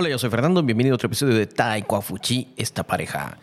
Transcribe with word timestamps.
Hola, 0.00 0.10
yo 0.10 0.18
soy 0.20 0.30
Fernando, 0.30 0.62
bienvenido 0.62 0.94
a 0.94 0.94
otro 0.94 1.08
episodio 1.08 1.34
de 1.34 1.48
Taekwafuchi, 1.48 2.54
esta 2.56 2.84
pareja. 2.84 3.36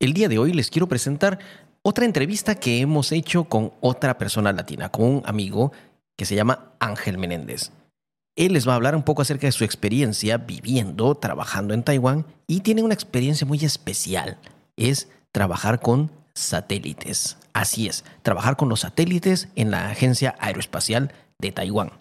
El 0.00 0.14
día 0.14 0.30
de 0.30 0.38
hoy 0.38 0.54
les 0.54 0.70
quiero 0.70 0.88
presentar 0.88 1.38
otra 1.82 2.06
entrevista 2.06 2.54
que 2.54 2.80
hemos 2.80 3.12
hecho 3.12 3.44
con 3.44 3.74
otra 3.82 4.16
persona 4.16 4.54
latina, 4.54 4.88
con 4.88 5.04
un 5.04 5.22
amigo 5.26 5.70
que 6.16 6.24
se 6.24 6.34
llama 6.34 6.72
Ángel 6.78 7.18
Menéndez. 7.18 7.72
Él 8.36 8.54
les 8.54 8.66
va 8.66 8.72
a 8.72 8.76
hablar 8.76 8.96
un 8.96 9.02
poco 9.02 9.20
acerca 9.20 9.48
de 9.48 9.52
su 9.52 9.64
experiencia 9.64 10.38
viviendo, 10.38 11.14
trabajando 11.14 11.74
en 11.74 11.82
Taiwán 11.82 12.24
y 12.46 12.60
tiene 12.60 12.82
una 12.82 12.94
experiencia 12.94 13.46
muy 13.46 13.62
especial. 13.62 14.38
Es 14.78 15.10
trabajar 15.30 15.78
con 15.78 16.10
satélites. 16.32 17.36
Así 17.52 17.86
es, 17.86 18.06
trabajar 18.22 18.56
con 18.56 18.70
los 18.70 18.80
satélites 18.80 19.48
en 19.56 19.70
la 19.70 19.90
Agencia 19.90 20.36
Aeroespacial 20.38 21.12
de 21.38 21.52
Taiwán. 21.52 21.92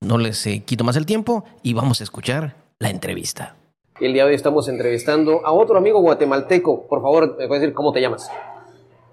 No 0.00 0.16
les 0.16 0.46
eh, 0.46 0.62
quito 0.64 0.84
más 0.84 0.94
el 0.94 1.06
tiempo 1.06 1.44
y 1.64 1.72
vamos 1.72 2.00
a 2.00 2.04
escuchar 2.04 2.65
la 2.78 2.90
entrevista. 2.90 3.56
El 4.00 4.12
día 4.12 4.24
de 4.24 4.30
hoy 4.30 4.34
estamos 4.34 4.68
entrevistando 4.68 5.46
a 5.46 5.52
otro 5.52 5.78
amigo 5.78 6.00
guatemalteco. 6.00 6.86
Por 6.86 7.00
favor, 7.00 7.36
¿me 7.38 7.48
puedes 7.48 7.62
decir 7.62 7.74
cómo 7.74 7.92
te 7.92 8.02
llamas? 8.02 8.30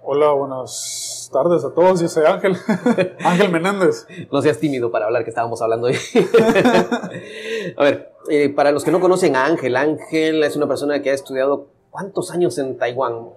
Hola, 0.01 0.31
buenas 0.31 1.29
tardes 1.31 1.63
a 1.63 1.73
todos. 1.73 2.01
Yo 2.01 2.09
soy 2.09 2.25
Ángel, 2.25 2.57
Ángel 3.23 3.51
Menéndez. 3.51 4.05
No 4.31 4.41
seas 4.41 4.59
tímido 4.59 4.91
para 4.91 5.05
hablar 5.05 5.23
que 5.23 5.29
estábamos 5.29 5.61
hablando 5.61 5.87
hoy. 5.87 5.95
a 7.77 7.83
ver, 7.83 8.11
eh, 8.29 8.49
para 8.49 8.71
los 8.71 8.83
que 8.83 8.91
no 8.91 8.99
conocen 8.99 9.37
a 9.37 9.45
Ángel, 9.45 9.77
Ángel 9.77 10.43
es 10.43 10.57
una 10.57 10.67
persona 10.67 11.01
que 11.01 11.11
ha 11.11 11.13
estudiado 11.13 11.67
¿cuántos 11.89 12.31
años 12.31 12.57
en 12.57 12.77
Taiwán? 12.77 13.29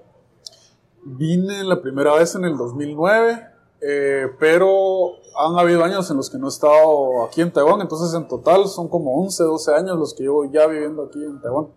Vine 1.05 1.63
la 1.63 1.81
primera 1.81 2.15
vez 2.15 2.35
en 2.35 2.45
el 2.45 2.57
2009 2.57 3.56
eh, 3.89 4.27
pero 4.41 5.13
han 5.39 5.59
habido 5.59 5.85
años 5.85 6.11
en 6.11 6.17
los 6.17 6.29
que 6.29 6.39
no 6.39 6.47
he 6.47 6.49
estado 6.49 7.25
aquí 7.25 7.41
en 7.41 7.53
Taiwán, 7.53 7.81
entonces 7.81 8.13
en 8.15 8.27
total 8.27 8.67
son 8.67 8.89
como 8.89 9.23
11, 9.23 9.45
12 9.45 9.75
años 9.75 9.97
los 9.97 10.15
que 10.15 10.25
llevo 10.25 10.45
ya 10.51 10.67
viviendo 10.67 11.05
aquí 11.05 11.23
en 11.23 11.41
Taiwán. 11.41 11.69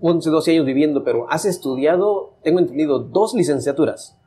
11, 0.00 0.28
12 0.28 0.50
años 0.50 0.66
viviendo, 0.66 1.04
pero 1.04 1.26
has 1.30 1.46
estudiado, 1.46 2.34
tengo 2.42 2.58
entendido, 2.58 2.98
dos 2.98 3.32
licenciaturas. 3.32 4.18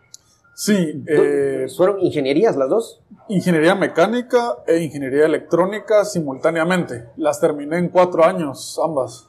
Sí. 0.55 1.03
Eh, 1.07 1.67
¿Fueron 1.77 2.01
ingenierías 2.01 2.57
las 2.57 2.69
dos? 2.69 3.01
Ingeniería 3.27 3.75
mecánica 3.75 4.57
e 4.65 4.79
ingeniería 4.79 5.25
electrónica 5.25 6.03
simultáneamente. 6.05 7.05
Las 7.17 7.39
terminé 7.39 7.77
en 7.77 7.89
cuatro 7.89 8.25
años, 8.25 8.79
ambas. 8.83 9.27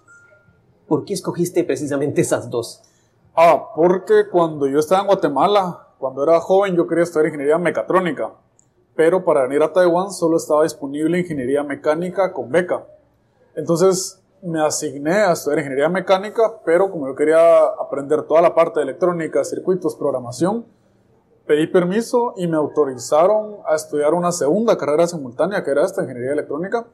¿Por 0.88 1.04
qué 1.04 1.12
escogiste 1.12 1.62
precisamente 1.62 2.22
esas 2.22 2.48
dos? 2.50 2.82
Ah, 3.36 3.70
porque 3.76 4.28
cuando 4.32 4.66
yo 4.66 4.80
estaba 4.80 5.02
en 5.02 5.06
Guatemala, 5.06 5.89
cuando 6.00 6.22
era 6.24 6.40
joven 6.40 6.74
yo 6.74 6.86
quería 6.86 7.04
estudiar 7.04 7.26
ingeniería 7.26 7.58
mecatrónica, 7.58 8.32
pero 8.96 9.22
para 9.22 9.42
venir 9.42 9.62
a 9.62 9.72
Taiwán 9.72 10.10
solo 10.10 10.38
estaba 10.38 10.62
disponible 10.62 11.20
ingeniería 11.20 11.62
mecánica 11.62 12.32
con 12.32 12.50
beca. 12.50 12.86
Entonces 13.54 14.22
me 14.42 14.64
asigné 14.64 15.12
a 15.12 15.32
estudiar 15.32 15.58
ingeniería 15.58 15.90
mecánica, 15.90 16.60
pero 16.64 16.90
como 16.90 17.06
yo 17.06 17.14
quería 17.14 17.64
aprender 17.78 18.22
toda 18.22 18.40
la 18.40 18.54
parte 18.54 18.80
de 18.80 18.84
electrónica, 18.84 19.44
circuitos, 19.44 19.94
programación, 19.94 20.64
pedí 21.46 21.66
permiso 21.66 22.32
y 22.36 22.46
me 22.46 22.56
autorizaron 22.56 23.58
a 23.68 23.74
estudiar 23.74 24.14
una 24.14 24.32
segunda 24.32 24.78
carrera 24.78 25.06
simultánea, 25.06 25.62
que 25.62 25.70
era 25.70 25.84
esta, 25.84 26.00
ingeniería 26.00 26.32
electrónica, 26.32 26.86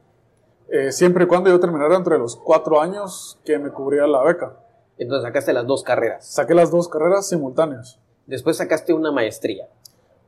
eh, 0.69 0.91
siempre 0.91 1.23
y 1.23 1.27
cuando 1.27 1.49
yo 1.49 1.61
terminara 1.61 1.95
entre 1.95 2.17
los 2.17 2.35
cuatro 2.35 2.81
años 2.81 3.39
que 3.45 3.57
me 3.57 3.71
cubría 3.71 4.05
la 4.05 4.21
beca. 4.21 4.57
Entonces 4.97 5.25
sacaste 5.25 5.53
las 5.53 5.65
dos 5.65 5.83
carreras. 5.83 6.27
Saqué 6.27 6.53
las 6.53 6.71
dos 6.71 6.89
carreras 6.89 7.29
simultáneas. 7.29 8.01
Después 8.27 8.57
sacaste 8.57 8.93
una 8.93 9.11
maestría. 9.11 9.69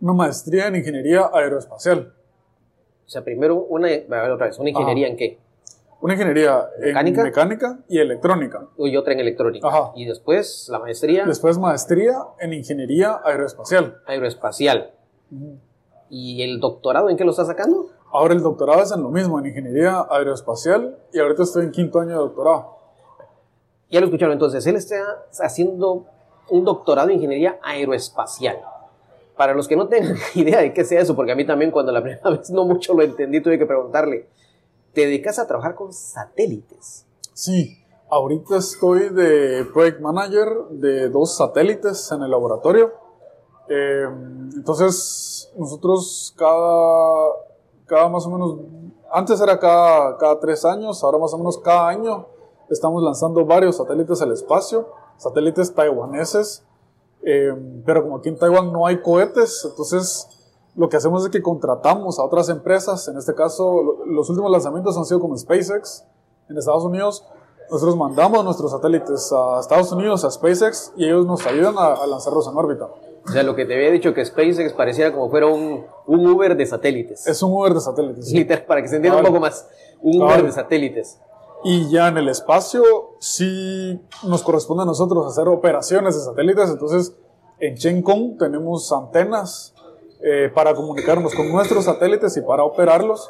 Una 0.01 0.13
maestría 0.13 0.67
en 0.67 0.77
ingeniería 0.77 1.29
aeroespacial. 1.33 2.13
O 3.05 3.09
sea, 3.09 3.23
primero 3.23 3.57
una, 3.57 3.89
otra 4.33 4.47
vez, 4.47 4.57
¿una 4.57 4.69
ingeniería 4.69 5.07
en 5.07 5.17
qué? 5.17 5.39
Una 6.01 6.13
ingeniería 6.13 6.69
¿Mecánica? 6.79 7.19
en 7.21 7.25
mecánica 7.25 7.79
y 7.89 7.99
electrónica. 7.99 8.67
Y 8.77 8.95
otra 8.95 9.13
en 9.13 9.19
electrónica. 9.19 9.67
Ajá. 9.67 9.91
Y 9.95 10.05
después 10.05 10.69
la 10.71 10.79
maestría. 10.79 11.25
Después 11.25 11.57
maestría 11.57 12.13
en 12.39 12.53
ingeniería 12.53 13.19
aeroespacial. 13.23 14.01
Aeroespacial. 14.05 14.91
¿Y 16.09 16.41
el 16.41 16.61
doctorado 16.61 17.09
en 17.09 17.17
qué 17.17 17.25
lo 17.25 17.31
estás 17.31 17.47
sacando? 17.47 17.89
Ahora 18.11 18.33
el 18.33 18.41
doctorado 18.41 18.81
es 18.81 18.91
en 18.93 19.03
lo 19.03 19.09
mismo, 19.09 19.39
en 19.39 19.47
ingeniería 19.47 20.05
aeroespacial 20.09 20.97
y 21.11 21.19
ahorita 21.19 21.43
estoy 21.43 21.65
en 21.65 21.71
quinto 21.71 21.99
año 21.99 22.11
de 22.11 22.15
doctorado. 22.15 22.77
Ya 23.91 23.99
lo 23.99 24.05
escucharon, 24.05 24.33
entonces 24.33 24.65
él 24.67 24.77
está 24.77 25.25
haciendo 25.41 26.05
un 26.49 26.65
doctorado 26.65 27.09
en 27.09 27.15
ingeniería 27.15 27.59
aeroespacial. 27.61 28.59
Para 29.35 29.53
los 29.53 29.67
que 29.67 29.75
no 29.75 29.87
tengan 29.87 30.17
idea 30.35 30.59
de 30.59 30.73
qué 30.73 30.83
sea 30.83 31.01
eso, 31.01 31.15
porque 31.15 31.31
a 31.31 31.35
mí 31.35 31.45
también 31.45 31.71
cuando 31.71 31.91
la 31.91 32.01
primera 32.01 32.29
vez 32.29 32.49
no 32.49 32.65
mucho 32.65 32.93
lo 32.93 33.03
entendí, 33.03 33.41
tuve 33.41 33.57
que 33.57 33.65
preguntarle, 33.65 34.27
¿te 34.93 35.01
dedicas 35.01 35.39
a 35.39 35.47
trabajar 35.47 35.75
con 35.75 35.93
satélites? 35.93 37.05
Sí, 37.33 37.77
ahorita 38.09 38.57
estoy 38.57 39.09
de 39.09 39.65
project 39.73 40.01
manager 40.01 40.49
de 40.71 41.09
dos 41.09 41.37
satélites 41.37 42.11
en 42.11 42.23
el 42.23 42.31
laboratorio. 42.31 42.91
Em, 43.69 44.49
entonces, 44.55 45.51
nosotros 45.55 46.33
cada, 46.37 47.29
cada 47.85 48.09
más 48.09 48.25
o 48.25 48.31
menos, 48.31 48.57
antes 49.11 49.39
era 49.39 49.59
cada, 49.59 50.17
cada 50.17 50.39
tres 50.39 50.65
años, 50.65 51.03
ahora 51.03 51.17
más 51.19 51.33
o 51.33 51.37
menos 51.37 51.57
cada 51.59 51.87
año 51.87 52.27
estamos 52.69 53.01
lanzando 53.01 53.45
varios 53.45 53.77
satélites 53.77 54.21
al 54.21 54.31
espacio 54.31 54.98
satélites 55.19 55.73
taiwaneses, 55.75 56.63
eh, 57.23 57.53
pero 57.85 58.03
como 58.03 58.17
aquí 58.17 58.29
en 58.29 58.39
Taiwán 58.39 58.71
no 58.71 58.87
hay 58.87 59.01
cohetes, 59.01 59.65
entonces 59.69 60.27
lo 60.75 60.89
que 60.89 60.97
hacemos 60.97 61.23
es 61.23 61.29
que 61.29 61.41
contratamos 61.41 62.17
a 62.17 62.23
otras 62.23 62.49
empresas, 62.49 63.07
en 63.07 63.17
este 63.17 63.35
caso 63.35 64.03
los 64.07 64.29
últimos 64.29 64.49
lanzamientos 64.49 64.97
han 64.97 65.05
sido 65.05 65.19
como 65.19 65.37
SpaceX 65.37 66.05
en 66.49 66.57
Estados 66.57 66.83
Unidos, 66.83 67.25
nosotros 67.69 67.97
mandamos 67.97 68.43
nuestros 68.43 68.71
satélites 68.71 69.31
a 69.31 69.59
Estados 69.59 69.91
Unidos, 69.91 70.25
a 70.25 70.31
SpaceX, 70.31 70.91
y 70.95 71.05
ellos 71.05 71.25
nos 71.27 71.45
ayudan 71.45 71.75
a, 71.77 72.05
lanzarlos 72.07 72.47
en 72.47 72.57
órbita. 72.57 72.85
O 72.85 73.31
sea, 73.31 73.43
lo 73.43 73.55
que 73.55 73.65
te 73.65 73.75
había 73.75 73.91
dicho 73.91 74.13
que 74.13 74.25
SpaceX 74.25 74.73
pareciera 74.73 75.11
como 75.13 75.29
fuera 75.29 75.45
un, 75.45 75.85
un 76.07 76.27
Uber 76.27 76.57
de 76.57 76.65
satélites. 76.65 77.27
Es 77.27 77.43
un 77.43 77.53
Uber 77.53 77.75
de 77.75 77.81
satélites. 77.81 78.31
Literal, 78.31 78.65
para 78.65 78.81
que 78.81 78.87
se 78.87 78.95
entienda 78.95 79.19
un 79.19 79.25
poco 79.25 79.39
más. 79.39 79.67
Un 80.01 80.19
Uber 80.19 80.43
de 80.43 80.51
satélites. 80.51 81.19
Y 81.63 81.89
ya 81.89 82.07
en 82.07 82.17
el 82.17 82.29
espacio 82.29 82.83
sí 83.19 83.99
nos 84.23 84.43
corresponde 84.43 84.83
a 84.83 84.85
nosotros 84.85 85.27
hacer 85.27 85.47
operaciones 85.47 86.15
de 86.15 86.21
satélites. 86.21 86.69
Entonces, 86.69 87.15
en 87.59 87.75
Chenkong 87.75 88.37
tenemos 88.37 88.91
antenas 88.91 89.73
eh, 90.21 90.49
para 90.53 90.73
comunicarnos 90.73 91.35
con 91.35 91.51
nuestros 91.51 91.85
satélites 91.85 92.37
y 92.37 92.41
para 92.41 92.63
operarlos. 92.63 93.29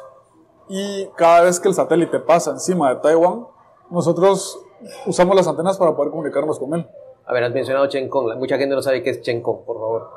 Y 0.68 1.06
cada 1.16 1.42
vez 1.42 1.58
que 1.58 1.68
el 1.68 1.74
satélite 1.74 2.20
pasa 2.20 2.52
encima 2.52 2.94
de 2.94 3.00
Taiwán, 3.00 3.46
nosotros 3.90 4.60
usamos 5.06 5.34
las 5.34 5.48
antenas 5.48 5.76
para 5.76 5.96
poder 5.96 6.10
comunicarnos 6.10 6.58
con 6.58 6.74
él. 6.74 6.86
A 7.26 7.32
ver, 7.32 7.44
has 7.44 7.52
mencionado 7.52 7.86
Chenkong. 7.86 8.38
Mucha 8.38 8.56
gente 8.56 8.74
no 8.74 8.82
sabe 8.82 9.02
qué 9.02 9.10
es 9.10 9.22
Chenkong, 9.22 9.64
por 9.64 9.76
favor. 9.76 10.10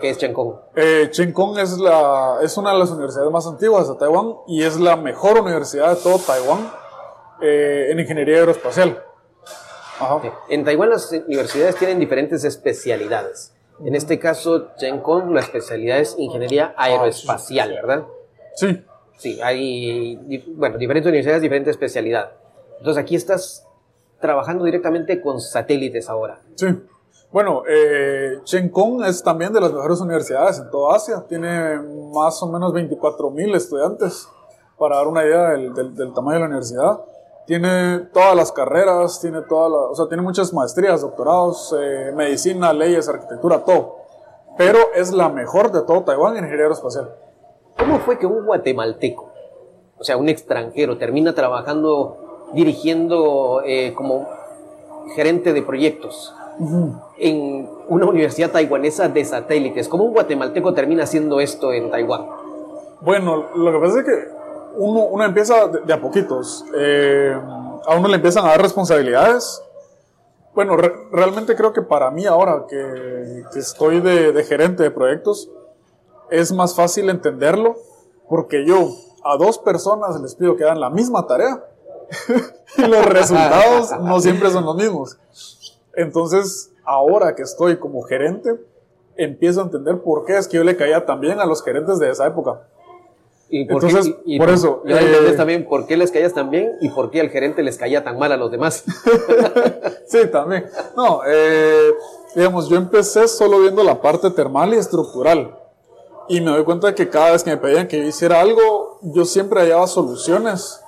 ¿Qué 0.00 0.10
es 0.10 0.18
Chenkong? 0.18 0.56
Eh, 0.76 1.10
es, 1.10 1.78
la, 1.78 2.38
es 2.42 2.56
una 2.56 2.72
de 2.72 2.78
las 2.78 2.90
universidades 2.90 3.30
más 3.30 3.46
antiguas 3.46 3.88
de 3.88 3.94
Taiwán 3.94 4.36
y 4.46 4.62
es 4.62 4.80
la 4.80 4.96
mejor 4.96 5.40
universidad 5.40 5.90
de 5.90 6.02
todo 6.02 6.18
Taiwán 6.18 6.70
eh, 7.42 7.88
en 7.90 8.00
ingeniería 8.00 8.38
aeroespacial. 8.38 9.02
En 10.48 10.64
Taiwán 10.64 10.90
las 10.90 11.12
universidades 11.12 11.76
tienen 11.76 11.98
diferentes 11.98 12.44
especialidades. 12.44 13.52
En 13.84 13.94
este 13.94 14.18
caso, 14.18 14.68
Kong, 15.02 15.32
la 15.32 15.40
especialidad 15.40 15.98
es 16.00 16.14
ingeniería 16.18 16.74
ah, 16.76 16.84
aeroespacial, 16.84 17.70
¿verdad? 17.70 18.06
Sí. 18.54 18.84
Sí, 19.16 19.38
hay, 19.42 20.44
bueno, 20.54 20.78
diferentes 20.78 21.08
universidades, 21.08 21.42
diferente 21.42 21.70
especialidad. 21.70 22.32
Entonces 22.78 23.02
aquí 23.02 23.14
estás 23.14 23.66
trabajando 24.20 24.64
directamente 24.64 25.20
con 25.20 25.40
satélites 25.40 26.08
ahora. 26.08 26.40
Sí. 26.54 26.66
Bueno, 27.30 27.62
eh, 27.68 28.38
Kong 28.72 29.04
es 29.06 29.22
también 29.22 29.52
de 29.52 29.60
las 29.60 29.72
mejores 29.72 30.00
universidades 30.00 30.58
en 30.58 30.70
toda 30.70 30.96
Asia. 30.96 31.24
Tiene 31.28 31.78
más 32.12 32.42
o 32.42 32.48
menos 32.50 32.72
24 32.72 33.30
mil 33.30 33.54
estudiantes, 33.54 34.28
para 34.78 34.96
dar 34.96 35.06
una 35.06 35.24
idea 35.24 35.50
del, 35.50 35.94
del 35.94 36.14
tamaño 36.14 36.36
de 36.36 36.40
la 36.40 36.46
universidad 36.46 37.00
tiene 37.50 38.06
todas 38.12 38.36
las 38.36 38.52
carreras, 38.52 39.20
tiene 39.20 39.42
todas 39.42 39.72
o 39.72 39.94
sea, 39.96 40.06
tiene 40.06 40.22
muchas 40.22 40.54
maestrías, 40.54 41.00
doctorados, 41.00 41.74
eh, 41.76 42.12
medicina, 42.14 42.72
leyes, 42.72 43.08
arquitectura, 43.08 43.64
todo. 43.64 43.96
Pero 44.56 44.78
es 44.94 45.12
la 45.12 45.28
mejor 45.30 45.72
de 45.72 45.82
todo 45.82 46.04
Taiwán 46.04 46.34
en 46.34 46.44
ingeniería 46.44 46.66
aeroespacial. 46.66 47.12
¿Cómo 47.76 47.98
fue 47.98 48.20
que 48.20 48.26
un 48.26 48.46
guatemalteco, 48.46 49.32
o 49.98 50.04
sea, 50.04 50.16
un 50.16 50.28
extranjero, 50.28 50.96
termina 50.96 51.34
trabajando, 51.34 52.50
dirigiendo 52.54 53.62
eh, 53.64 53.94
como 53.96 54.28
gerente 55.16 55.52
de 55.52 55.62
proyectos 55.62 56.32
en 57.18 57.68
una 57.88 58.06
universidad 58.06 58.52
taiwanesa 58.52 59.08
de 59.08 59.24
satélites? 59.24 59.88
¿Cómo 59.88 60.04
un 60.04 60.12
guatemalteco 60.12 60.72
termina 60.72 61.02
haciendo 61.02 61.40
esto 61.40 61.72
en 61.72 61.90
Taiwán? 61.90 62.26
Bueno, 63.00 63.46
lo 63.56 63.72
que 63.72 63.78
pasa 63.80 63.98
es 63.98 64.04
que 64.04 64.39
uno, 64.76 65.24
empieza 65.24 65.66
de, 65.68 65.92
a 65.92 66.00
poquitos. 66.00 66.64
Eh, 66.76 67.34
a 67.86 67.96
uno 67.96 68.08
le 68.08 68.16
empiezan 68.16 68.44
a 68.44 68.48
dar 68.48 68.62
responsabilidades. 68.62 69.62
Bueno, 70.54 70.76
realmente 70.76 71.54
creo 71.54 71.72
que 71.72 71.82
para 71.82 72.10
mí 72.10 72.26
ahora 72.26 72.64
que, 72.68 73.44
estoy 73.54 74.00
de, 74.00 74.44
gerente 74.44 74.82
de 74.82 74.90
proyectos, 74.90 75.50
es 76.30 76.52
más 76.52 76.74
fácil 76.74 77.08
entenderlo 77.08 77.76
porque 78.28 78.64
yo 78.64 78.90
a 79.24 79.36
dos 79.36 79.58
personas 79.58 80.20
les 80.20 80.34
pido 80.34 80.56
que 80.56 80.64
hagan 80.64 80.80
la 80.80 80.90
misma 80.90 81.26
tarea 81.26 81.64
y 82.78 82.82
los 82.82 83.04
resultados 83.06 83.90
no 84.00 84.20
siempre 84.20 84.50
son 84.50 84.64
los 84.64 84.76
mismos. 84.76 85.18
Entonces, 85.94 86.72
ahora 86.84 87.34
que 87.34 87.42
estoy 87.42 87.78
como 87.78 88.02
gerente, 88.02 88.58
empiezo 89.16 89.60
a 89.60 89.64
entender 89.64 90.00
por 90.02 90.24
qué 90.24 90.36
es 90.36 90.48
que 90.48 90.56
yo 90.56 90.64
le 90.64 90.76
caía 90.76 91.04
tan 91.04 91.20
bien 91.20 91.40
a 91.40 91.46
los 91.46 91.62
gerentes 91.62 91.98
de 91.98 92.10
esa 92.10 92.26
época. 92.26 92.66
Y 93.52 93.64
por 93.64 93.82
Entonces, 93.84 94.14
qué- 94.14 94.22
y- 94.26 94.36
y 94.36 94.38
por 94.38 94.48
eso, 94.50 94.82
Ya 94.86 95.00
eh, 95.00 95.32
también 95.36 95.66
por 95.68 95.86
qué 95.86 95.96
les 95.96 96.12
caías 96.12 96.32
tan 96.32 96.50
bien 96.50 96.72
y 96.80 96.88
por 96.90 97.10
qué 97.10 97.20
al 97.20 97.30
gerente 97.30 97.62
les 97.64 97.76
caía 97.76 98.04
tan 98.04 98.16
mal 98.18 98.30
a 98.32 98.36
los 98.36 98.50
demás. 98.50 98.84
Sí, 100.06 100.18
también. 100.32 100.66
No, 100.96 101.20
eh, 101.26 101.92
digamos, 102.34 102.68
yo 102.68 102.76
empecé 102.76 103.28
solo 103.28 103.60
viendo 103.60 103.82
la 103.84 104.00
parte 104.00 104.30
termal 104.30 104.74
y 104.74 104.76
estructural. 104.76 105.56
Y 106.28 106.40
me 106.40 106.50
doy 106.50 106.64
cuenta 106.64 106.94
que 106.94 107.08
cada 107.08 107.32
vez 107.32 107.42
que 107.44 107.50
me 107.50 107.56
pedían 107.58 107.86
que 107.88 107.98
yo 107.98 108.04
hiciera 108.04 108.40
algo, 108.40 108.98
yo 109.02 109.24
siempre 109.24 109.60
hallaba 109.60 109.86
soluciones. 109.86 110.80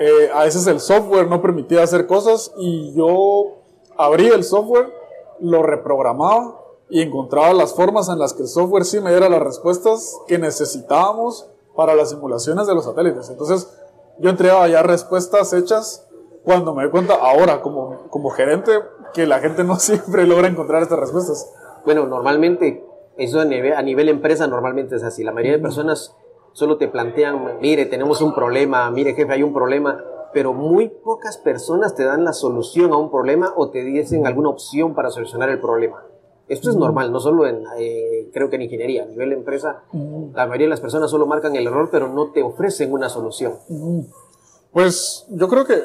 Eh, 0.00 0.28
a 0.34 0.42
veces 0.44 0.66
el 0.66 0.80
software 0.80 1.28
no 1.28 1.40
permitía 1.40 1.82
hacer 1.84 2.06
cosas 2.08 2.52
y 2.58 2.92
yo 2.94 3.58
abría 3.96 4.34
el 4.34 4.42
software, 4.42 4.92
lo 5.40 5.62
reprogramaba 5.62 6.60
y 6.90 7.00
encontraba 7.02 7.52
las 7.54 7.74
formas 7.74 8.08
en 8.08 8.18
las 8.18 8.32
que 8.34 8.42
el 8.42 8.48
software 8.48 8.84
sí 8.84 9.00
me 9.00 9.10
diera 9.10 9.28
las 9.28 9.40
respuestas 9.42 10.16
que 10.26 10.38
necesitábamos 10.38 11.46
para 11.74 11.94
las 11.94 12.10
simulaciones 12.10 12.66
de 12.66 12.74
los 12.74 12.84
satélites. 12.84 13.28
Entonces, 13.30 13.76
yo 14.18 14.30
entregaba 14.30 14.68
ya 14.68 14.82
respuestas 14.82 15.52
hechas 15.52 16.08
cuando 16.44 16.74
me 16.74 16.82
doy 16.82 16.90
cuenta 16.90 17.14
ahora 17.14 17.60
como, 17.62 18.08
como 18.10 18.30
gerente 18.30 18.72
que 19.12 19.26
la 19.26 19.40
gente 19.40 19.64
no 19.64 19.76
siempre 19.78 20.26
logra 20.26 20.48
encontrar 20.48 20.82
estas 20.82 20.98
respuestas. 20.98 21.52
Bueno, 21.84 22.06
normalmente, 22.06 22.84
eso 23.16 23.40
a 23.40 23.44
nivel, 23.44 23.72
a 23.72 23.82
nivel 23.82 24.08
empresa 24.08 24.46
normalmente 24.46 24.96
es 24.96 25.02
así. 25.02 25.24
La 25.24 25.32
mayoría 25.32 25.56
de 25.56 25.62
personas 25.62 26.16
solo 26.52 26.78
te 26.78 26.88
plantean, 26.88 27.58
mire, 27.60 27.86
tenemos 27.86 28.20
un 28.20 28.34
problema, 28.34 28.90
mire 28.90 29.14
jefe, 29.14 29.32
hay 29.32 29.42
un 29.42 29.52
problema, 29.52 30.02
pero 30.32 30.52
muy 30.52 30.88
pocas 30.88 31.38
personas 31.38 31.94
te 31.94 32.04
dan 32.04 32.24
la 32.24 32.32
solución 32.32 32.92
a 32.92 32.96
un 32.96 33.10
problema 33.10 33.52
o 33.56 33.70
te 33.70 33.82
dicen 33.82 34.26
alguna 34.26 34.50
opción 34.50 34.94
para 34.94 35.10
solucionar 35.10 35.48
el 35.48 35.60
problema. 35.60 36.04
Esto 36.46 36.68
es 36.68 36.76
normal, 36.76 37.10
no 37.10 37.20
solo 37.20 37.46
en, 37.46 37.64
eh, 37.78 38.28
creo 38.34 38.50
que 38.50 38.56
en 38.56 38.62
ingeniería, 38.62 39.04
a 39.04 39.06
nivel 39.06 39.30
de 39.30 39.36
empresa, 39.36 39.84
la 39.92 40.46
mayoría 40.46 40.66
de 40.66 40.70
las 40.70 40.80
personas 40.80 41.10
solo 41.10 41.26
marcan 41.26 41.56
el 41.56 41.66
error, 41.66 41.88
pero 41.90 42.08
no 42.08 42.32
te 42.32 42.42
ofrecen 42.42 42.92
una 42.92 43.08
solución. 43.08 43.54
Pues 44.70 45.24
yo 45.30 45.48
creo 45.48 45.64
que 45.64 45.80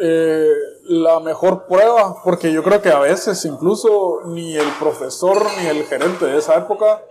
eh, 0.00 0.50
la 0.88 1.20
mejor 1.20 1.66
prueba, 1.66 2.16
porque 2.22 2.52
yo 2.52 2.62
creo 2.62 2.82
que 2.82 2.90
a 2.90 2.98
veces 2.98 3.42
incluso 3.46 4.20
ni 4.26 4.54
el 4.56 4.68
profesor 4.78 5.38
ni 5.58 5.68
el 5.68 5.84
gerente 5.84 6.26
de 6.26 6.36
esa 6.36 6.56
época 6.56 7.02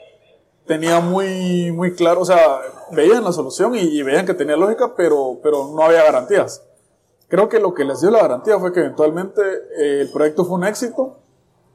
tenía 0.68 1.00
muy, 1.00 1.72
muy 1.72 1.96
claro, 1.96 2.22
o 2.22 2.26
sea, 2.26 2.62
veían 2.92 3.24
la 3.24 3.32
solución 3.32 3.74
y, 3.74 3.80
y 3.80 4.04
veían 4.04 4.28
que 4.28 4.36
tenía 4.36 4.56
lógica, 4.56 4.94
pero, 4.96 5.40
pero 5.42 5.72
no 5.74 5.82
había 5.82 6.04
garantías. 6.04 6.64
Creo 7.28 7.50
que 7.50 7.60
lo 7.60 7.74
que 7.74 7.86
les 7.86 8.02
dio 8.02 8.12
la 8.12 8.22
garantía 8.22 8.60
fue 8.60 8.72
que 8.72 8.82
eventualmente 8.82 9.42
eh, 9.42 10.02
el 10.02 10.12
proyecto 10.12 10.46
fue 10.46 10.58
un 10.58 10.66
éxito 10.66 11.23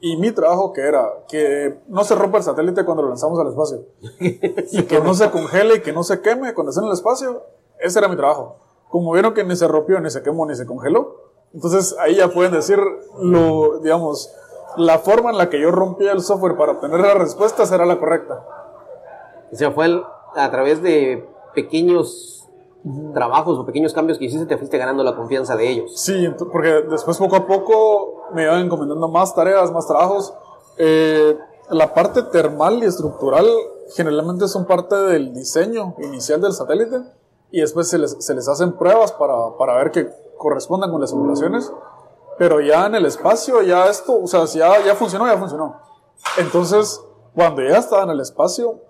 y 0.00 0.16
mi 0.16 0.30
trabajo 0.32 0.72
que 0.72 0.82
era 0.82 1.08
que 1.28 1.78
no 1.88 2.04
se 2.04 2.14
rompa 2.14 2.38
el 2.38 2.44
satélite 2.44 2.84
cuando 2.84 3.02
lo 3.02 3.08
lanzamos 3.08 3.38
al 3.40 3.48
espacio 3.48 3.82
y 4.20 4.82
que 4.84 5.00
no 5.00 5.12
se 5.14 5.30
congele 5.30 5.76
y 5.76 5.80
que 5.80 5.92
no 5.92 6.02
se 6.04 6.20
queme 6.20 6.54
cuando 6.54 6.70
esté 6.70 6.80
en 6.80 6.86
el 6.88 6.92
espacio, 6.92 7.42
ese 7.80 7.98
era 7.98 8.08
mi 8.08 8.16
trabajo. 8.16 8.56
Como 8.90 9.12
vieron 9.12 9.34
que 9.34 9.44
ni 9.44 9.54
se 9.56 9.66
rompió, 9.68 10.00
ni 10.00 10.10
se 10.10 10.22
quemó, 10.22 10.46
ni 10.46 10.54
se 10.54 10.66
congeló, 10.66 11.16
entonces 11.52 11.96
ahí 12.00 12.16
ya 12.16 12.28
pueden 12.28 12.52
decir 12.52 12.78
lo, 13.20 13.78
digamos, 13.80 14.32
la 14.76 14.98
forma 14.98 15.30
en 15.30 15.38
la 15.38 15.50
que 15.50 15.60
yo 15.60 15.70
rompía 15.70 16.12
el 16.12 16.20
software 16.20 16.56
para 16.56 16.72
obtener 16.72 17.00
las 17.00 17.14
respuestas 17.14 17.70
era 17.72 17.84
la 17.86 17.98
correcta. 17.98 18.44
O 19.52 19.56
sea, 19.56 19.70
fue 19.72 19.86
al- 19.86 20.04
a 20.36 20.50
través 20.50 20.82
de 20.82 21.26
pequeños 21.54 22.37
trabajos 23.12 23.58
o 23.58 23.66
pequeños 23.66 23.92
cambios 23.92 24.18
que 24.18 24.26
hiciste, 24.26 24.46
te 24.46 24.56
fuiste 24.56 24.78
ganando 24.78 25.02
la 25.02 25.16
confianza 25.16 25.56
de 25.56 25.68
ellos. 25.68 26.00
Sí, 26.00 26.28
porque 26.52 26.82
después 26.90 27.16
poco 27.18 27.36
a 27.36 27.46
poco 27.46 28.24
me 28.32 28.44
iban 28.44 28.60
encomendando 28.64 29.08
más 29.08 29.34
tareas, 29.34 29.72
más 29.72 29.86
trabajos. 29.86 30.34
Eh, 30.76 31.36
la 31.70 31.92
parte 31.94 32.22
termal 32.22 32.82
y 32.82 32.86
estructural 32.86 33.46
generalmente 33.94 34.48
son 34.48 34.66
parte 34.66 34.94
del 34.94 35.34
diseño 35.34 35.94
inicial 35.98 36.40
del 36.40 36.52
satélite 36.52 37.02
y 37.50 37.60
después 37.60 37.88
se 37.88 37.98
les, 37.98 38.16
se 38.24 38.34
les 38.34 38.48
hacen 38.48 38.72
pruebas 38.72 39.12
para, 39.12 39.56
para 39.58 39.74
ver 39.76 39.90
que 39.90 40.08
correspondan 40.36 40.90
con 40.90 41.00
las 41.00 41.10
simulaciones. 41.10 41.72
Pero 42.38 42.60
ya 42.60 42.86
en 42.86 42.94
el 42.94 43.04
espacio, 43.04 43.62
ya 43.62 43.86
esto, 43.86 44.20
o 44.22 44.26
sea, 44.26 44.46
si 44.46 44.60
ya, 44.60 44.84
ya 44.84 44.94
funcionó, 44.94 45.26
ya 45.26 45.36
funcionó. 45.36 45.76
Entonces, 46.36 47.02
cuando 47.34 47.62
ya 47.62 47.78
estaba 47.78 48.04
en 48.04 48.10
el 48.10 48.20
espacio, 48.20 48.80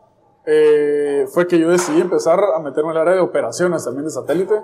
eh, 0.50 1.27
fue 1.29 1.47
que 1.47 1.59
yo 1.59 1.69
decidí 1.69 2.00
empezar 2.00 2.41
a 2.43 2.59
meterme 2.61 2.93
en 2.93 2.97
el 2.97 3.03
área 3.03 3.15
de 3.17 3.21
operaciones 3.21 3.85
también 3.85 4.06
de 4.06 4.11
satélite, 4.11 4.62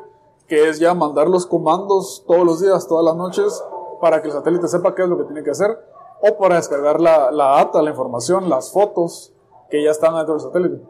que 0.48 0.70
es 0.70 0.78
ya 0.78 0.94
mandar 0.94 1.28
los 1.28 1.44
comandos 1.44 2.24
todos 2.26 2.46
los 2.46 2.62
días, 2.62 2.88
todas 2.88 3.04
las 3.04 3.14
noches, 3.16 3.62
para 4.00 4.22
que 4.22 4.28
el 4.28 4.32
satélite 4.32 4.66
sepa 4.66 4.94
qué 4.94 5.02
es 5.02 5.10
lo 5.10 5.18
que 5.18 5.24
tiene 5.24 5.44
que 5.44 5.50
hacer, 5.50 5.78
o 6.22 6.38
para 6.38 6.56
descargar 6.56 7.02
la, 7.02 7.30
la 7.30 7.48
data, 7.56 7.82
la 7.82 7.90
información, 7.90 8.48
las 8.48 8.72
fotos 8.72 9.34
que 9.68 9.84
ya 9.84 9.90
están 9.90 10.14
dentro 10.14 10.32
del 10.32 10.42
satélite. 10.42 10.82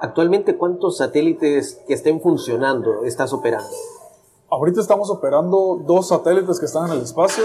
Actualmente, 0.00 0.58
¿cuántos 0.58 0.96
satélites 0.96 1.80
que 1.86 1.94
estén 1.94 2.20
funcionando 2.20 3.04
estás 3.04 3.32
operando? 3.32 3.70
Ahorita 4.50 4.80
estamos 4.80 5.10
operando 5.10 5.80
dos 5.86 6.08
satélites 6.08 6.58
que 6.58 6.66
están 6.66 6.86
en 6.86 6.94
el 6.94 7.02
espacio. 7.02 7.44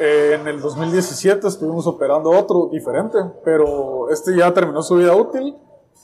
Eh, 0.00 0.36
en 0.40 0.48
el 0.48 0.60
2017 0.60 1.46
estuvimos 1.46 1.86
operando 1.86 2.30
otro 2.30 2.68
diferente, 2.72 3.18
pero 3.44 4.10
este 4.10 4.36
ya 4.36 4.52
terminó 4.52 4.82
su 4.82 4.96
vida 4.96 5.14
útil 5.14 5.56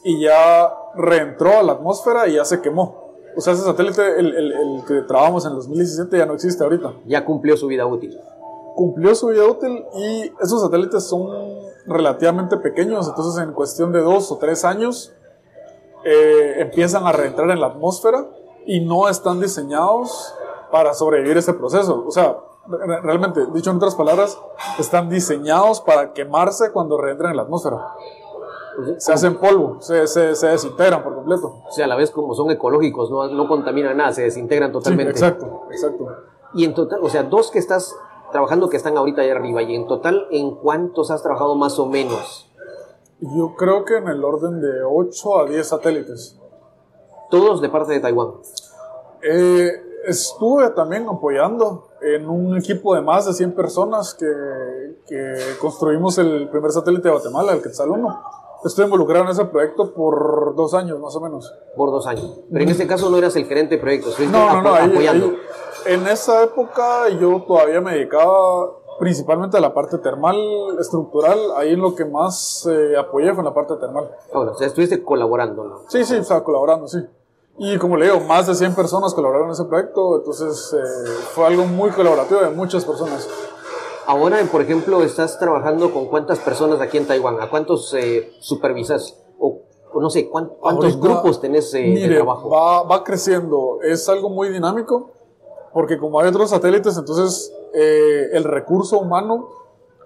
y 0.04 0.20
ya 0.22 0.72
reentró 0.94 1.58
a 1.58 1.62
la 1.62 1.72
atmósfera 1.72 2.28
y 2.28 2.34
ya 2.34 2.44
se 2.44 2.60
quemó. 2.60 3.08
O 3.36 3.40
sea, 3.40 3.52
ese 3.54 3.62
satélite, 3.62 4.18
el, 4.20 4.34
el- 4.36 4.52
el 4.52 4.84
que 4.86 5.02
trabajamos 5.02 5.44
en 5.44 5.50
el 5.52 5.56
2017, 5.58 6.18
ya 6.18 6.26
no 6.26 6.34
existe 6.34 6.62
ahorita. 6.62 6.92
Ya 7.06 7.24
cumplió 7.24 7.56
su 7.56 7.66
vida 7.66 7.86
útil. 7.86 8.18
Cumplió 8.74 9.14
su 9.14 9.28
vida 9.28 9.44
útil 9.46 9.84
y 9.96 10.32
esos 10.40 10.60
satélites 10.62 11.04
son 11.04 11.28
relativamente 11.86 12.56
pequeños, 12.58 13.08
entonces 13.08 13.42
en 13.42 13.52
cuestión 13.52 13.92
de 13.92 14.00
dos 14.00 14.30
o 14.30 14.36
tres 14.36 14.64
años 14.64 15.12
eh, 16.04 16.56
empiezan 16.58 17.06
a 17.06 17.12
reentrar 17.12 17.50
en 17.50 17.60
la 17.60 17.68
atmósfera 17.68 18.26
y 18.66 18.80
no 18.84 19.08
están 19.08 19.40
diseñados 19.40 20.34
para 20.70 20.92
sobrevivir 20.94 21.38
ese 21.38 21.54
proceso. 21.54 22.04
O 22.06 22.10
sea, 22.10 22.36
realmente, 22.68 23.46
dicho 23.52 23.70
en 23.70 23.76
otras 23.76 23.94
palabras, 23.94 24.38
están 24.78 25.08
diseñados 25.08 25.80
para 25.80 26.12
quemarse 26.12 26.70
cuando 26.72 26.98
reentran 26.98 27.30
en 27.30 27.36
la 27.36 27.42
atmósfera. 27.44 27.94
Se 28.98 29.12
hacen 29.12 29.36
polvo, 29.38 29.78
se, 29.80 30.06
se, 30.06 30.36
se 30.36 30.46
desintegran 30.48 31.02
por 31.02 31.14
completo. 31.14 31.62
O 31.68 31.72
sea, 31.72 31.86
a 31.86 31.88
la 31.88 31.96
vez 31.96 32.10
como 32.10 32.34
son 32.34 32.50
ecológicos, 32.50 33.10
no, 33.10 33.26
no 33.28 33.48
contaminan 33.48 33.96
nada, 33.96 34.12
se 34.12 34.22
desintegran 34.22 34.70
Sí, 34.70 34.74
totalmente. 34.74 35.10
exacto, 35.10 35.62
exacto. 35.70 36.06
Y 36.54 36.64
en 36.64 36.74
total, 36.74 37.00
o 37.02 37.08
sea, 37.08 37.24
dos 37.24 37.50
que 37.50 37.58
estás 37.58 37.94
trabajando 38.30 38.68
que 38.68 38.76
están 38.76 38.96
ahorita 38.96 39.22
ahí 39.22 39.30
arriba, 39.30 39.62
y 39.62 39.74
en 39.74 39.86
total, 39.86 40.28
¿en 40.30 40.54
cuántos 40.56 41.10
has 41.10 41.22
trabajado 41.22 41.56
más 41.56 41.78
o 41.78 41.86
menos? 41.86 42.48
Yo 43.20 43.54
creo 43.56 43.84
que 43.84 43.96
en 43.96 44.06
el 44.06 44.24
orden 44.24 44.60
de 44.60 44.82
8 44.84 45.40
a 45.40 45.44
10 45.46 45.66
satélites. 45.66 46.38
Todos 47.30 47.60
de 47.60 47.68
parte 47.68 47.92
de 47.94 48.00
Taiwán. 48.00 48.34
Eh, 49.22 49.72
estuve 50.08 50.70
también 50.70 51.08
apoyando 51.08 51.88
en 52.00 52.28
un 52.28 52.56
equipo 52.56 52.94
de 52.94 53.02
más 53.02 53.26
de 53.26 53.32
100 53.34 53.54
personas 53.54 54.14
que, 54.14 54.26
que 55.06 55.34
construimos 55.60 56.18
el 56.18 56.48
primer 56.50 56.70
satélite 56.72 57.08
de 57.08 57.12
Guatemala, 57.12 57.52
el 57.52 57.62
Quetzal 57.62 57.90
1. 57.90 58.22
Estuve 58.64 58.86
involucrado 58.86 59.24
en 59.24 59.30
ese 59.30 59.44
proyecto 59.44 59.94
por 59.94 60.54
dos 60.56 60.74
años 60.74 60.98
más 60.98 61.14
o 61.14 61.20
menos. 61.20 61.52
por 61.76 61.90
dos 61.92 62.06
años. 62.08 62.40
Pero 62.50 62.64
en 62.64 62.70
este 62.70 62.86
caso 62.88 63.08
no 63.08 63.16
eras 63.16 63.36
el 63.36 63.44
gerente 63.46 63.76
de 63.76 63.80
proyectos, 63.80 64.18
No, 64.20 64.54
no, 64.54 64.62
no. 64.62 64.74
ahí- 64.74 64.90
apoyando. 64.90 65.26
ahí- 65.26 65.38
en 65.94 66.06
esa 66.08 66.42
época 66.42 67.08
yo 67.20 67.44
todavía 67.46 67.80
me 67.80 67.92
dedicaba 67.94 68.72
principalmente 68.98 69.56
a 69.56 69.60
la 69.60 69.72
parte 69.72 69.98
termal, 69.98 70.36
estructural. 70.80 71.38
Ahí 71.56 71.76
lo 71.76 71.94
que 71.94 72.04
más 72.04 72.68
eh, 72.68 72.96
apoyé 72.98 73.30
fue 73.32 73.38
en 73.42 73.44
la 73.44 73.54
parte 73.54 73.76
termal. 73.76 74.10
Ah, 74.34 74.40
o 74.40 74.54
sea, 74.56 74.66
estuviste 74.66 75.04
colaborando, 75.04 75.62
¿no? 75.64 75.82
Sí, 75.88 76.04
sí, 76.04 76.16
o 76.16 76.24
sea, 76.24 76.42
colaborando, 76.42 76.88
sí. 76.88 76.98
Y 77.58 77.76
como 77.78 77.96
le 77.96 78.06
digo, 78.06 78.20
más 78.20 78.46
de 78.46 78.54
100 78.54 78.74
personas 78.74 79.14
colaboraron 79.14 79.48
en 79.48 79.52
ese 79.52 79.64
proyecto, 79.64 80.16
entonces 80.18 80.72
eh, 80.74 81.10
fue 81.34 81.46
algo 81.46 81.64
muy 81.66 81.90
colaborativo 81.90 82.40
de 82.40 82.50
muchas 82.50 82.84
personas. 82.84 83.28
Ahora, 84.06 84.38
por 84.50 84.62
ejemplo, 84.62 85.02
estás 85.02 85.38
trabajando 85.38 85.92
con 85.92 86.06
cuántas 86.06 86.38
personas 86.38 86.80
aquí 86.80 86.96
en 86.98 87.06
Taiwán, 87.06 87.40
a 87.40 87.50
cuántos 87.50 87.92
eh, 87.94 88.32
supervisas 88.40 89.20
o, 89.38 89.62
o 89.92 90.00
no 90.00 90.08
sé, 90.08 90.28
cuán- 90.30 90.52
cuántos 90.60 90.94
Ahorita, 90.94 91.08
grupos 91.08 91.40
tenés 91.40 91.74
eh, 91.74 91.78
de 91.78 91.88
mire, 91.88 92.14
trabajo. 92.16 92.48
Va, 92.48 92.84
va 92.84 93.04
creciendo, 93.04 93.80
es 93.82 94.08
algo 94.08 94.30
muy 94.30 94.48
dinámico, 94.50 95.10
porque 95.74 95.98
como 95.98 96.20
hay 96.20 96.28
otros 96.28 96.50
satélites, 96.50 96.96
entonces 96.96 97.52
eh, 97.74 98.28
el 98.32 98.44
recurso 98.44 98.98
humano, 98.98 99.48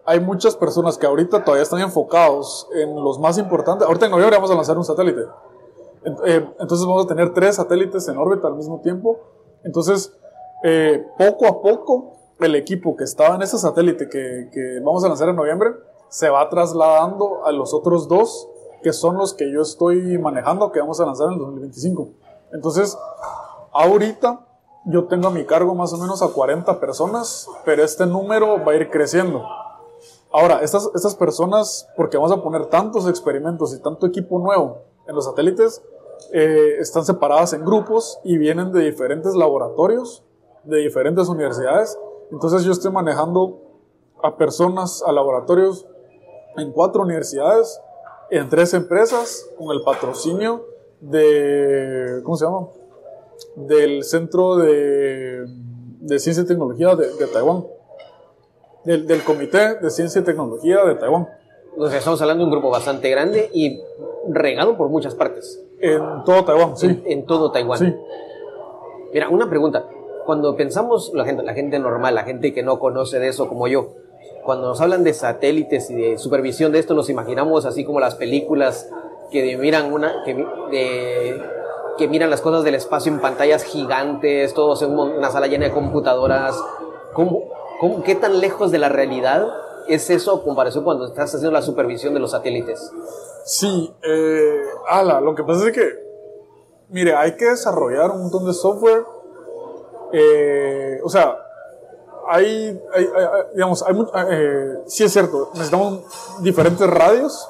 hay 0.05 0.19
muchas 0.19 0.57
personas 0.57 0.99
que 0.99 1.07
ahorita 1.07 1.45
todavía 1.45 1.63
están 1.63 1.81
enfocados 1.81 2.67
en 2.75 2.97
los 3.05 3.21
más 3.21 3.39
importantes. 3.39 3.87
Ahorita 3.87 4.07
en 4.07 4.11
noviembre 4.13 4.37
vamos 4.37 4.51
a 4.51 4.55
lanzar 4.57 4.77
un 4.77 4.85
satélite. 4.85 5.21
Eh, 6.05 6.47
Entonces 6.59 6.87
vamos 6.87 7.05
a 7.05 7.09
tener 7.09 7.33
tres 7.33 7.57
satélites 7.57 8.09
en 8.09 8.19
órbita 8.19 8.49
al 8.49 8.57
mismo 8.57 8.81
tiempo. 8.81 9.21
Entonces, 9.65 10.13
eh, 10.65 11.05
poco 11.19 11.47
a 11.47 11.63
poco, 11.63 12.13
el 12.41 12.55
equipo 12.55 12.97
que 12.97 13.05
estaba 13.05 13.35
en 13.37 13.43
ese 13.43 13.59
satélite 13.59 14.09
que, 14.09 14.81
vamos 14.85 15.05
a 15.05 15.09
lanzar 15.09 15.29
en 15.29 15.37
noviembre 15.37 15.71
se 16.09 16.29
va 16.29 16.49
trasladando 16.49 17.45
a 17.45 17.53
los 17.53 17.73
otros 17.73 18.07
dos, 18.07 18.49
que 18.83 18.93
son 18.93 19.17
los 19.17 19.33
que 19.33 19.51
yo 19.51 19.63
estoy 19.63 20.19
manejando, 20.19 20.71
que 20.71 20.81
vamos 20.81 21.01
a 21.01 21.07
lanzar 21.07 21.29
en 21.29 21.35
el 21.35 21.39
2025. 21.39 22.09
Entonces, 22.53 22.99
ahorita 23.73 24.47
yo 24.85 25.07
tengo 25.07 25.29
a 25.29 25.31
mi 25.31 25.47
cargo 25.47 25.75
más 25.75 25.93
o 25.93 25.99
menos 25.99 26.23
a 26.23 26.29
40 26.29 26.81
personas, 26.81 27.49
pero 27.65 27.83
este 27.83 28.05
número 28.05 28.63
va 28.65 28.73
a 28.73 28.75
ir 28.75 28.91
creciendo. 28.91 29.43
Ahora, 30.31 30.61
estas, 30.63 30.91
estas 30.95 31.15
personas, 31.15 31.89
porque 31.97 32.17
vamos 32.17 32.33
a 32.33 32.43
poner 32.43 32.67
tantos 32.67 33.09
experimentos 33.09 33.75
y 33.75 33.81
tanto 33.81 34.07
equipo 34.07 34.39
nuevo 34.39 34.83
en 35.07 35.15
los 35.15 35.25
satélites, 35.25 35.83
eh, 36.33 36.77
están 36.79 37.05
separadas 37.05 37.53
en 37.53 37.65
grupos 37.65 38.19
y 38.25 38.39
vienen 38.39 38.73
de 38.73 38.85
diferentes 38.85 39.35
laboratorios, 39.35 40.25
de 40.65 40.79
diferentes 40.79 41.29
universidades. 41.29 41.99
Entonces 42.31 42.65
yo 42.65 42.73
estoy 42.73 42.93
manejando 42.93 43.61
a 44.23 44.37
personas, 44.37 45.03
a 45.07 45.13
laboratorios 45.13 45.87
en 46.57 46.73
cuatro 46.73 47.03
universidades, 47.03 47.81
en 48.31 48.49
tres 48.49 48.75
empresas, 48.75 49.47
con 49.59 49.75
el 49.77 49.83
patrocinio 49.83 50.65
de, 51.01 52.21
¿cómo 52.25 52.37
se 52.37 52.45
llama? 52.45 52.69
Del 53.57 54.05
Centro 54.05 54.57
de, 54.57 55.45
de 56.01 56.19
Ciencia 56.19 56.45
y 56.45 56.47
Tecnología 56.47 56.95
de, 56.95 57.13
de 57.15 57.27
Taiwán, 57.27 57.67
del, 58.85 59.07
del, 59.07 59.23
Comité 59.25 59.77
de 59.77 59.91
Ciencia 59.91 60.21
y 60.21 60.25
Tecnología 60.25 60.85
de 60.85 60.95
Taiwán. 60.95 61.29
O 61.77 61.89
sea, 61.89 61.99
estamos 61.99 62.21
hablando 62.23 62.43
de 62.43 62.47
un 62.47 62.53
grupo 62.53 62.71
bastante 62.71 63.11
grande 63.11 63.51
y 63.53 63.81
regado 64.29 64.77
por 64.77 64.89
muchas 64.89 65.15
partes. 65.15 65.63
En 65.81 66.01
todo 66.25 66.45
Taiwán, 66.45 66.77
sí. 66.77 66.87
En, 66.87 67.03
en 67.07 67.27
todo 67.27 67.51
Taiwán. 67.51 67.79
Sí. 67.79 67.95
Mira, 69.13 69.29
una 69.29 69.49
pregunta. 69.49 69.87
Cuando 70.25 70.57
pensamos, 70.57 71.13
la 71.15 71.25
gente, 71.25 71.43
la 71.43 71.55
gente 71.55 71.79
normal, 71.79 72.15
la 72.15 72.23
gente 72.23 72.55
que 72.55 72.63
no 72.63 72.79
conoce 72.79 73.19
de 73.19 73.29
eso 73.29 73.49
como 73.49 73.67
yo, 73.67 73.95
cuando 74.45 74.69
nos 74.69 74.81
hablan 74.81 75.05
de 75.05 75.13
satélites 75.13 75.91
y 75.91 75.95
de 75.95 76.19
supervisión 76.19 76.73
de 76.73 76.79
esto, 76.79 76.95
nos 76.95 77.11
imaginamos 77.11 77.67
así 77.67 77.85
como 77.85 78.01
las 78.01 78.15
películas 78.15 78.89
que 79.31 79.57
miran 79.57 79.93
una, 79.93 80.23
que, 80.25 80.35
de, 80.35 81.43
que 81.99 82.09
miran 82.09 82.31
las 82.31 82.41
cosas 82.41 82.65
del 82.65 82.75
espacio 82.75 83.13
en 83.13 83.21
pantallas 83.21 83.65
gigantes, 83.65 84.55
todos 84.55 84.83
en 84.83 84.99
una 84.99 85.31
sala 85.31 85.47
llena 85.47 85.67
de 85.67 85.73
computadoras. 85.73 86.63
¿Cómo, 87.13 87.45
cómo, 87.81 88.03
qué 88.03 88.15
tan 88.15 88.41
lejos 88.41 88.71
de 88.71 88.79
la 88.79 88.89
realidad 88.89 89.49
es 89.89 90.09
eso 90.11 90.43
comparación 90.43 90.85
cuando 90.85 91.07
estás 91.07 91.35
haciendo 91.35 91.51
la 91.51 91.63
supervisión 91.63 92.15
de 92.15 92.21
los 92.21 92.31
satélites? 92.31 92.91
Sí, 93.45 93.93
eh, 94.03 94.63
ala, 94.89 95.21
lo 95.21 95.35
que 95.35 95.43
pasa 95.43 95.67
es 95.67 95.73
que, 95.73 95.89
mire, 96.89 97.15
hay 97.15 97.37
que 97.37 97.47
desarrollar 97.47 98.11
un 98.11 98.23
montón 98.23 98.47
de 98.47 98.53
software. 98.53 99.05
Eh, 100.13 101.01
o 101.03 101.09
sea, 101.09 101.37
hay, 102.29 102.81
hay, 102.95 103.05
hay, 103.17 103.27
digamos, 103.55 103.83
hay, 103.83 103.97
eh, 104.31 104.79
sí 104.87 105.05
es 105.05 105.13
cierto, 105.13 105.51
necesitamos 105.55 106.01
diferentes 106.41 106.89
radios. 106.89 107.49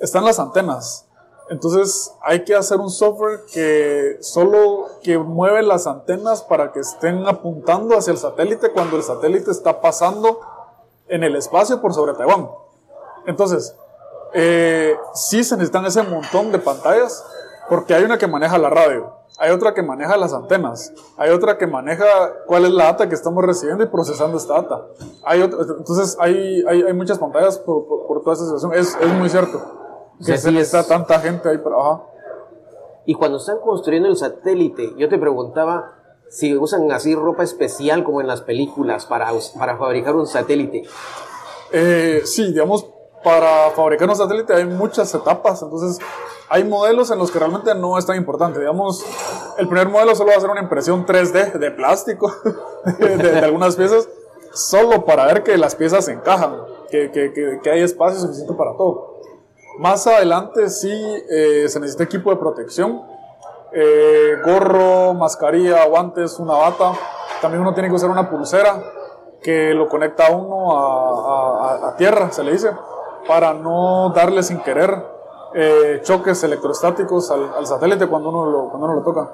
Están 0.00 0.24
las 0.24 0.38
antenas. 0.38 1.08
Entonces 1.50 2.12
hay 2.20 2.44
que 2.44 2.54
hacer 2.54 2.78
un 2.78 2.90
software 2.90 3.40
que 3.52 4.18
solo 4.20 4.86
que 5.02 5.18
mueve 5.18 5.62
las 5.62 5.86
antenas 5.86 6.42
para 6.42 6.72
que 6.72 6.80
estén 6.80 7.26
apuntando 7.26 7.96
hacia 7.96 8.12
el 8.12 8.18
satélite 8.18 8.70
cuando 8.72 8.96
el 8.96 9.02
satélite 9.02 9.50
está 9.50 9.80
pasando 9.80 10.40
en 11.08 11.24
el 11.24 11.36
espacio 11.36 11.80
por 11.80 11.94
sobre 11.94 12.14
Taiwán. 12.14 12.48
Entonces, 13.26 13.74
eh, 14.34 14.96
sí 15.14 15.44
se 15.44 15.56
necesitan 15.56 15.86
ese 15.86 16.02
montón 16.02 16.52
de 16.52 16.58
pantallas 16.58 17.24
porque 17.68 17.94
hay 17.94 18.04
una 18.04 18.18
que 18.18 18.26
maneja 18.26 18.58
la 18.58 18.70
radio, 18.70 19.12
hay 19.38 19.50
otra 19.50 19.74
que 19.74 19.82
maneja 19.82 20.16
las 20.16 20.32
antenas, 20.32 20.92
hay 21.16 21.30
otra 21.30 21.58
que 21.58 21.66
maneja 21.66 22.06
cuál 22.46 22.64
es 22.64 22.72
la 22.72 22.84
data 22.84 23.08
que 23.08 23.14
estamos 23.14 23.44
recibiendo 23.44 23.84
y 23.84 23.88
procesando 23.88 24.36
esta 24.36 24.54
data. 24.54 24.86
Hay 25.24 25.42
otra, 25.42 25.60
entonces 25.78 26.16
hay, 26.18 26.64
hay, 26.66 26.82
hay, 26.82 26.92
muchas 26.92 27.18
pantallas 27.18 27.58
por, 27.58 27.86
por, 27.86 28.06
por 28.06 28.22
toda 28.22 28.32
esta 28.32 28.46
situación, 28.46 28.72
es, 28.74 28.96
es 29.00 29.12
muy 29.14 29.28
cierto. 29.28 29.60
Que 30.24 30.36
se 30.36 30.50
necesita 30.50 30.82
tanta 30.84 31.20
gente 31.20 31.48
ahí 31.48 31.58
para 31.58 31.76
ajá. 31.76 32.02
Y 33.04 33.14
cuando 33.14 33.38
están 33.38 33.58
construyendo 33.60 34.08
el 34.08 34.16
satélite, 34.16 34.94
yo 34.96 35.08
te 35.08 35.18
preguntaba 35.18 35.97
si 36.30 36.56
usan 36.56 36.90
así 36.92 37.14
ropa 37.14 37.42
especial 37.42 38.04
como 38.04 38.20
en 38.20 38.26
las 38.26 38.42
películas 38.42 39.06
para, 39.06 39.30
para 39.58 39.76
fabricar 39.76 40.14
un 40.14 40.26
satélite. 40.26 40.82
Eh, 41.72 42.22
sí, 42.24 42.52
digamos, 42.52 42.86
para 43.22 43.70
fabricar 43.70 44.08
un 44.08 44.16
satélite 44.16 44.54
hay 44.54 44.64
muchas 44.64 45.12
etapas, 45.14 45.62
entonces 45.62 45.98
hay 46.48 46.64
modelos 46.64 47.10
en 47.10 47.18
los 47.18 47.30
que 47.30 47.38
realmente 47.38 47.74
no 47.74 47.98
es 47.98 48.06
tan 48.06 48.16
importante. 48.16 48.58
Digamos, 48.58 49.04
el 49.58 49.66
primer 49.68 49.88
modelo 49.88 50.14
solo 50.14 50.30
va 50.30 50.36
a 50.36 50.40
ser 50.40 50.50
una 50.50 50.62
impresión 50.62 51.04
3D 51.04 51.54
de 51.54 51.70
plástico 51.70 52.32
de, 52.98 53.16
de, 53.16 53.38
algunas 53.40 53.76
piezas, 53.76 54.08
solo 54.52 55.04
para 55.04 55.26
ver 55.26 55.42
que 55.42 55.56
las 55.58 55.74
piezas 55.74 56.08
encajan, 56.08 56.56
que, 56.90 57.10
que, 57.10 57.32
que, 57.32 57.60
que 57.62 57.70
hay 57.70 57.82
espacio 57.82 58.20
suficiente 58.20 58.54
para 58.54 58.76
todo. 58.76 59.18
Más 59.78 60.06
adelante 60.06 60.70
sí 60.70 60.90
eh, 61.30 61.66
se 61.68 61.78
necesita 61.78 62.04
equipo 62.04 62.30
de 62.30 62.36
protección, 62.36 63.02
eh, 63.72 64.36
gorro, 64.44 65.14
mascarilla, 65.14 65.84
guantes, 65.86 66.38
una 66.38 66.54
bata. 66.54 66.92
También 67.40 67.62
uno 67.62 67.74
tiene 67.74 67.88
que 67.88 67.94
usar 67.94 68.10
una 68.10 68.28
pulsera 68.28 68.82
que 69.42 69.72
lo 69.74 69.88
conecta 69.88 70.26
a 70.26 70.30
uno 70.36 70.76
a, 70.76 71.86
a, 71.86 71.88
a 71.88 71.96
tierra, 71.96 72.30
se 72.32 72.42
le 72.42 72.52
dice, 72.52 72.70
para 73.26 73.54
no 73.54 74.12
darle 74.14 74.42
sin 74.42 74.60
querer 74.60 75.18
eh, 75.54 76.00
choques 76.02 76.42
electrostáticos 76.44 77.30
al, 77.30 77.50
al, 77.56 77.66
satélite 77.66 78.06
cuando 78.06 78.28
uno, 78.28 78.44
lo, 78.44 78.68
cuando 78.68 78.86
uno 78.86 78.96
lo 78.96 79.02
toca. 79.02 79.30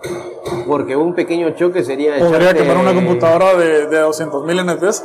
Porque 0.67 0.97
un 0.97 1.15
pequeño 1.15 1.51
choque 1.51 1.83
sería... 1.83 2.19
Podría 2.19 2.51
echarte... 2.51 2.63
quemar 2.63 2.77
una 2.79 2.95
computadora 2.95 3.57
de, 3.57 3.87
de 3.87 4.05
200.000 4.05 4.75
NTs 4.75 5.05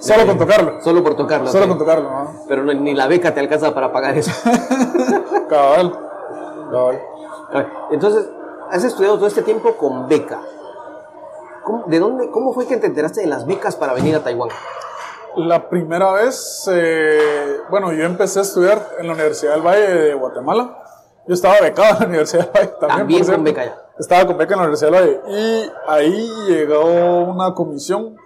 solo 0.06 0.26
con 0.26 0.38
tocarlo. 0.38 0.80
Solo 0.82 1.02
por 1.02 1.16
tocarlo. 1.16 1.48
Solo 1.50 1.64
sí. 1.64 1.68
con 1.68 1.78
tocarlo. 1.78 2.08
¿no? 2.08 2.34
Pero 2.48 2.62
ni 2.62 2.94
la 2.94 3.08
beca 3.08 3.34
te 3.34 3.40
alcanza 3.40 3.74
para 3.74 3.92
pagar 3.92 4.16
eso. 4.16 4.30
Cabal. 5.48 5.98
Cabal. 6.70 7.02
Entonces, 7.90 8.28
has 8.70 8.84
estudiado 8.84 9.16
todo 9.16 9.26
este 9.26 9.42
tiempo 9.42 9.76
con 9.76 10.08
beca. 10.08 10.40
¿Cómo, 11.64 11.84
¿De 11.86 11.98
dónde, 11.98 12.30
cómo 12.30 12.52
fue 12.52 12.66
que 12.66 12.76
te 12.76 12.86
enteraste 12.86 13.20
de 13.20 13.26
las 13.26 13.46
becas 13.46 13.76
para 13.76 13.92
venir 13.92 14.14
a 14.14 14.22
Taiwán? 14.22 14.50
La 15.36 15.68
primera 15.68 16.12
vez, 16.12 16.68
eh, 16.72 17.60
bueno, 17.68 17.92
yo 17.92 18.04
empecé 18.04 18.38
a 18.38 18.42
estudiar 18.42 18.88
en 18.98 19.06
la 19.06 19.14
Universidad 19.14 19.54
del 19.54 19.62
Valle 19.62 19.86
de 19.86 20.14
Guatemala. 20.14 20.82
Yo 21.26 21.34
estaba 21.34 21.60
becado 21.60 21.94
en 21.94 22.00
la 22.00 22.06
Universidad 22.06 22.44
del 22.44 22.52
Valle 22.52 22.72
también. 22.80 22.98
También 22.98 23.26
con 23.26 23.44
beca 23.44 23.64
ya. 23.64 23.76
Estaba 23.98 24.26
con 24.26 24.38
beca 24.38 24.54
en 24.54 24.60
la 24.60 24.66
Universidad 24.66 24.92
del 24.92 25.00
Valle. 25.00 25.20
Y 25.28 25.72
ahí 25.88 26.30
llegó 26.48 27.24
una 27.24 27.52
comisión 27.54 28.16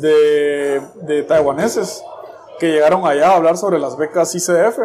de, 0.00 0.82
de 1.02 1.22
taiwaneses 1.22 2.02
que 2.64 2.72
llegaron 2.72 3.06
allá 3.06 3.32
a 3.32 3.36
hablar 3.36 3.58
sobre 3.58 3.78
las 3.78 3.98
becas 3.98 4.34
ICF. 4.34 4.78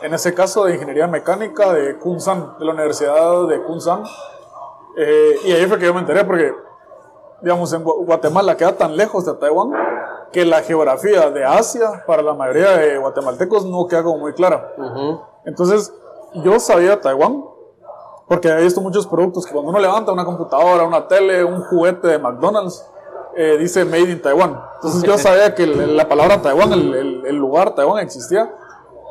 En 0.00 0.14
ese 0.14 0.32
caso 0.32 0.64
de 0.64 0.72
Ingeniería 0.72 1.06
Mecánica 1.06 1.70
de 1.74 1.98
Kunsan, 1.98 2.56
de 2.58 2.64
la 2.64 2.72
Universidad 2.72 3.46
de 3.46 3.62
Kunsan. 3.62 4.04
Eh, 4.96 5.36
y 5.44 5.52
ahí 5.52 5.66
fue 5.66 5.78
que 5.78 5.84
yo 5.84 5.92
me 5.92 6.00
enteré 6.00 6.24
porque, 6.24 6.54
digamos, 7.42 7.70
en 7.74 7.84
Guatemala 7.84 8.56
queda 8.56 8.72
tan 8.72 8.96
lejos 8.96 9.26
de 9.26 9.34
Taiwán 9.34 9.70
que 10.32 10.46
la 10.46 10.62
geografía 10.62 11.28
de 11.28 11.44
Asia 11.44 12.04
para 12.06 12.22
la 12.22 12.32
mayoría 12.32 12.70
de 12.78 12.96
guatemaltecos 12.96 13.66
no 13.66 13.86
queda 13.86 14.02
como 14.02 14.16
muy 14.16 14.32
clara. 14.32 14.72
Uh 14.78 14.82
-huh. 14.82 15.26
Entonces, 15.44 15.92
yo 16.36 16.58
sabía 16.58 16.98
Taiwán 17.02 17.44
porque 18.26 18.48
he 18.48 18.62
visto 18.62 18.80
muchos 18.80 19.06
productos 19.06 19.44
que 19.44 19.52
cuando 19.52 19.72
uno 19.72 19.78
levanta 19.78 20.10
una 20.10 20.24
computadora, 20.24 20.84
una 20.84 21.06
tele, 21.06 21.44
un 21.44 21.62
juguete 21.64 22.08
de 22.08 22.18
McDonald's, 22.18 22.82
eh, 23.36 23.58
dice 23.58 23.84
Made 23.84 24.10
in 24.10 24.22
Taiwan. 24.22 24.60
Entonces 24.76 25.02
yo 25.02 25.18
sabía 25.18 25.54
que 25.54 25.66
la 25.66 26.08
palabra 26.08 26.40
Taiwán, 26.40 26.72
el, 26.72 26.94
el, 26.94 27.26
el, 27.26 27.36
lugar 27.36 27.74
Taiwán 27.74 28.02
existía, 28.02 28.50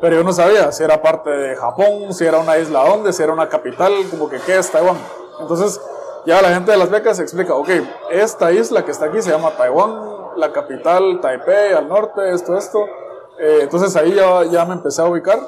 pero 0.00 0.16
yo 0.16 0.24
no 0.24 0.32
sabía 0.32 0.72
si 0.72 0.82
era 0.82 1.00
parte 1.00 1.30
de 1.30 1.56
Japón, 1.56 2.12
si 2.12 2.24
era 2.24 2.38
una 2.38 2.58
isla 2.58 2.88
donde, 2.88 3.12
si 3.12 3.22
era 3.22 3.32
una 3.32 3.48
capital, 3.48 3.92
como 4.10 4.28
que 4.28 4.38
qué 4.40 4.58
es 4.58 4.70
Taiwán. 4.70 4.96
Entonces 5.40 5.80
ya 6.26 6.42
la 6.42 6.52
gente 6.52 6.72
de 6.72 6.76
las 6.76 6.90
becas 6.90 7.20
explica, 7.20 7.54
ok, 7.54 7.68
esta 8.10 8.50
isla 8.52 8.84
que 8.84 8.90
está 8.90 9.06
aquí 9.06 9.22
se 9.22 9.30
llama 9.30 9.52
Taiwán, 9.56 10.16
la 10.36 10.52
capital, 10.52 11.20
Taipei, 11.20 11.72
al 11.72 11.88
norte, 11.88 12.32
esto, 12.32 12.56
esto. 12.56 12.84
Eh, 13.38 13.60
entonces 13.62 13.94
ahí 13.96 14.12
ya, 14.12 14.44
ya 14.44 14.64
me 14.64 14.74
empecé 14.74 15.02
a 15.02 15.06
ubicar 15.06 15.38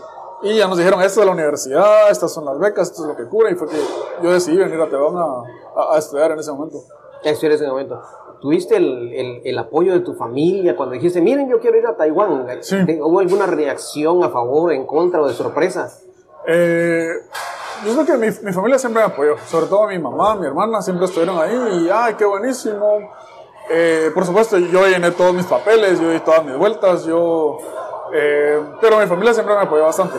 y 0.43 0.57
ya 0.57 0.69
nos 0.69 0.79
dijeron, 0.79 1.03
esto 1.03 1.21
es 1.21 1.27
la 1.27 1.33
universidad, 1.33 2.11
estas 2.11 2.33
son 2.33 2.45
las 2.45 2.59
becas, 2.61 2.91
esto 2.91 3.03
es 3.03 3.09
lo 3.09 3.17
que 3.17 3.27
cubre, 3.27 3.51
y 3.51 3.55
fue 3.57 3.67
que 3.69 3.77
yo 4.23 4.31
decidí 4.31 4.57
venir 4.57 4.81
a 4.81 4.89
Taiwán 4.89 5.17
a, 5.17 5.83
a, 5.83 5.95
a 5.95 5.99
estudiar 5.99 6.31
en 6.31 6.39
ese 6.39 6.53
momento. 6.53 6.79
¿Qué 7.23 7.31
estudiar 7.31 7.53
en 7.53 7.57
ese 7.57 7.69
momento? 7.69 8.01
¿Tuviste 8.41 8.77
el, 8.77 9.13
el, 9.13 9.41
el, 9.45 9.59
apoyo 9.59 9.93
de 9.93 10.01
tu 10.01 10.15
familia 10.15 10.77
cuando 10.77 10.95
dijiste, 10.95 11.21
miren, 11.21 11.49
yo 11.49 11.59
quiero 11.59 11.77
ir 11.77 11.87
a 11.87 11.97
Taiwán? 11.97 12.47
Sí. 12.61 12.77
¿Hubo 13.01 13.19
alguna 13.19 13.47
reacción 13.47 14.23
a 14.23 14.29
favor, 14.29 14.73
en 14.73 14.87
contra 14.87 15.21
o 15.21 15.27
de 15.27 15.35
sorpresa? 15.35 15.91
Eh, 16.47 17.09
yo 17.85 17.93
creo 17.95 18.07
que 18.07 18.17
mi, 18.17 18.27
mi, 18.43 18.53
familia 18.53 18.79
siempre 18.79 19.03
me 19.03 19.09
apoyó, 19.09 19.37
sobre 19.47 19.67
todo 19.67 19.89
mi 19.89 19.99
mamá, 19.99 20.37
mi 20.37 20.47
hermana, 20.47 20.81
siempre 20.83 21.07
estuvieron 21.07 21.39
ahí 21.39 21.85
y, 21.85 21.91
ay, 21.93 22.15
qué 22.15 22.25
buenísimo. 22.25 23.11
Eh, 23.71 24.11
por 24.15 24.25
supuesto, 24.25 24.57
yo 24.57 24.87
llené 24.87 25.11
todos 25.11 25.35
mis 25.35 25.47
papeles, 25.47 26.01
yo 26.01 26.11
di 26.11 26.21
todas 26.21 26.45
mis 26.45 26.57
vueltas, 26.57 27.05
yo... 27.05 27.59
Eh, 28.15 28.63
pero 28.81 28.99
mi 28.99 29.07
familia 29.07 29.35
siempre 29.35 29.55
me 29.55 29.63
apoyó 29.63 29.85
bastante. 29.85 30.17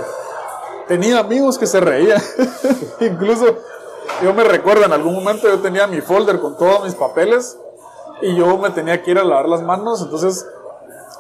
Tenía 0.88 1.20
amigos 1.20 1.58
que 1.58 1.66
se 1.66 1.80
reían, 1.80 2.22
incluso 3.00 3.58
yo 4.22 4.34
me 4.34 4.44
recuerdo 4.44 4.86
en 4.86 4.92
algún 4.92 5.14
momento 5.14 5.48
yo 5.48 5.60
tenía 5.60 5.88
mi 5.88 6.02
folder 6.02 6.40
con 6.40 6.58
todos 6.58 6.84
mis 6.84 6.96
papeles 6.96 7.58
y 8.22 8.36
yo 8.36 8.58
me 8.58 8.70
tenía 8.72 9.02
que 9.02 9.12
ir 9.12 9.20
a 9.20 9.24
lavar 9.24 9.48
las 9.48 9.62
manos, 9.62 10.02
entonces 10.02 10.46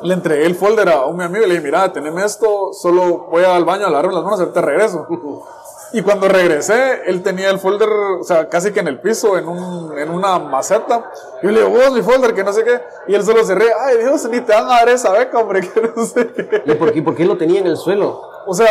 le 0.01 0.13
entregué 0.13 0.46
el 0.46 0.56
folder 0.56 0.89
a 0.89 1.06
un 1.06 1.18
mi 1.18 1.24
amigo 1.25 1.44
y 1.46 1.48
le 1.48 1.56
dije, 1.56 1.65
mira, 1.65 1.91
teneme 1.91 2.24
esto, 2.24 2.72
solo 2.74 3.27
voy 3.32 3.44
al 3.44 3.65
baño 3.65 3.86
a 3.88 3.89
lavarme 3.89 4.13
las 4.13 4.24
manos, 4.24 4.39
ahorita 4.39 4.62
regreso. 4.62 5.08
Y 5.91 6.03
cuando 6.03 6.27
regresé, 6.27 7.01
él 7.08 7.24
tenía 7.24 7.50
el 7.50 7.58
folder, 7.58 7.89
o 7.89 8.24
sea, 8.24 8.48
casi 8.48 8.72
que 8.72 8.79
en 8.79 8.88
el 8.89 9.00
piso, 9.01 9.39
en, 9.39 9.48
un, 9.48 9.98
en 9.98 10.12
una 10.12 10.38
maceta. 10.38 11.10
Yo 11.41 11.50
le 11.50 11.62
digo, 11.65 11.72
vos, 11.72 11.91
mi 11.94 12.03
folder, 12.03 12.36
que 12.36 12.44
no 12.44 12.53
sé 12.53 12.63
qué. 12.63 12.79
Y 13.08 13.15
él 13.15 13.24
solo 13.25 13.44
se 13.44 13.56
ríe, 13.56 13.72
ay 13.88 13.98
Dios, 13.98 14.24
ni 14.29 14.39
te 14.41 14.53
van 14.53 14.65
a 14.68 14.75
dar 14.75 14.89
esa 14.89 15.12
beca, 15.13 15.39
hombre, 15.39 15.62
que 15.74 15.91
no 15.96 16.06
sé 16.06 16.27
qué. 16.32 16.62
¿Y 16.63 16.75
por 16.75 16.94
qué, 16.94 17.01
por 17.01 17.15
qué 17.15 17.25
lo 17.25 17.38
tenía 17.39 17.62
en 17.62 17.65
el 17.65 17.75
suelo? 17.75 18.22
O 18.46 18.53
sea, 18.53 18.68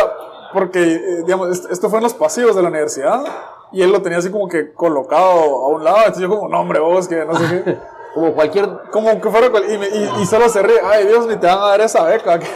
porque, 0.53 0.81
eh, 0.81 1.23
digamos, 1.25 1.49
est- 1.49 1.69
esto 1.69 1.89
fue 1.89 1.97
en 1.99 2.03
los 2.03 2.13
pasillos 2.13 2.55
de 2.55 2.61
la 2.61 2.69
universidad. 2.69 3.21
Y 3.73 3.81
él 3.81 3.91
lo 3.91 4.01
tenía 4.01 4.19
así 4.19 4.31
como 4.31 4.47
que 4.47 4.71
colocado 4.73 5.25
a 5.65 5.67
un 5.71 5.83
lado. 5.83 5.97
Entonces 5.97 6.21
yo 6.21 6.29
como, 6.29 6.47
no, 6.47 6.61
hombre, 6.61 6.79
vos, 6.79 7.05
que 7.09 7.25
no 7.25 7.35
sé 7.35 7.63
qué. 7.65 7.77
Como 8.13 8.33
cualquier... 8.33 8.67
Como 8.91 9.21
que 9.21 9.29
fuera, 9.29 9.49
cual- 9.49 9.71
y, 9.71 9.77
me- 9.77 9.87
y, 9.89 10.09
y 10.21 10.25
solo 10.25 10.49
se 10.49 10.61
ríe, 10.61 10.79
ay 10.83 11.05
Dios, 11.07 11.27
ni 11.27 11.35
te 11.37 11.47
van 11.47 11.59
a 11.59 11.67
dar 11.67 11.81
esa 11.81 12.03
beca, 12.05 12.39
que. 12.39 12.47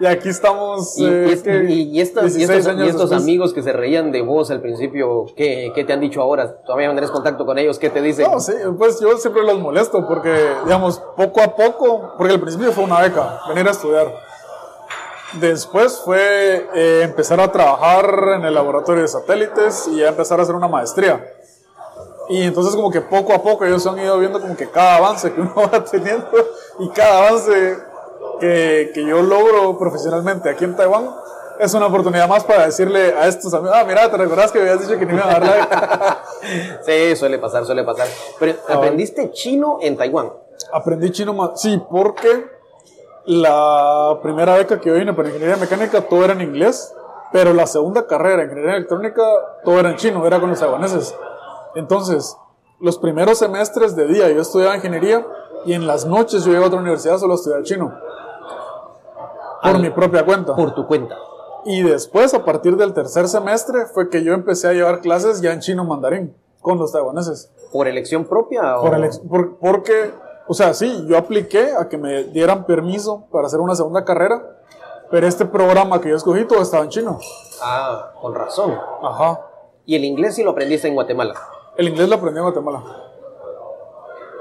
Y 0.00 0.06
aquí 0.06 0.30
estamos. 0.30 0.98
Y, 0.98 1.06
eh, 1.06 1.26
y 1.28 1.32
es- 1.32 1.42
¿qué? 1.42 1.64
y- 1.68 1.82
y 1.96 2.00
estas- 2.00 2.24
y 2.34 2.38
16 2.38 2.66
estos, 2.88 3.12
amigos 3.12 3.52
que 3.54 3.62
se 3.62 3.72
reían 3.72 4.10
de 4.10 4.22
vos 4.22 4.50
al 4.50 4.60
principio, 4.60 5.26
¿qué, 5.36 5.70
qué 5.74 5.84
te 5.84 5.92
han 5.92 6.00
dicho 6.00 6.20
ahora? 6.20 6.56
¿Todavía 6.64 6.92
tenés 6.92 7.10
contacto 7.12 7.46
con 7.46 7.56
ellos? 7.58 7.78
¿Qué 7.78 7.88
te 7.90 8.02
dicen? 8.02 8.28
No, 8.28 8.40
sí, 8.40 8.52
pues 8.76 8.98
yo 9.00 9.16
siempre 9.18 9.44
los 9.44 9.60
molesto 9.60 10.04
porque, 10.08 10.34
digamos, 10.64 10.98
poco 11.16 11.40
a 11.40 11.54
poco, 11.54 12.14
porque 12.18 12.32
al 12.34 12.40
principio 12.40 12.72
fue 12.72 12.82
una 12.84 13.00
beca, 13.00 13.40
venir 13.48 13.68
a 13.68 13.70
estudiar. 13.70 14.12
Después 15.34 16.02
fue 16.04 16.68
eh, 16.74 17.00
empezar 17.04 17.40
a 17.40 17.50
trabajar 17.50 18.04
en 18.36 18.44
el 18.44 18.52
laboratorio 18.54 19.00
de 19.02 19.08
satélites 19.08 19.88
y 19.88 19.98
ya 20.00 20.08
empezar 20.08 20.38
a 20.40 20.42
hacer 20.42 20.54
una 20.54 20.68
maestría. 20.68 21.24
Y 22.32 22.44
entonces 22.44 22.74
como 22.74 22.90
que 22.90 23.02
poco 23.02 23.34
a 23.34 23.42
poco 23.42 23.66
ellos 23.66 23.86
han 23.86 23.98
ido 23.98 24.18
viendo 24.18 24.40
como 24.40 24.56
que 24.56 24.66
cada 24.66 24.96
avance 24.96 25.30
que 25.30 25.40
uno 25.42 25.52
va 25.54 25.84
teniendo 25.84 26.30
y 26.78 26.88
cada 26.88 27.28
avance 27.28 27.76
que, 28.40 28.90
que 28.94 29.04
yo 29.04 29.20
logro 29.22 29.76
profesionalmente 29.78 30.48
aquí 30.48 30.64
en 30.64 30.74
Taiwán 30.74 31.10
es 31.58 31.74
una 31.74 31.88
oportunidad 31.88 32.26
más 32.26 32.42
para 32.44 32.64
decirle 32.64 33.12
a 33.12 33.28
estos 33.28 33.52
amigos, 33.52 33.76
ah, 33.78 33.84
mira, 33.84 34.10
¿te 34.10 34.16
recordás 34.16 34.50
que 34.50 34.58
me 34.58 34.70
habías 34.70 34.80
dicho 34.80 34.98
que 34.98 35.04
ni 35.04 35.12
me 35.12 35.18
iban 35.18 35.28
a 35.28 35.32
dar 35.38 35.44
la 35.44 35.52
beca?" 35.52 36.22
Sí, 36.86 37.16
suele 37.16 37.38
pasar, 37.38 37.66
suele 37.66 37.84
pasar. 37.84 38.08
Pero 38.40 38.54
aprendiste 38.66 39.30
chino 39.32 39.76
en 39.82 39.98
Taiwán. 39.98 40.32
Aprendí 40.72 41.10
chino 41.10 41.34
más. 41.34 41.60
Sí, 41.60 41.82
porque 41.90 42.46
la 43.26 44.18
primera 44.22 44.56
beca 44.56 44.80
que 44.80 44.88
yo 44.88 44.94
vine 44.94 45.12
para 45.12 45.28
ingeniería 45.28 45.58
mecánica 45.58 46.00
todo 46.00 46.24
era 46.24 46.32
en 46.32 46.40
inglés, 46.40 46.94
pero 47.30 47.52
la 47.52 47.66
segunda 47.66 48.06
carrera, 48.06 48.44
ingeniería 48.44 48.76
electrónica, 48.76 49.22
todo 49.64 49.78
era 49.78 49.90
en 49.90 49.96
chino, 49.96 50.26
era 50.26 50.40
con 50.40 50.48
los 50.48 50.58
taiwaneses. 50.58 51.14
Entonces, 51.74 52.36
los 52.80 52.98
primeros 52.98 53.38
semestres 53.38 53.94
de 53.96 54.06
día 54.06 54.30
yo 54.30 54.40
estudiaba 54.42 54.76
ingeniería 54.76 55.26
y 55.64 55.72
en 55.74 55.86
las 55.86 56.04
noches 56.06 56.44
yo 56.44 56.52
iba 56.52 56.64
a 56.64 56.66
otra 56.66 56.80
universidad 56.80 57.18
solo 57.18 57.32
a 57.34 57.36
estudiar 57.36 57.62
chino. 57.62 57.92
Por 59.62 59.76
Al- 59.76 59.82
mi 59.82 59.90
propia 59.90 60.24
cuenta. 60.24 60.54
Por 60.54 60.74
tu 60.74 60.86
cuenta. 60.86 61.16
Y 61.64 61.82
después, 61.82 62.34
a 62.34 62.44
partir 62.44 62.76
del 62.76 62.92
tercer 62.92 63.28
semestre, 63.28 63.86
fue 63.86 64.10
que 64.10 64.24
yo 64.24 64.32
empecé 64.34 64.68
a 64.68 64.72
llevar 64.72 65.00
clases 65.00 65.40
ya 65.40 65.52
en 65.52 65.60
chino 65.60 65.84
mandarín 65.84 66.34
con 66.60 66.78
los 66.78 66.90
taiwaneses. 66.92 67.50
¿Por 67.72 67.86
elección 67.86 68.24
propia? 68.24 68.78
O... 68.78 68.82
Por 68.82 68.94
el 68.94 69.04
ex- 69.04 69.20
por- 69.20 69.56
porque, 69.58 70.12
o 70.48 70.54
sea, 70.54 70.74
sí, 70.74 71.04
yo 71.08 71.16
apliqué 71.16 71.72
a 71.78 71.88
que 71.88 71.98
me 71.98 72.24
dieran 72.24 72.66
permiso 72.66 73.24
para 73.30 73.46
hacer 73.46 73.60
una 73.60 73.76
segunda 73.76 74.04
carrera, 74.04 74.42
pero 75.10 75.26
este 75.28 75.44
programa 75.46 76.00
que 76.00 76.08
yo 76.08 76.16
escogí 76.16 76.44
todo 76.44 76.60
estaba 76.60 76.82
en 76.82 76.88
chino. 76.90 77.18
Ah, 77.62 78.10
con 78.20 78.34
razón. 78.34 78.76
Ajá. 79.02 79.40
¿Y 79.86 79.94
el 79.94 80.04
inglés 80.04 80.34
sí 80.34 80.42
lo 80.42 80.50
aprendiste 80.50 80.88
en 80.88 80.94
Guatemala? 80.94 81.34
El 81.76 81.88
inglés 81.88 82.08
lo 82.08 82.16
aprendí 82.16 82.38
en 82.38 82.44
Guatemala. 82.44 82.82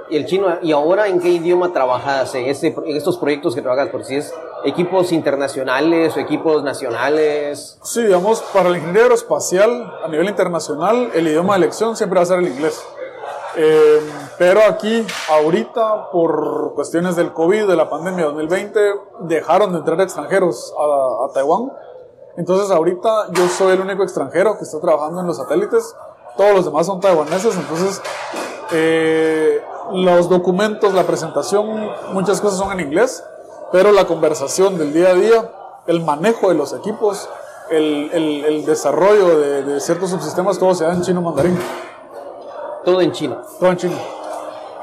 ¿Y 0.10 0.18
el 0.18 0.26
chino? 0.26 0.48
¿Y 0.62 0.74
ahora 0.74 1.08
en 1.08 1.22
qué 1.22 1.30
idioma 1.30 1.72
trabajas 1.72 2.36
en, 2.36 2.46
ese, 2.46 2.68
en 2.68 2.98
estos 2.98 3.18
proyectos 3.18 3.56
que 3.56 3.62
trabajas? 3.62 3.88
Por 3.88 4.04
si 4.04 4.18
es 4.18 4.34
equipos 4.66 5.14
internacionales 5.14 6.18
o 6.18 6.20
equipos 6.20 6.64
nacionales. 6.64 7.80
Sí, 7.84 8.04
digamos, 8.04 8.42
para 8.54 8.70
la 8.70 8.78
ingeniería 8.78 9.04
aeroespacial 9.04 9.94
a 10.04 10.10
nivel 10.10 10.28
internacional, 10.28 11.12
el 11.14 11.28
idioma 11.28 11.54
de 11.54 11.60
elección 11.60 11.96
siempre 11.96 12.18
va 12.18 12.24
a 12.24 12.26
ser 12.26 12.40
el 12.40 12.50
inglés. 12.50 12.86
Eh, 13.56 14.02
pero 14.38 14.62
aquí, 14.68 15.06
ahorita, 15.30 16.10
por 16.12 16.74
cuestiones 16.76 17.16
del 17.16 17.32
COVID, 17.32 17.68
de 17.68 17.76
la 17.78 17.90
pandemia 17.90 18.26
2020, 18.26 18.80
dejaron 19.22 19.72
de 19.72 19.80
entrar 19.80 20.02
extranjeros 20.02 20.74
a, 20.78 21.26
a 21.26 21.34
Taiwán. 21.34 21.72
Entonces, 22.36 22.70
ahorita 22.70 23.32
yo 23.32 23.48
soy 23.48 23.74
el 23.74 23.82
único 23.82 24.04
extranjero 24.04 24.58
que 24.58 24.64
está 24.64 24.82
trabajando 24.82 25.22
en 25.22 25.28
los 25.28 25.38
satélites. 25.38 25.96
Todos 26.38 26.54
los 26.56 26.66
demás 26.66 26.86
son 26.86 27.00
taiwaneses. 27.00 27.56
Entonces, 27.56 28.02
eh, 28.72 29.62
los 29.94 30.30
documentos, 30.30 30.94
la 30.94 31.04
presentación, 31.04 31.90
muchas 32.14 32.40
cosas 32.42 32.60
son 32.60 32.72
en 32.72 32.80
inglés, 32.88 33.24
pero 33.72 33.92
la 33.92 34.06
conversación 34.06 34.78
del 34.78 34.94
día 34.94 35.10
a 35.10 35.14
día, 35.14 35.52
el 35.88 36.04
manejo 36.04 36.50
de 36.50 36.56
los 36.56 36.74
equipos, 36.74 37.30
el, 37.70 38.10
el- 38.14 38.46
el 38.46 38.66
desarrollo 38.66 39.40
de, 39.40 39.64
de 39.64 39.80
ciertos 39.80 40.10
subsistemas, 40.10 40.60
todo 40.60 40.74
se 40.76 40.84
da 40.86 40.94
en 40.94 41.02
chino 41.02 41.22
mandarín, 41.22 41.58
Todo 42.84 43.02
en 43.02 43.12
chino. 43.12 43.38
todo 43.60 43.70
en 43.70 43.78
chino. 43.78 43.96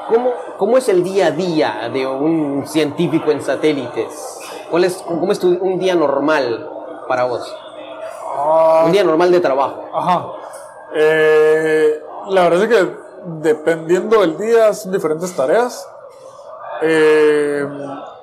¿Cómo, 0.08 0.30
¿Cómo 0.56 0.78
es 0.78 0.88
el 0.88 1.02
día 1.04 1.26
a 1.26 1.30
día 1.32 1.90
de 1.92 2.06
un 2.06 2.64
científico 2.66 3.30
en 3.30 3.42
satélites? 3.42 4.38
¿Cuál 4.70 4.84
es, 4.84 5.02
¿Cómo 5.06 5.32
es 5.32 5.38
tu- 5.38 5.58
un 5.60 5.78
día 5.78 5.94
normal 5.94 6.66
para 7.08 7.24
vos? 7.24 7.54
Ah, 8.36 8.84
Un 8.86 8.92
día 8.92 9.04
normal 9.04 9.30
de 9.30 9.40
trabajo. 9.40 9.82
Ajá. 9.92 10.26
Eh, 10.94 12.02
la 12.28 12.42
verdad 12.48 12.64
es 12.64 12.68
que 12.68 12.96
dependiendo 13.40 14.20
del 14.20 14.36
día 14.38 14.72
son 14.74 14.92
diferentes 14.92 15.34
tareas. 15.34 15.86
Eh, 16.82 17.66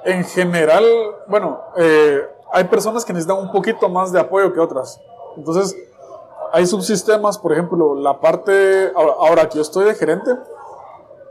en 0.05 0.23
general, 0.25 0.85
bueno, 1.27 1.61
eh, 1.77 2.21
hay 2.51 2.63
personas 2.65 3.03
que 3.03 3.13
necesitan 3.13 3.37
un 3.37 3.51
poquito 3.51 3.89
más 3.89 4.11
de 4.11 4.19
apoyo 4.19 4.53
que 4.53 4.59
otras. 4.59 5.01
Entonces, 5.35 5.75
hay 6.53 6.65
subsistemas, 6.65 7.37
por 7.37 7.51
ejemplo, 7.51 7.95
la 7.95 8.19
parte, 8.19 8.93
ahora, 8.95 9.49
que 9.49 9.55
yo 9.57 9.61
estoy 9.61 9.85
de 9.85 9.95
gerente, 9.95 10.31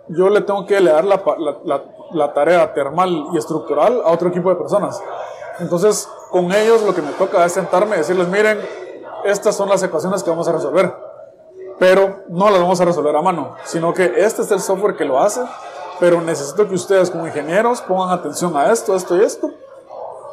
yo 0.09 0.29
le 0.29 0.43
tengo 0.43 0.67
que 0.67 0.81
la- 0.81 1.01
la- 1.01 1.83
la 2.11 2.33
tarea 2.35 2.75
termal 2.75 3.29
y 3.33 3.39
estructural 3.39 4.03
a 4.05 4.11
otro 4.11 4.29
equipo 4.29 4.51
de 4.51 4.57
personas. 4.57 5.01
Entonces, 5.61 6.09
con 6.31 6.53
ellos 6.53 6.83
lo 6.83 6.95
que 6.95 7.01
me 7.01 7.13
toca 7.13 7.45
es 7.45 7.53
sentarme 7.53 7.95
y 7.97 7.99
decirles, 8.01 8.29
miren, 8.29 8.61
estas 9.25 9.57
son 9.57 9.69
las 9.69 9.83
ecuaciones 9.83 10.23
que 10.23 10.29
vamos 10.31 10.47
a 10.49 10.53
resolver. 10.53 10.95
Pero 11.79 12.21
no 12.29 12.51
las 12.51 12.61
vamos 12.61 12.81
a 12.81 12.85
resolver 12.85 13.15
a 13.17 13.23
mano, 13.23 13.55
sino 13.65 13.93
que 13.93 14.05
este 14.25 14.43
es 14.43 14.51
el 14.51 14.61
software 14.61 14.97
que 14.97 15.05
lo 15.05 15.19
hace, 15.21 15.41
pero 16.01 16.21
necesito 16.21 16.69
que 16.69 16.75
ustedes 16.75 17.11
como 17.11 17.27
ingenieros 17.27 17.81
pongan 17.83 18.11
atención 18.11 18.57
a 18.57 18.71
esto, 18.73 18.95
esto 18.95 19.17
y 19.17 19.23
esto, 19.25 19.51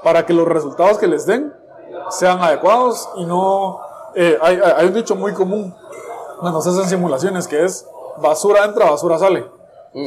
para 0.04 0.26
que 0.26 0.34
los 0.34 0.48
resultados 0.48 0.98
que 0.98 1.08
les 1.08 1.26
den 1.26 1.54
sean 2.10 2.42
adecuados 2.42 3.10
y 3.16 3.26
no... 3.26 3.80
eh, 4.16 4.38
hay, 4.42 4.60
hay- 4.60 4.88
un 4.88 4.94
dicho 4.94 5.16
muy 5.16 5.34
común 5.34 5.76
cuando 6.40 6.62
se 6.62 6.70
hacen 6.70 6.86
simulaciones 6.90 7.48
que 7.48 7.64
es 7.64 7.86
basura 8.18 8.66
entra, 8.66 8.90
basura 8.90 9.18
sale. 9.18 9.46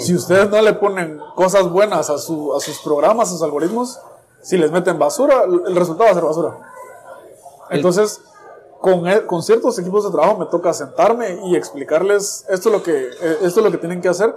Si 0.00 0.14
ustedes 0.14 0.48
no 0.50 0.60
le 0.62 0.72
ponen 0.74 1.20
cosas 1.34 1.68
buenas 1.68 2.10
a, 2.10 2.18
su- 2.18 2.54
a 2.54 2.60
sus 2.60 2.78
programas, 2.80 3.28
a 3.28 3.32
sus 3.32 3.42
algoritmos, 3.42 4.00
si 4.40 4.56
les 4.56 4.70
meten 4.70 4.98
basura, 4.98 5.44
el 5.44 5.62
el 5.66 5.76
resultado 5.76 6.04
va 6.06 6.10
a 6.10 6.14
ser 6.14 6.24
basura. 6.24 6.56
Entonces, 7.70 8.20
con, 8.84 9.06
e- 9.08 9.24
con 9.24 9.42
ciertos 9.42 9.78
equipos 9.78 10.04
de 10.04 10.10
trabajo 10.10 10.36
me 10.38 10.44
toca 10.44 10.74
sentarme 10.74 11.38
y 11.46 11.56
explicarles 11.56 12.44
esto 12.50 12.68
es, 12.68 12.74
lo 12.74 12.82
que, 12.82 12.92
eh, 12.92 13.36
esto 13.40 13.60
es 13.60 13.64
lo 13.64 13.70
que 13.70 13.78
tienen 13.78 14.02
que 14.02 14.08
hacer. 14.10 14.34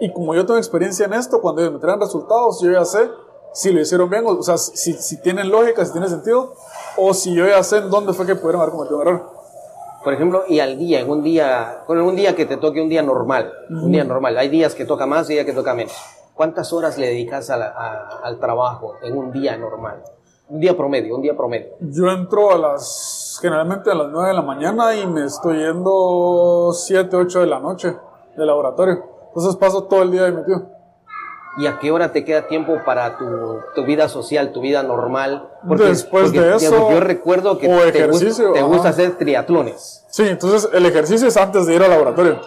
Y 0.00 0.12
como 0.12 0.36
yo 0.36 0.46
tengo 0.46 0.56
experiencia 0.56 1.06
en 1.06 1.14
esto, 1.14 1.40
cuando 1.40 1.62
ellos 1.62 1.74
me 1.74 1.80
traen 1.80 1.98
resultados, 2.00 2.60
yo 2.62 2.70
ya 2.70 2.84
sé 2.84 3.10
si 3.52 3.72
lo 3.72 3.80
hicieron 3.80 4.08
bien, 4.08 4.22
o, 4.24 4.40
sea, 4.44 4.56
si, 4.56 4.92
si 4.92 5.20
tienen 5.20 5.50
lógica, 5.50 5.84
si 5.84 5.90
tiene 5.90 6.06
sentido, 6.08 6.54
o 6.96 7.12
si 7.12 7.34
yo 7.34 7.44
ya 7.48 7.60
sé 7.64 7.78
en 7.78 7.90
dónde 7.90 8.12
fue 8.12 8.24
que 8.24 8.36
pudieron 8.36 8.60
haber 8.60 8.72
cometido 8.72 8.98
un 9.00 9.02
error. 9.08 9.30
Por 10.04 10.12
ejemplo, 10.14 10.44
y 10.46 10.60
al 10.60 10.78
día, 10.78 11.00
en 11.00 11.10
un 11.10 11.24
día, 11.24 11.82
con 11.88 12.00
un 12.00 12.14
día 12.14 12.36
que 12.36 12.46
te 12.46 12.56
toque 12.56 12.80
un 12.80 12.88
día 12.88 13.02
normal, 13.02 13.52
un 13.68 13.90
día 13.90 14.04
normal, 14.04 14.38
hay 14.38 14.48
días 14.48 14.76
que 14.76 14.84
toca 14.84 15.06
más 15.06 15.28
y 15.28 15.32
días 15.32 15.44
que 15.44 15.52
toca 15.52 15.74
menos. 15.74 15.92
¿Cuántas 16.34 16.72
horas 16.72 16.96
le 16.98 17.08
dedicas 17.08 17.50
a 17.50 17.56
la- 17.56 17.70
a- 17.76 18.20
al 18.22 18.38
trabajo 18.38 18.94
en 19.02 19.18
un 19.18 19.32
día 19.32 19.56
normal? 19.56 20.04
Un 20.50 20.60
día 20.60 20.76
promedio, 20.76 21.14
un 21.14 21.22
día 21.22 21.36
promedio. 21.36 21.68
Yo 21.80 22.10
entro 22.10 22.50
a 22.50 22.58
las, 22.58 23.38
generalmente 23.42 23.90
a 23.90 23.94
las 23.94 24.08
9 24.08 24.28
de 24.28 24.34
la 24.34 24.42
mañana 24.42 24.96
y 24.96 25.06
me 25.06 25.26
estoy 25.26 25.58
yendo 25.58 26.70
7, 26.72 27.14
8 27.14 27.40
de 27.40 27.46
la 27.46 27.60
noche 27.60 27.94
del 28.34 28.46
laboratorio. 28.46 29.04
Entonces 29.28 29.56
paso 29.56 29.84
todo 29.84 30.02
el 30.02 30.10
día 30.10 30.24
ahí 30.24 30.32
metido. 30.32 30.70
¿Y 31.58 31.66
a 31.66 31.78
qué 31.78 31.90
hora 31.90 32.12
te 32.12 32.24
queda 32.24 32.46
tiempo 32.46 32.78
para 32.86 33.18
tu, 33.18 33.26
tu 33.74 33.84
vida 33.84 34.08
social, 34.08 34.52
tu 34.52 34.60
vida 34.60 34.82
normal? 34.82 35.50
Después 35.64 36.32
de 36.32 36.56
eso, 36.56 36.70
porque 36.70 36.94
yo 36.94 37.00
recuerdo 37.00 37.58
que 37.58 37.66
o 37.66 37.70
te, 37.70 37.82
gusta, 37.82 37.98
ejercicio, 37.98 38.52
te 38.52 38.62
gusta 38.62 38.88
hacer 38.90 39.18
triatlones. 39.18 40.06
Sí, 40.08 40.22
entonces 40.28 40.70
el 40.72 40.86
ejercicio 40.86 41.28
es 41.28 41.36
antes 41.36 41.66
de 41.66 41.74
ir 41.74 41.82
al 41.82 41.90
laboratorio. 41.90 42.40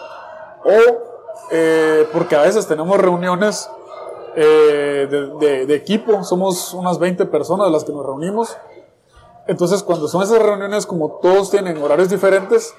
O 0.64 1.12
eh, 1.52 2.08
porque 2.14 2.38
a 2.38 2.42
veces 2.42 2.66
tenemos 2.66 2.98
reuniones 2.98 3.70
eh, 4.36 5.08
de, 5.10 5.28
de- 5.40 5.66
de 5.66 5.76
equipo, 5.76 6.24
somos 6.24 6.74
unas 6.74 7.00
20 7.00 7.26
personas 7.26 7.72
las 7.72 7.84
que 7.84 7.92
nos 7.92 8.06
reunimos. 8.06 8.56
Entonces 9.48 9.84
cuando 9.84 10.08
son 10.08 10.24
esas 10.24 10.40
reuniones, 10.42 10.86
como 10.86 11.20
todos 11.22 11.50
tienen 11.52 11.82
horarios 11.82 12.10
diferentes, 12.10 12.74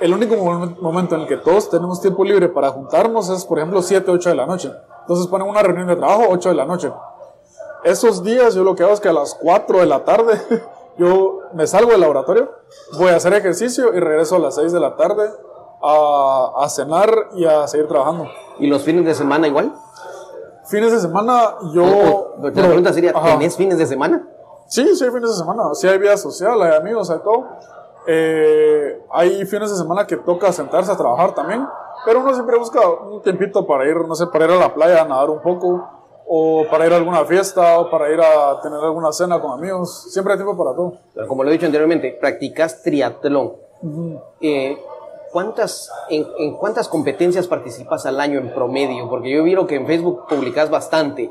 el 0.00 0.14
único 0.14 0.34
mom- 0.36 0.78
momento 0.80 1.14
en 1.14 1.22
el 1.22 1.26
que 1.26 1.36
todos 1.36 1.68
tenemos 1.68 2.00
tiempo 2.00 2.24
libre 2.24 2.48
para 2.48 2.70
juntarnos 2.70 3.28
es, 3.28 3.44
por 3.44 3.58
ejemplo, 3.58 3.82
7, 3.82 4.10
8 4.10 4.30
de 4.30 4.34
la 4.34 4.46
noche. 4.46 4.72
Entonces 5.02 5.26
ponen 5.26 5.48
una 5.48 5.62
reunión 5.62 5.88
de 5.88 5.96
trabajo 5.96 6.24
8 6.30 6.48
de 6.50 6.54
la 6.54 6.64
noche. 6.64 6.90
Esos 7.84 8.22
días 8.22 8.54
yo 8.54 8.62
lo 8.64 8.74
que 8.74 8.82
hago 8.82 8.92
es 8.92 9.00
que 9.00 9.08
a 9.08 9.12
las 9.12 9.34
4 9.34 9.80
de 9.80 9.86
la 9.86 10.04
tarde 10.04 10.40
Yo 10.98 11.38
me 11.54 11.66
salgo 11.66 11.92
del 11.92 12.00
laboratorio, 12.02 12.50
voy 12.98 13.08
a 13.08 13.16
hacer 13.16 13.32
ejercicio 13.32 13.94
y 13.94 14.00
regreso 14.00 14.36
a 14.36 14.38
las 14.38 14.56
6 14.56 14.70
de 14.70 14.80
la 14.80 14.96
tarde 14.96 15.30
a, 15.82 16.52
a 16.58 16.68
cenar 16.68 17.28
y 17.36 17.46
a 17.46 17.66
seguir 17.68 17.88
trabajando. 17.88 18.26
¿Y 18.58 18.66
los 18.66 18.82
fines 18.82 19.06
de 19.06 19.14
semana 19.14 19.46
igual? 19.46 19.72
Fines 20.70 20.92
de 20.92 21.00
semana 21.00 21.56
yo... 21.74 21.84
O- 21.84 22.36
o- 22.40 22.48
la 22.48 22.52
pregunta 22.52 22.92
sería, 22.92 23.10
Ajá. 23.14 23.32
¿tenés 23.38 23.56
fines 23.56 23.76
de 23.78 23.86
semana? 23.86 24.26
Sí, 24.68 24.94
sí 24.96 25.04
hay 25.04 25.10
fines 25.10 25.30
de 25.30 25.36
semana. 25.36 25.62
Sí 25.74 25.88
hay 25.88 25.98
vida 25.98 26.16
social, 26.16 26.62
hay 26.62 26.76
amigos, 26.76 27.10
hay 27.10 27.18
todo. 27.18 27.44
Eh, 28.06 29.02
hay 29.10 29.44
fines 29.46 29.70
de 29.70 29.76
semana 29.76 30.06
que 30.06 30.16
toca 30.16 30.52
sentarse 30.52 30.90
a 30.92 30.96
trabajar 30.96 31.34
también. 31.34 31.66
Pero 32.04 32.20
uno 32.20 32.32
siempre 32.32 32.56
busca 32.56 32.80
un 32.88 33.20
tiempito 33.22 33.66
para 33.66 33.84
ir, 33.86 33.96
no 33.96 34.14
sé, 34.14 34.26
para 34.28 34.46
ir 34.46 34.50
a 34.52 34.56
la 34.56 34.72
playa 34.72 35.02
a 35.02 35.04
nadar 35.04 35.28
un 35.30 35.42
poco. 35.42 35.86
O 36.32 36.64
para 36.70 36.86
ir 36.86 36.92
a 36.92 36.96
alguna 36.96 37.24
fiesta, 37.24 37.80
o 37.80 37.90
para 37.90 38.08
ir 38.12 38.20
a 38.20 38.60
tener 38.62 38.78
alguna 38.78 39.10
cena 39.12 39.40
con 39.40 39.50
amigos. 39.50 40.12
Siempre 40.12 40.32
hay 40.34 40.38
tiempo 40.38 40.56
para 40.56 40.76
todo. 40.76 40.92
Pero 41.12 41.26
como 41.26 41.42
lo 41.42 41.50
he 41.50 41.52
dicho 41.54 41.66
anteriormente, 41.66 42.16
practicas 42.20 42.82
triatlón. 42.82 43.54
Eh, 44.40 44.78
¿cuántas, 45.32 45.90
en, 46.08 46.26
en 46.38 46.56
cuántas 46.56 46.88
competencias 46.88 47.46
participas 47.46 48.06
al 48.06 48.20
año 48.20 48.38
en 48.38 48.52
promedio? 48.52 49.08
Porque 49.08 49.30
yo 49.30 49.42
vieron 49.42 49.66
que 49.66 49.76
en 49.76 49.86
Facebook 49.86 50.26
publicas 50.28 50.70
bastante. 50.70 51.30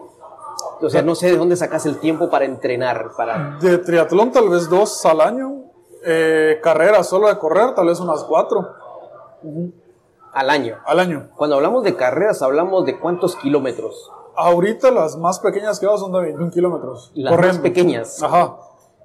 O 0.82 0.90
sea, 0.90 1.02
no 1.02 1.16
sé 1.16 1.32
de 1.32 1.38
dónde 1.38 1.56
sacas 1.56 1.86
el 1.86 2.00
tiempo 2.00 2.30
para 2.30 2.46
entrenar, 2.46 3.12
para... 3.16 3.58
De 3.62 3.78
triatlón 3.80 4.32
tal 4.32 4.50
vez 4.50 4.70
dos 4.70 5.06
al 5.06 5.22
año. 5.22 5.64
Eh, 6.06 6.60
carreras 6.64 7.10
solo 7.10 7.28
de 7.28 7.38
correr 7.38 7.76
tal 7.76 7.88
vez 7.88 8.00
unas 8.00 8.24
cuatro 8.24 8.66
al 10.34 10.50
año. 10.50 10.78
al 10.86 11.00
año. 11.00 11.30
Cuando 11.36 11.58
hablamos 11.58 11.84
de 11.84 11.96
carreras, 11.96 12.42
hablamos 12.42 12.86
de 12.86 12.98
cuántos 13.00 13.36
kilómetros. 13.36 14.10
Ahorita 14.36 14.92
las 14.92 15.18
más 15.18 15.40
pequeñas 15.40 15.80
que 15.80 15.86
hago 15.86 15.98
son 15.98 16.14
de 16.14 16.22
21 16.22 16.52
kilómetros. 16.52 17.12
Las 17.14 17.38
más 17.38 17.58
pequeñas. 17.58 18.24
Ajá. 18.24 18.56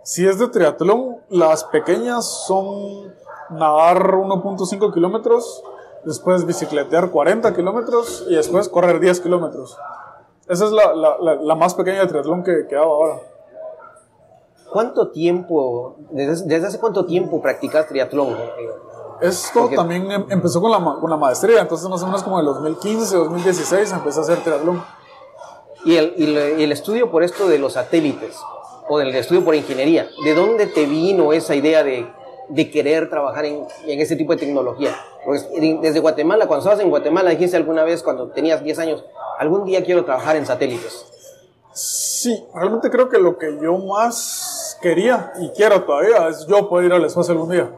Si 0.05 0.27
es 0.27 0.39
de 0.39 0.49
triatlón, 0.49 1.17
las 1.31 1.65
pequeñas 1.65 2.25
son 2.47 3.13
nadar 3.51 4.15
1.5 4.15 4.93
kilómetros, 4.93 5.63
después 6.05 6.45
bicicletear 6.47 7.11
40 7.11 7.55
kilómetros 7.55 8.25
y 8.29 8.35
después 8.37 8.69
correr 8.69 9.01
10 9.01 9.21
kilómetros. 9.21 9.77
Esa 10.49 10.67
es 10.67 10.73
la, 10.73 10.95
la- 10.95 11.17
la- 11.21 11.35
la 11.37 11.55
más 11.55 11.75
pequeña 11.75 12.01
de 12.01 12.07
triatlón 12.07 12.43
que, 12.45 12.67
que 12.69 12.77
hago 12.77 12.95
ahora. 12.95 13.21
¿Cuánto 14.73 15.11
tiempo, 15.11 15.97
desde, 16.11 16.47
desde 16.47 16.67
hace 16.67 16.79
cuánto 16.81 17.07
tiempo 17.07 17.41
practicas 17.41 17.87
triatlón? 17.87 18.37
Esto 19.21 19.61
Porque- 19.61 19.77
también 19.77 20.11
em- 20.11 20.27
empezó 20.31 20.61
con 20.61 20.71
la, 20.71 20.79
con 21.01 21.09
la 21.09 21.17
maestría, 21.17 21.61
entonces 21.61 21.89
más 21.89 22.03
o 22.03 22.07
menos 22.07 22.23
como 22.25 22.37
en 22.37 22.41
el 22.41 22.47
2015, 22.47 23.17
2016 23.17 23.93
empecé 23.93 24.19
a 24.19 24.23
hacer 24.23 24.39
triatlón. 24.43 24.83
Y 25.85 25.97
el, 25.97 26.15
y 26.17 26.25
el- 26.37 26.61
y 26.61 26.65
el 26.65 26.73
estudio 26.73 27.11
por 27.11 27.23
esto 27.23 27.47
de 27.47 27.59
los 27.59 27.75
satélites, 27.75 28.37
o 28.89 28.99
del 28.99 29.15
estudio 29.15 29.45
por 29.45 29.55
ingeniería, 29.55 30.09
¿de 30.25 30.35
dónde 30.35 30.67
te 30.67 30.87
vino 30.87 31.33
esa 31.33 31.55
idea 31.55 31.85
de, 31.85 32.11
de 32.49 32.71
querer 32.71 33.09
trabajar 33.09 33.45
en, 33.45 33.67
en 33.87 34.01
ese 34.01 34.17
tipo 34.17 34.33
de 34.33 34.39
tecnología? 34.39 34.95
Porque 35.25 35.79
desde 35.81 36.01
Guatemala, 36.01 36.47
cuando 36.47 36.65
estabas 36.65 36.81
en 36.81 36.91
Guatemala, 36.91 37.31
dijiste 37.31 37.57
alguna 37.57 37.85
vez, 37.85 38.03
cuando 38.03 38.29
tenías 38.29 38.63
10 38.63 38.79
años, 38.79 39.05
algún 39.39 39.65
día 39.65 39.85
quiero 39.85 40.05
trabajar 40.05 40.37
en 40.37 40.47
satélites. 40.47 41.07
Sí, 41.73 42.47
realmente 42.55 42.91
creo 42.91 43.09
que 43.09 43.19
lo 43.19 43.37
que 43.37 43.59
yo 43.61 43.77
más 43.79 44.79
quería 44.81 45.33
y 45.41 45.51
quiero 45.51 45.83
todavía 45.83 46.29
es 46.29 46.47
yo 46.47 46.69
poder 46.69 46.87
ir 46.87 46.93
al 46.93 47.05
espacio 47.05 47.33
algún 47.33 47.51
día. 47.51 47.69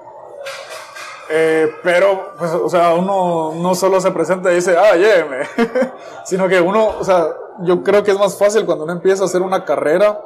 Eh, 1.29 1.73
pero, 1.83 2.33
pues, 2.39 2.53
o 2.53 2.69
sea, 2.69 2.95
uno 2.95 3.53
no 3.57 3.75
solo 3.75 4.01
se 4.01 4.11
presenta 4.13 4.53
y 4.53 4.57
dice, 4.57 4.77
ah, 4.77 4.95
lléveme, 4.95 5.47
sino 6.25 6.47
que 6.49 6.61
uno, 6.61 6.95
o 7.01 7.05
sea, 7.05 7.29
yo 7.63 7.83
creo 7.83 8.05
que 8.05 8.13
es 8.13 8.19
más 8.19 8.39
fácil 8.39 8.65
cuando 8.65 8.85
uno 8.85 8.93
empieza 8.93 9.23
a 9.23 9.27
hacer 9.27 9.43
una 9.43 9.65
carrera, 9.65 10.21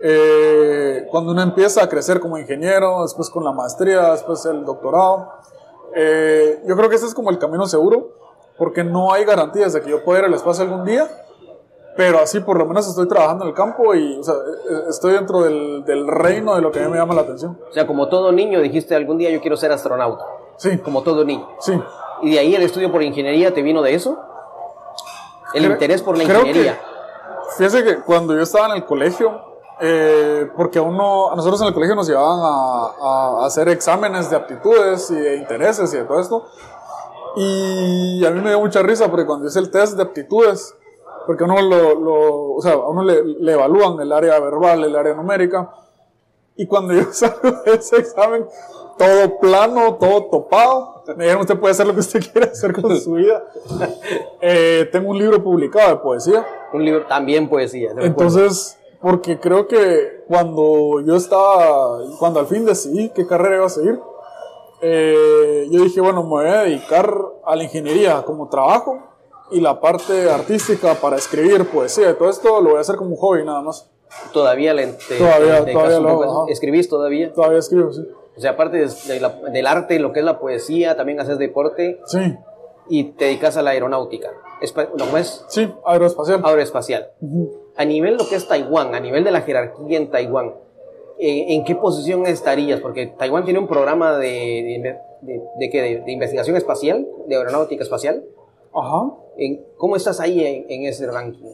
eh, 0.00 0.85
cuando 1.10 1.32
uno 1.32 1.42
empieza 1.42 1.82
a 1.82 1.88
crecer 1.88 2.20
como 2.20 2.38
ingeniero, 2.38 3.02
después 3.02 3.30
con 3.30 3.44
la 3.44 3.52
maestría, 3.52 4.10
después 4.12 4.44
el 4.46 4.64
doctorado. 4.64 5.32
Eh, 5.94 6.62
yo 6.66 6.76
creo 6.76 6.88
que 6.88 6.96
ese 6.96 7.06
es 7.06 7.14
como 7.14 7.30
el 7.30 7.38
camino 7.38 7.66
seguro, 7.66 8.10
porque 8.58 8.84
no 8.84 9.12
hay 9.12 9.24
garantías 9.24 9.72
de 9.72 9.80
que 9.82 9.90
yo 9.90 10.04
pueda 10.04 10.20
ir 10.20 10.24
al 10.26 10.34
espacio 10.34 10.64
algún 10.64 10.84
día, 10.84 11.08
pero 11.96 12.18
así 12.18 12.40
por 12.40 12.58
lo 12.58 12.66
menos 12.66 12.86
estoy 12.86 13.08
trabajando 13.08 13.44
en 13.44 13.50
el 13.50 13.54
campo 13.56 13.94
y 13.94 14.18
o 14.18 14.22
sea, 14.22 14.34
eh, 14.34 14.82
estoy 14.90 15.14
dentro 15.14 15.42
del, 15.42 15.84
del 15.84 16.06
reino 16.06 16.54
de 16.54 16.60
lo 16.62 16.70
que 16.70 16.80
a 16.80 16.82
mí 16.84 16.90
me 16.92 16.98
llama 16.98 17.14
la 17.14 17.22
atención. 17.22 17.58
O 17.70 17.72
sea, 17.72 17.86
como 17.86 18.08
todo 18.08 18.32
niño, 18.32 18.60
dijiste, 18.60 18.94
algún 18.94 19.16
día 19.18 19.30
yo 19.30 19.40
quiero 19.40 19.56
ser 19.56 19.72
astronauta, 19.72 20.24
Sí, 20.56 20.76
como 20.78 21.02
todo 21.02 21.24
niño. 21.24 21.48
sí. 21.60 21.80
¿Y 22.22 22.32
de 22.32 22.38
ahí 22.38 22.54
el 22.54 22.62
estudio 22.62 22.90
por 22.90 23.02
ingeniería 23.02 23.52
te 23.52 23.62
vino 23.62 23.82
de 23.82 23.94
eso? 23.94 24.18
El 25.54 25.62
Creo- 25.62 25.72
interés 25.72 26.02
por 26.02 26.16
la 26.18 26.24
creo 26.24 26.40
ingeniería. 26.40 26.78
que- 26.78 27.52
fíjese 27.56 27.84
que 27.84 28.02
cuando 28.02 28.34
yo 28.34 28.42
estaba 28.42 28.66
en 28.68 28.76
el 28.76 28.84
colegio, 28.84 29.40
eh, 29.80 30.50
porque 30.56 30.80
uno, 30.80 31.30
a 31.30 31.36
nosotros 31.36 31.60
en 31.60 31.68
el 31.68 31.74
colegio 31.74 31.94
nos 31.94 32.08
llevaban 32.08 32.38
a, 32.42 33.42
a 33.42 33.46
hacer 33.46 33.68
exámenes 33.68 34.30
de 34.30 34.36
aptitudes 34.36 35.10
y 35.10 35.14
de 35.16 35.36
intereses 35.36 35.92
y 35.92 35.98
de 35.98 36.04
todo 36.04 36.20
esto. 36.20 36.44
Y 37.36 38.24
a 38.24 38.30
mí 38.30 38.40
me 38.40 38.48
dio 38.50 38.60
mucha 38.60 38.82
risa 38.82 39.08
porque 39.10 39.26
cuando 39.26 39.46
hice 39.46 39.58
el 39.58 39.70
test 39.70 39.94
de 39.96 40.02
aptitudes, 40.02 40.74
porque 41.26 41.44
uno, 41.44 41.60
lo, 41.60 41.94
lo- 42.00 42.52
o 42.54 42.62
sea, 42.62 42.72
a 42.72 42.88
uno 42.88 43.02
le, 43.02 43.22
le 43.24 43.52
evalúan 43.52 44.00
el 44.00 44.12
área 44.12 44.38
verbal, 44.40 44.84
el 44.84 44.96
área 44.96 45.14
numérica, 45.14 45.70
y 46.56 46.66
cuando 46.66 46.94
yo 46.94 47.04
salgo 47.12 47.50
de 47.64 47.74
ese 47.74 47.96
examen, 47.96 48.46
todo 48.96 49.38
plano, 49.38 49.96
todo 49.96 50.24
topado, 50.30 51.02
me 51.08 51.24
dijeron, 51.24 51.42
usted 51.42 51.58
puede 51.60 51.72
hacer 51.72 51.86
lo 51.86 51.92
que 51.92 52.00
usted 52.00 52.20
quiera 52.32 52.50
hacer 52.50 52.72
con 52.72 52.98
su 52.98 53.12
vida. 53.14 53.44
Eh, 54.40 54.88
tengo 54.92 55.10
un 55.10 55.18
libro 55.18 55.42
publicado 55.42 55.88
de 55.90 55.96
poesía, 55.96 56.46
Un 56.72 56.84
libro, 56.84 57.06
también 57.06 57.48
poesía. 57.48 57.90
entonces, 57.98 58.78
porque 59.08 59.38
creo 59.38 59.68
que 59.68 60.24
cuando 60.26 61.00
yo 61.06 61.14
estaba, 61.14 62.00
cuando 62.18 62.40
al 62.40 62.46
fin 62.46 62.64
decidí 62.64 63.10
qué 63.10 63.24
carrera 63.24 63.56
iba 63.58 63.66
a 63.66 63.68
seguir, 63.68 64.00
eh, 64.82 65.68
yo 65.70 65.84
dije, 65.84 66.00
bueno, 66.00 66.24
me 66.24 66.28
voy 66.28 66.46
a 66.48 66.62
dedicar 66.62 67.14
a 67.44 67.54
la 67.54 67.62
ingeniería 67.62 68.22
como 68.24 68.48
trabajo 68.48 68.98
y 69.52 69.60
la 69.60 69.80
parte 69.80 70.28
artística 70.28 70.94
para 70.94 71.14
escribir 71.16 71.68
poesía 71.70 72.10
y 72.10 72.14
todo 72.14 72.28
esto 72.30 72.60
lo 72.60 72.70
voy 72.70 72.78
a 72.78 72.80
hacer 72.80 72.96
como 72.96 73.10
un 73.10 73.16
hobby 73.16 73.44
nada 73.44 73.62
más. 73.62 73.88
Todavía 74.32 74.74
le 74.74 74.88
te- 74.88 75.18
Todavía- 75.18 75.64
te 75.64 75.72
todavía 75.72 76.00
lo 76.00 76.08
hago. 76.08 76.46
¿Escribís 76.48 76.88
todavía? 76.88 77.32
Todavía 77.32 77.58
escribo, 77.60 77.92
sí. 77.92 78.02
O 78.36 78.40
sea, 78.40 78.50
aparte 78.52 78.78
de- 78.78 78.86
de 79.06 79.20
la- 79.20 79.28
del 79.52 79.66
arte, 79.68 80.00
lo 80.00 80.12
que 80.12 80.18
es 80.18 80.24
la 80.26 80.40
poesía, 80.40 80.96
también 80.96 81.20
haces 81.20 81.38
deporte 81.38 82.00
Sí, 82.06 82.36
y 82.88 83.04
te 83.12 83.26
dedicas 83.26 83.56
a 83.56 83.62
la 83.62 83.70
aeronáutica. 83.70 84.30
¿No 84.98 85.16
es? 85.16 85.44
sí, 85.46 85.72
aeroespacial. 85.84 86.40
Aeroespacial. 86.44 87.10
A 87.76 87.84
nivel 87.84 88.16
lo 88.16 88.28
que 88.28 88.36
es 88.36 88.48
Taiwán, 88.48 88.94
a 88.94 89.00
nivel 89.00 89.24
de 89.24 89.30
la 89.30 89.42
jerarquía 89.42 89.98
en 89.98 90.10
Taiwán, 90.10 90.54
eh, 91.18 91.46
¿en 91.54 91.64
qué 91.64 91.74
posición 91.74 92.26
estarías? 92.26 92.80
Porque 92.80 93.06
Taiwán 93.06 93.44
tiene 93.44 93.58
un 93.58 93.66
programa 93.68 94.16
de, 94.18 94.98
de, 95.22 95.40
de- 95.58 96.02
de 96.04 96.12
investigación 96.12 96.56
espacial, 96.56 97.06
de 97.26 97.36
aeronáutica 97.36 97.82
espacial. 97.82 98.24
Ajá. 98.74 99.10
¿En- 99.36 99.64
¿Cómo 99.76 99.96
estás 99.96 100.20
ahí 100.20 100.44
en, 100.44 100.66
en 100.68 100.84
ese 100.88 101.06
ranking? 101.10 101.46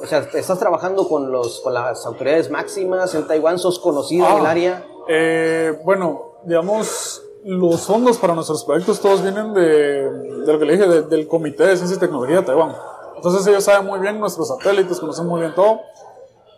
O 0.00 0.06
sea, 0.06 0.26
¿estás 0.34 0.58
trabajando 0.58 1.08
con, 1.08 1.30
los, 1.30 1.60
con 1.60 1.74
las 1.74 2.04
autoridades 2.06 2.50
máximas 2.50 3.14
en 3.14 3.26
Taiwán? 3.26 3.58
¿Sos 3.58 3.78
conocido 3.78 4.26
en 4.28 4.38
el 4.38 4.46
Ah. 4.46 4.50
área? 4.50 4.84
Eh, 5.08 5.72
bueno, 5.84 6.32
digamos, 6.44 7.22
los 7.44 7.82
fondos 7.86 8.18
para 8.18 8.34
nuestros 8.34 8.64
proyectos 8.64 9.00
todos 9.00 9.22
vienen 9.22 9.52
de, 9.54 9.62
de 10.10 10.52
lo 10.52 10.58
que 10.58 10.64
le 10.64 10.72
dije, 10.76 10.88
de- 10.88 11.02
del 11.02 11.28
Comité 11.28 11.64
de 11.66 11.76
Ciencia 11.76 11.96
y 11.96 12.00
Tecnología 12.00 12.36
de 12.40 12.42
Taiwán. 12.46 12.74
Entonces 13.22 13.46
ellos 13.46 13.62
saben 13.62 13.86
muy 13.86 14.00
bien 14.00 14.18
nuestros 14.18 14.48
satélites, 14.48 14.98
conocen 14.98 15.28
muy 15.28 15.42
bien 15.42 15.54
todo. 15.54 15.82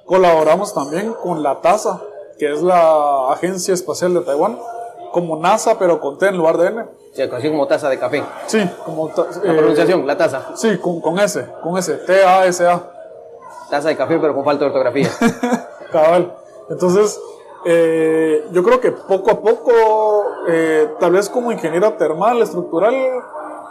Colaboramos 0.06 0.72
también 0.72 1.12
con 1.12 1.42
la 1.42 1.60
TASA, 1.60 2.00
que 2.38 2.50
es 2.50 2.62
la 2.62 3.30
Agencia 3.30 3.74
Espacial 3.74 4.14
de 4.14 4.22
Taiwán, 4.22 4.58
como 5.12 5.36
NASA, 5.36 5.78
pero 5.78 6.00
con 6.00 6.16
T 6.16 6.26
en 6.26 6.38
lugar 6.38 6.56
de 6.56 6.68
N. 6.68 6.84
Se 7.12 7.28
conoce 7.28 7.50
como 7.50 7.66
taza 7.66 7.90
de 7.90 7.98
café. 7.98 8.24
Sí, 8.46 8.66
como 8.82 9.08
La 9.08 9.52
eh, 9.52 9.56
pronunciación, 9.58 10.06
la 10.06 10.16
taza. 10.16 10.52
Sí, 10.54 10.78
con, 10.78 11.02
con 11.02 11.18
S, 11.18 11.46
con 11.62 11.76
S, 11.76 11.96
T-A-S-A. 11.98 12.90
Taza 13.68 13.88
de 13.90 13.96
café, 13.98 14.18
pero 14.18 14.34
con 14.34 14.42
falta 14.42 14.64
de 14.64 14.70
ortografía. 14.70 15.10
Cabal. 15.92 16.34
Entonces, 16.70 17.20
eh, 17.66 18.42
yo 18.52 18.62
creo 18.62 18.80
que 18.80 18.90
poco 18.90 19.30
a 19.30 19.40
poco, 19.42 19.72
eh, 20.48 20.94
tal 20.98 21.12
vez 21.12 21.28
como 21.28 21.52
ingeniero 21.52 21.92
termal, 21.92 22.40
estructural, 22.40 22.94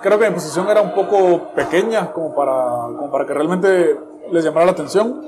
creo 0.04 0.20
que 0.20 0.28
mi 0.28 0.36
posición 0.36 0.70
era 0.70 0.82
un 0.82 0.94
poco 0.94 1.54
pequeña 1.56 2.12
como 2.12 2.36
para, 2.36 2.54
como 2.98 3.10
para 3.10 3.26
que 3.26 3.34
realmente 3.34 4.00
les 4.30 4.44
llamara 4.44 4.66
la 4.68 4.74
atención. 4.74 5.26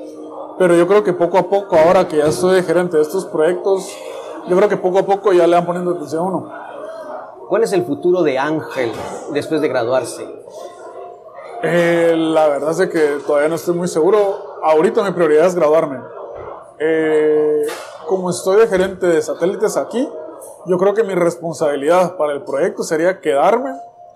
Pero 0.59 0.75
yo 0.75 0.87
creo 0.87 1.03
que 1.03 1.13
poco 1.13 1.37
a 1.37 1.49
poco, 1.49 1.75
ahora 1.77 2.07
que 2.07 2.17
ya 2.17 2.31
soy 2.31 2.61
gerente 2.61 2.97
de 2.97 3.03
estos 3.03 3.25
proyectos, 3.25 3.89
yo 4.47 4.55
creo 4.55 4.69
que 4.69 4.77
poco 4.77 4.99
a 4.99 5.05
poco 5.05 5.33
ya 5.33 5.47
le 5.47 5.55
van 5.55 5.65
poniendo 5.65 5.91
atención 5.91 6.23
a 6.23 6.27
uno. 6.27 6.51
¿Cuál 7.49 7.63
es 7.63 7.73
el 7.73 7.85
futuro 7.85 8.23
de 8.23 8.37
Ángel 8.37 8.91
después 9.33 9.61
de 9.61 9.67
graduarse? 9.67 10.27
Eh, 11.63 12.13
la 12.15 12.47
verdad 12.47 12.79
es 12.79 12.89
que 12.89 13.19
todavía 13.25 13.49
no 13.49 13.55
estoy 13.55 13.75
muy 13.75 13.87
seguro. 13.87 14.59
Ahorita 14.63 15.03
mi 15.03 15.11
prioridad 15.11 15.45
es 15.45 15.55
graduarme. 15.55 15.99
Eh, 16.79 17.65
como 18.07 18.29
estoy 18.29 18.57
de 18.57 18.67
gerente 18.67 19.07
de 19.07 19.21
satélites 19.21 19.77
aquí, 19.77 20.09
yo 20.65 20.77
creo 20.77 20.93
que 20.93 21.03
mi 21.03 21.15
responsabilidad 21.15 22.17
para 22.17 22.33
el 22.33 22.43
proyecto 22.43 22.83
sería 22.83 23.19
quedarme 23.19 23.71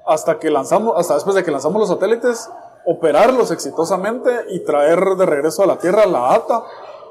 hasta 0.10 0.40
que 0.40 0.50
lanzamos, 0.50 0.96
hasta 0.98 1.14
después 1.14 1.36
de 1.36 1.44
que 1.44 1.52
lanzamos 1.52 1.80
los 1.80 1.90
satélites, 1.90 2.50
operarlos 2.84 3.52
exitosamente 3.52 4.32
y 4.50 4.62
traer 4.66 5.00
de 5.00 5.26
regreso 5.28 5.62
a 5.62 5.68
la 5.68 5.78
Tierra 5.78 6.08
la 6.08 6.22
data, 6.22 6.64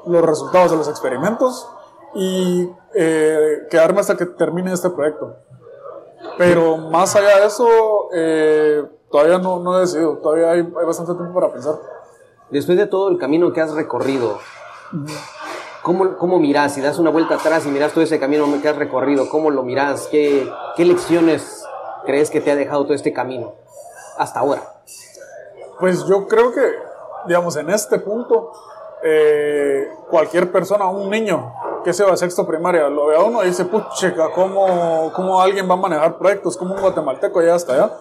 los 0.05 0.21
resultados 0.21 0.71
de 0.71 0.77
los 0.77 0.89
experimentos 0.89 1.69
y 2.13 2.69
eh, 2.93 3.67
quedarme 3.69 4.01
hasta 4.01 4.17
que 4.17 4.25
termine 4.25 4.73
este 4.73 4.89
proyecto. 4.89 5.33
Pero 6.37 6.75
más 6.77 7.15
allá 7.15 7.39
de 7.39 7.45
eso, 7.45 7.69
eh, 8.13 8.85
todavía 9.09 9.37
no, 9.37 9.59
no, 9.59 9.77
he 9.77 9.81
decidido, 9.81 10.17
todavía 10.17 10.51
hay, 10.51 10.59
hay, 10.59 10.85
bastante 10.85 11.13
tiempo 11.13 11.33
para 11.33 11.53
pensar. 11.53 11.75
Después 12.49 12.77
de 12.77 12.85
todo 12.85 13.07
el 13.07 13.17
camino 13.17 13.53
que 13.53 13.61
has 13.61 13.73
recorrido, 13.73 14.39
¿cómo, 15.83 16.17
cómo 16.17 16.37
miras? 16.37 16.73
Si 16.73 16.81
das 16.81 16.99
una 16.99 17.11
vuelta 17.11 17.35
atrás 17.35 17.65
y 17.65 17.69
miras 17.69 17.93
todo 17.93 18.03
ese 18.03 18.19
camino 18.19 18.45
que 18.61 18.67
has 18.67 18.75
recorrido, 18.75 19.29
¿cómo 19.29 19.51
lo 19.51 19.63
miras? 19.63 20.07
¿Qué, 20.11 20.51
qué 20.75 20.83
lecciones 20.83 21.58
crees 22.05 22.29
que 22.29 22.41
te 22.41 22.51
ha 22.51 22.55
dejado 22.55 22.83
todo 22.83 22.93
este 22.93 23.13
camino 23.13 23.53
hasta 24.17 24.39
ahora? 24.39 24.61
Pues 25.79 26.05
yo 26.05 26.27
creo 26.27 26.51
que, 26.51 26.61
digamos, 27.27 27.55
en 27.55 27.69
este 27.69 27.99
punto, 27.99 28.51
eh, 29.01 29.89
cualquier 30.09 30.51
persona, 30.51 30.87
un 30.89 31.09
niño 31.09 31.53
que 31.83 31.93
se 31.93 32.03
va 32.03 32.13
a 32.13 32.17
sexto 32.17 32.45
primaria, 32.45 32.89
lo 32.89 33.07
ve 33.07 33.15
a 33.15 33.21
uno 33.21 33.43
y 33.43 33.47
dice, 33.47 33.65
pucha, 33.65 34.13
¿cómo, 34.35 35.11
¿cómo 35.15 35.41
alguien 35.41 35.69
va 35.69 35.73
a 35.73 35.77
manejar 35.77 36.17
proyectos? 36.17 36.57
como 36.57 36.75
un 36.75 36.81
guatemalteco 36.81 37.41
ya 37.41 37.55
hasta 37.55 37.73
allá? 37.73 37.97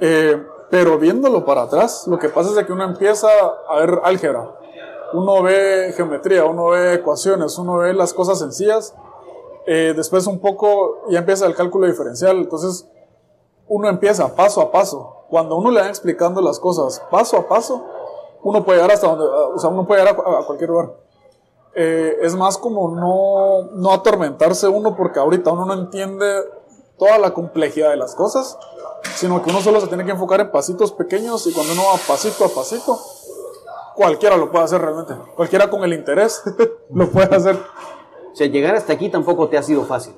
Eh, 0.00 0.42
pero 0.70 0.98
viéndolo 0.98 1.44
para 1.44 1.62
atrás, 1.62 2.06
lo 2.08 2.18
que 2.18 2.28
pasa 2.28 2.58
es 2.58 2.66
que 2.66 2.72
uno 2.72 2.84
empieza 2.84 3.28
a 3.68 3.78
ver 3.78 4.00
álgebra, 4.02 4.50
uno 5.12 5.42
ve 5.42 5.92
geometría, 5.96 6.44
uno 6.44 6.70
ve 6.70 6.94
ecuaciones, 6.94 7.56
uno 7.58 7.76
ve 7.76 7.94
las 7.94 8.12
cosas 8.12 8.40
sencillas, 8.40 8.94
eh, 9.66 9.94
después 9.94 10.26
un 10.26 10.40
poco 10.40 11.04
ya 11.10 11.20
empieza 11.20 11.46
el 11.46 11.54
cálculo 11.54 11.86
diferencial, 11.86 12.38
entonces 12.38 12.88
uno 13.68 13.88
empieza 13.88 14.34
paso 14.34 14.60
a 14.60 14.70
paso. 14.70 15.24
Cuando 15.28 15.56
uno 15.56 15.70
le 15.70 15.80
va 15.80 15.88
explicando 15.88 16.40
las 16.40 16.58
cosas 16.58 17.02
paso 17.10 17.36
a 17.36 17.48
paso, 17.48 17.84
uno 18.42 18.64
puede 18.64 18.78
llegar 18.78 18.92
hasta 18.92 19.08
donde, 19.08 19.24
o 19.24 19.58
sea, 19.58 19.70
uno 19.70 19.86
puede 19.86 20.02
llegar 20.02 20.20
a, 20.20 20.44
cualquier 20.44 20.70
lugar. 20.70 20.94
Eh, 21.74 22.18
es 22.20 22.36
más 22.36 22.56
como 22.56 22.94
no, 22.94 23.70
no 23.72 23.92
atormentarse 23.92 24.68
uno 24.68 24.94
porque 24.94 25.18
ahorita 25.18 25.50
uno 25.50 25.64
no 25.64 25.74
entiende 25.74 26.26
toda 26.98 27.18
la 27.18 27.34
complejidad 27.34 27.90
de 27.90 27.96
las 27.96 28.14
cosas, 28.14 28.58
sino 29.16 29.42
que 29.42 29.50
uno 29.50 29.60
solo 29.60 29.80
se 29.80 29.88
tiene 29.88 30.04
que 30.04 30.12
enfocar 30.12 30.40
en 30.40 30.52
pasitos 30.52 30.92
pequeños 30.92 31.46
y 31.46 31.52
cuando 31.52 31.72
uno 31.72 31.82
va 31.92 31.98
pasito 32.06 32.44
a 32.44 32.48
pasito, 32.48 32.98
cualquiera 33.96 34.36
lo 34.36 34.50
puede 34.50 34.64
hacer 34.64 34.80
realmente. 34.80 35.14
Cualquiera 35.34 35.70
con 35.70 35.82
el 35.82 35.92
interés 35.92 36.42
lo 36.90 37.10
puede 37.10 37.34
hacer. 37.34 37.56
O 37.56 38.36
sea, 38.36 38.46
llegar 38.46 38.74
hasta 38.74 38.92
aquí 38.92 39.08
tampoco 39.08 39.48
te 39.48 39.58
ha 39.58 39.62
sido 39.62 39.84
fácil. 39.84 40.14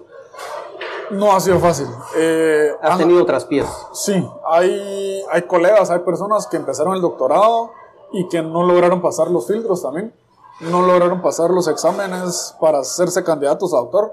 No 1.11 1.33
ha 1.33 1.41
sido 1.41 1.59
fácil. 1.59 1.87
Eh, 2.17 2.73
Has 2.81 2.99
tenido 2.99 3.23
otras 3.23 3.45
piezas. 3.45 3.89
Sí, 3.93 4.29
hay, 4.49 5.23
hay 5.31 5.43
colegas, 5.43 5.91
hay 5.91 6.01
personas 6.01 6.47
que 6.47 6.57
empezaron 6.57 6.95
el 6.95 7.01
doctorado 7.01 7.71
y 8.13 8.29
que 8.29 8.43
no 8.43 8.65
lograron 8.65 9.01
pasar 9.01 9.31
los 9.31 9.47
filtros 9.47 9.83
también. 9.83 10.13
No 10.61 10.83
lograron 10.83 11.21
pasar 11.23 11.51
los 11.51 11.69
exámenes 11.69 12.57
para 12.61 12.79
hacerse 12.79 13.23
candidatos 13.23 13.75
a 13.75 13.79
doctor. 13.79 14.13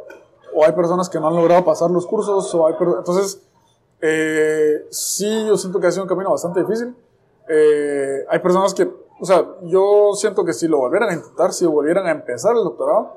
O 0.54 0.64
hay 0.66 0.74
personas 0.74 1.10
que 1.10 1.20
no 1.20 1.28
han 1.28 1.36
logrado 1.36 1.64
pasar 1.66 1.90
los 1.90 2.06
cursos. 2.06 2.54
O 2.54 2.68
hay 2.68 2.76
Entonces, 2.80 3.42
eh, 4.02 4.86
sí, 4.92 5.46
yo 5.48 5.58
siento 5.58 5.80
que 5.80 5.88
ha 5.88 5.92
sido 5.92 6.04
un 6.04 6.10
camino 6.10 6.32
bastante 6.32 6.62
difícil. 6.62 6.96
Eh, 7.48 8.26
hay 8.30 8.40
personas 8.40 8.74
que, 8.74 8.84
o 9.20 9.26
sea, 9.26 9.46
yo 9.64 10.12
siento 10.16 10.44
que 10.44 10.54
si 10.54 10.68
lo 10.68 10.78
volvieran 10.80 11.10
a 11.10 11.14
intentar, 11.14 11.54
si 11.54 11.66
volvieran 11.66 12.06
a 12.06 12.12
empezar 12.12 12.56
el 12.56 12.64
doctorado, 12.64 13.16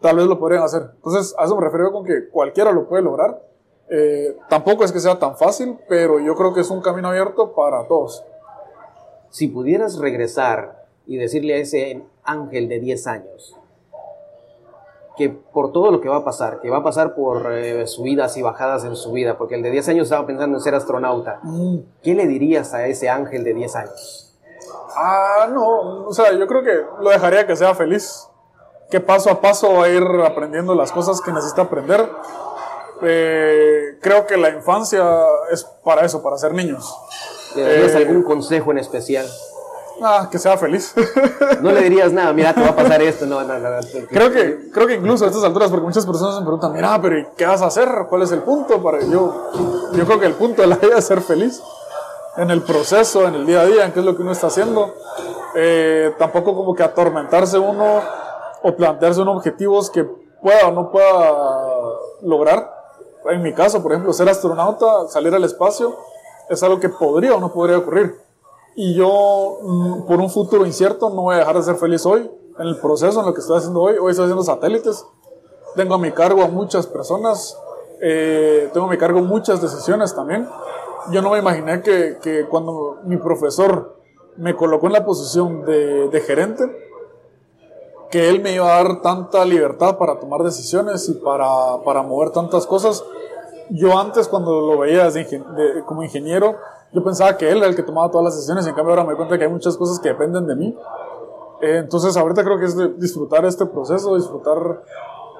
tal 0.00 0.16
vez 0.16 0.26
lo 0.26 0.38
podrían 0.38 0.62
hacer. 0.62 0.90
Entonces, 0.96 1.34
a 1.38 1.44
eso 1.44 1.56
me 1.56 1.62
refiero 1.62 1.92
con 1.92 2.04
que 2.04 2.28
cualquiera 2.28 2.72
lo 2.72 2.88
puede 2.88 3.02
lograr. 3.02 3.42
Eh, 3.88 4.36
tampoco 4.48 4.84
es 4.84 4.92
que 4.92 5.00
sea 5.00 5.18
tan 5.18 5.36
fácil, 5.36 5.78
pero 5.88 6.20
yo 6.20 6.34
creo 6.34 6.54
que 6.54 6.60
es 6.60 6.70
un 6.70 6.80
camino 6.80 7.08
abierto 7.08 7.52
para 7.52 7.86
todos. 7.86 8.24
Si 9.30 9.48
pudieras 9.48 9.98
regresar 9.98 10.86
y 11.06 11.16
decirle 11.16 11.54
a 11.54 11.58
ese 11.58 12.04
ángel 12.24 12.68
de 12.68 12.80
10 12.80 13.06
años 13.06 13.56
que 15.16 15.28
por 15.28 15.72
todo 15.72 15.90
lo 15.90 16.00
que 16.00 16.08
va 16.08 16.16
a 16.16 16.24
pasar, 16.24 16.60
que 16.60 16.70
va 16.70 16.78
a 16.78 16.82
pasar 16.82 17.14
por 17.14 17.52
eh, 17.52 17.86
subidas 17.86 18.38
y 18.38 18.42
bajadas 18.42 18.84
en 18.84 18.96
su 18.96 19.12
vida, 19.12 19.36
porque 19.36 19.56
el 19.56 19.62
de 19.62 19.70
10 19.70 19.88
años 19.90 20.04
estaba 20.04 20.26
pensando 20.26 20.56
en 20.56 20.62
ser 20.62 20.74
astronauta, 20.74 21.40
mm. 21.42 21.76
¿qué 22.02 22.14
le 22.14 22.26
dirías 22.26 22.72
a 22.72 22.86
ese 22.86 23.10
ángel 23.10 23.44
de 23.44 23.52
10 23.52 23.76
años? 23.76 24.38
Ah, 24.96 25.46
no, 25.52 26.06
o 26.06 26.12
sea, 26.14 26.32
yo 26.32 26.46
creo 26.46 26.62
que 26.62 27.02
lo 27.02 27.10
dejaría 27.10 27.46
que 27.46 27.54
sea 27.54 27.74
feliz 27.74 28.29
que 28.90 29.00
paso 29.00 29.30
a 29.30 29.40
paso 29.40 29.72
va 29.74 29.84
a 29.84 29.88
ir 29.88 30.02
aprendiendo 30.24 30.74
las 30.74 30.92
cosas 30.92 31.20
que 31.20 31.32
necesita 31.32 31.62
aprender. 31.62 32.10
Eh, 33.02 33.98
creo 34.00 34.26
que 34.26 34.36
la 34.36 34.50
infancia 34.50 35.04
es 35.50 35.64
para 35.84 36.04
eso, 36.04 36.22
para 36.22 36.36
ser 36.36 36.52
niños. 36.52 36.94
¿Le 37.54 37.62
darías 37.62 37.94
eh, 37.94 37.98
algún 37.98 38.22
consejo 38.22 38.70
en 38.72 38.78
especial? 38.78 39.26
Ah, 40.02 40.28
que 40.30 40.38
sea 40.38 40.56
feliz. 40.56 40.94
No 41.60 41.72
le 41.72 41.82
dirías 41.82 42.10
nada, 42.12 42.32
mira, 42.32 42.54
te 42.54 42.62
va 42.62 42.68
a 42.68 42.76
pasar 42.76 43.02
esto. 43.02 43.26
No, 43.26 43.42
no, 43.42 43.58
no, 43.58 43.68
Creo 44.08 44.30
que, 44.30 44.70
creo 44.72 44.86
que 44.86 44.94
incluso 44.94 45.24
a 45.24 45.28
estas 45.28 45.44
alturas, 45.44 45.68
porque 45.68 45.84
muchas 45.84 46.06
personas 46.06 46.36
me 46.36 46.42
preguntan, 46.42 46.72
mira, 46.72 46.98
pero 47.02 47.30
¿qué 47.36 47.44
vas 47.44 47.60
a 47.60 47.66
hacer? 47.66 47.88
¿Cuál 48.08 48.22
es 48.22 48.32
el 48.32 48.40
punto? 48.40 48.82
Para 48.82 49.00
yo, 49.00 49.50
yo 49.92 50.04
creo 50.06 50.18
que 50.18 50.26
el 50.26 50.34
punto 50.34 50.62
de 50.62 50.68
la 50.68 50.76
vida 50.76 50.96
es 50.98 51.04
ser 51.04 51.20
feliz 51.20 51.60
en 52.38 52.50
el 52.50 52.62
proceso, 52.62 53.28
en 53.28 53.34
el 53.34 53.46
día 53.46 53.60
a 53.60 53.66
día, 53.66 53.84
en 53.84 53.92
qué 53.92 54.00
es 54.00 54.06
lo 54.06 54.16
que 54.16 54.22
uno 54.22 54.32
está 54.32 54.46
haciendo. 54.46 54.94
Eh, 55.54 56.14
tampoco 56.18 56.54
como 56.54 56.74
que 56.74 56.82
atormentarse 56.82 57.58
uno 57.58 58.00
o 58.62 58.76
plantearse 58.76 59.22
unos 59.22 59.36
objetivos 59.36 59.90
que 59.90 60.04
pueda 60.42 60.68
o 60.68 60.72
no 60.72 60.90
pueda 60.90 61.36
lograr. 62.22 62.70
En 63.26 63.42
mi 63.42 63.52
caso, 63.52 63.82
por 63.82 63.92
ejemplo, 63.92 64.12
ser 64.12 64.28
astronauta, 64.28 65.08
salir 65.08 65.34
al 65.34 65.44
espacio, 65.44 65.96
es 66.48 66.62
algo 66.62 66.80
que 66.80 66.88
podría 66.88 67.34
o 67.34 67.40
no 67.40 67.52
podría 67.52 67.78
ocurrir. 67.78 68.16
Y 68.74 68.94
yo, 68.94 69.58
mm, 69.62 70.06
por 70.06 70.20
un 70.20 70.30
futuro 70.30 70.64
incierto, 70.64 71.10
no 71.10 71.22
voy 71.22 71.36
a 71.36 71.38
dejar 71.38 71.56
de 71.56 71.62
ser 71.62 71.76
feliz 71.76 72.06
hoy, 72.06 72.30
en 72.58 72.66
el 72.66 72.78
proceso, 72.78 73.20
en 73.20 73.26
lo 73.26 73.34
que 73.34 73.40
estoy 73.40 73.58
haciendo 73.58 73.82
hoy. 73.82 73.96
Hoy 74.00 74.10
estoy 74.10 74.24
haciendo 74.24 74.42
satélites, 74.42 75.04
tengo 75.76 75.94
a 75.94 75.98
mi 75.98 76.12
cargo 76.12 76.42
a 76.42 76.48
muchas 76.48 76.86
personas, 76.86 77.58
eh, 78.00 78.70
tengo 78.72 78.86
a 78.86 78.90
mi 78.90 78.98
cargo 78.98 79.20
muchas 79.20 79.60
decisiones 79.60 80.14
también. 80.14 80.48
Yo 81.10 81.22
no 81.22 81.30
me 81.30 81.38
imaginé 81.38 81.82
que, 81.82 82.18
que 82.22 82.46
cuando 82.46 82.98
mi 83.04 83.16
profesor 83.16 83.96
me 84.36 84.54
colocó 84.56 84.86
en 84.86 84.92
la 84.94 85.04
posición 85.04 85.64
de, 85.64 86.08
de 86.08 86.20
gerente, 86.20 86.64
que 88.10 88.28
él 88.28 88.42
me 88.42 88.52
iba 88.52 88.66
a 88.66 88.82
dar 88.82 89.02
tanta 89.02 89.44
libertad 89.44 89.96
para 89.96 90.18
tomar 90.18 90.42
decisiones 90.42 91.08
y 91.08 91.14
para, 91.14 91.82
para 91.84 92.02
mover 92.02 92.30
tantas 92.30 92.66
cosas. 92.66 93.04
Yo 93.70 93.96
antes 93.98 94.26
cuando 94.26 94.60
lo 94.60 94.78
veía 94.78 95.08
como 95.86 96.02
ingeniero, 96.02 96.56
yo 96.92 97.04
pensaba 97.04 97.36
que 97.36 97.48
él 97.48 97.58
era 97.58 97.68
el 97.68 97.76
que 97.76 97.84
tomaba 97.84 98.10
todas 98.10 98.24
las 98.24 98.34
decisiones, 98.34 98.66
y 98.66 98.70
en 98.70 98.74
cambio 98.74 98.92
ahora 98.92 99.04
me 99.04 99.10
doy 99.10 99.16
cuenta 99.16 99.38
que 99.38 99.44
hay 99.44 99.50
muchas 99.50 99.76
cosas 99.76 100.00
que 100.00 100.08
dependen 100.08 100.46
de 100.46 100.56
mí. 100.56 100.76
Eh, 101.62 101.78
entonces 101.78 102.16
ahorita 102.16 102.42
creo 102.42 102.58
que 102.58 102.64
es 102.64 102.98
disfrutar 102.98 103.44
este 103.44 103.66
proceso, 103.66 104.16
disfrutar 104.16 104.82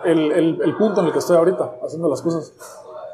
el, 0.04 0.30
el, 0.32 0.62
el 0.62 0.76
punto 0.76 1.00
en 1.00 1.06
el 1.08 1.12
que 1.12 1.18
estoy 1.18 1.36
ahorita, 1.36 1.78
haciendo 1.84 2.08
las 2.08 2.22
cosas. 2.22 2.52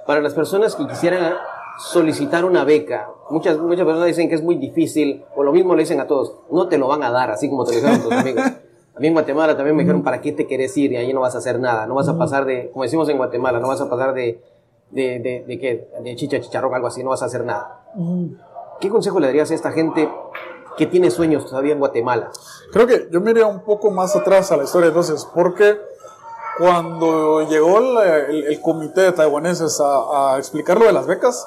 Para 0.06 0.20
las 0.20 0.34
personas 0.34 0.76
que 0.76 0.86
quisieran 0.86 1.34
solicitar 1.78 2.44
una 2.44 2.64
beca. 2.64 3.08
Muchas, 3.30 3.58
muchas 3.58 3.84
personas 3.84 4.06
dicen 4.06 4.28
que 4.28 4.34
es 4.34 4.42
muy 4.42 4.56
difícil, 4.56 5.24
o 5.34 5.42
lo 5.42 5.52
mismo 5.52 5.74
le 5.74 5.82
dicen 5.82 6.00
a 6.00 6.06
todos, 6.06 6.34
no 6.50 6.68
te 6.68 6.78
lo 6.78 6.88
van 6.88 7.02
a 7.02 7.10
dar, 7.10 7.30
así 7.30 7.48
como 7.48 7.64
te 7.64 7.72
lo 7.72 7.80
dijeron 7.80 8.02
tus 8.02 8.12
amigos. 8.12 8.44
A 8.96 9.00
mí 9.00 9.08
en 9.08 9.12
Guatemala 9.12 9.54
también 9.54 9.76
me 9.76 9.82
dijeron, 9.82 10.02
¿para 10.02 10.22
qué 10.22 10.32
te 10.32 10.46
querés 10.46 10.74
ir? 10.78 10.92
Y 10.92 10.96
ahí 10.96 11.12
no 11.12 11.20
vas 11.20 11.34
a 11.34 11.38
hacer 11.38 11.60
nada. 11.60 11.86
No 11.86 11.94
vas 11.94 12.08
a 12.08 12.16
pasar 12.16 12.46
de, 12.46 12.70
como 12.70 12.82
decimos 12.82 13.06
en 13.10 13.18
Guatemala, 13.18 13.60
no 13.60 13.68
vas 13.68 13.80
a 13.82 13.90
pasar 13.90 14.14
de, 14.14 14.42
de, 14.90 15.18
de, 15.18 15.44
de 15.46 15.58
qué? 15.58 15.90
De 16.02 16.16
chicha, 16.16 16.40
chicharrón, 16.40 16.74
algo 16.74 16.86
así. 16.86 17.04
No 17.04 17.10
vas 17.10 17.22
a 17.22 17.26
hacer 17.26 17.44
nada. 17.44 17.82
¿Qué 18.80 18.88
consejo 18.88 19.20
le 19.20 19.26
darías 19.26 19.50
a 19.50 19.54
esta 19.54 19.70
gente 19.72 20.10
que 20.78 20.86
tiene 20.86 21.10
sueños 21.10 21.44
todavía 21.44 21.74
en 21.74 21.78
Guatemala? 21.78 22.30
Creo 22.72 22.86
que 22.86 23.08
yo 23.10 23.20
me 23.20 23.32
iría 23.32 23.44
un 23.44 23.60
poco 23.60 23.90
más 23.90 24.16
atrás 24.16 24.50
a 24.50 24.56
la 24.56 24.64
historia 24.64 24.88
entonces, 24.88 25.28
porque 25.34 25.78
cuando 26.58 27.46
llegó 27.50 27.78
el, 28.00 28.60
comité 28.62 29.02
de 29.02 29.12
taiwaneses 29.12 29.78
a, 29.78 30.32
a 30.32 30.38
explicar 30.38 30.78
lo 30.78 30.86
de 30.86 30.94
las 30.94 31.06
becas, 31.06 31.46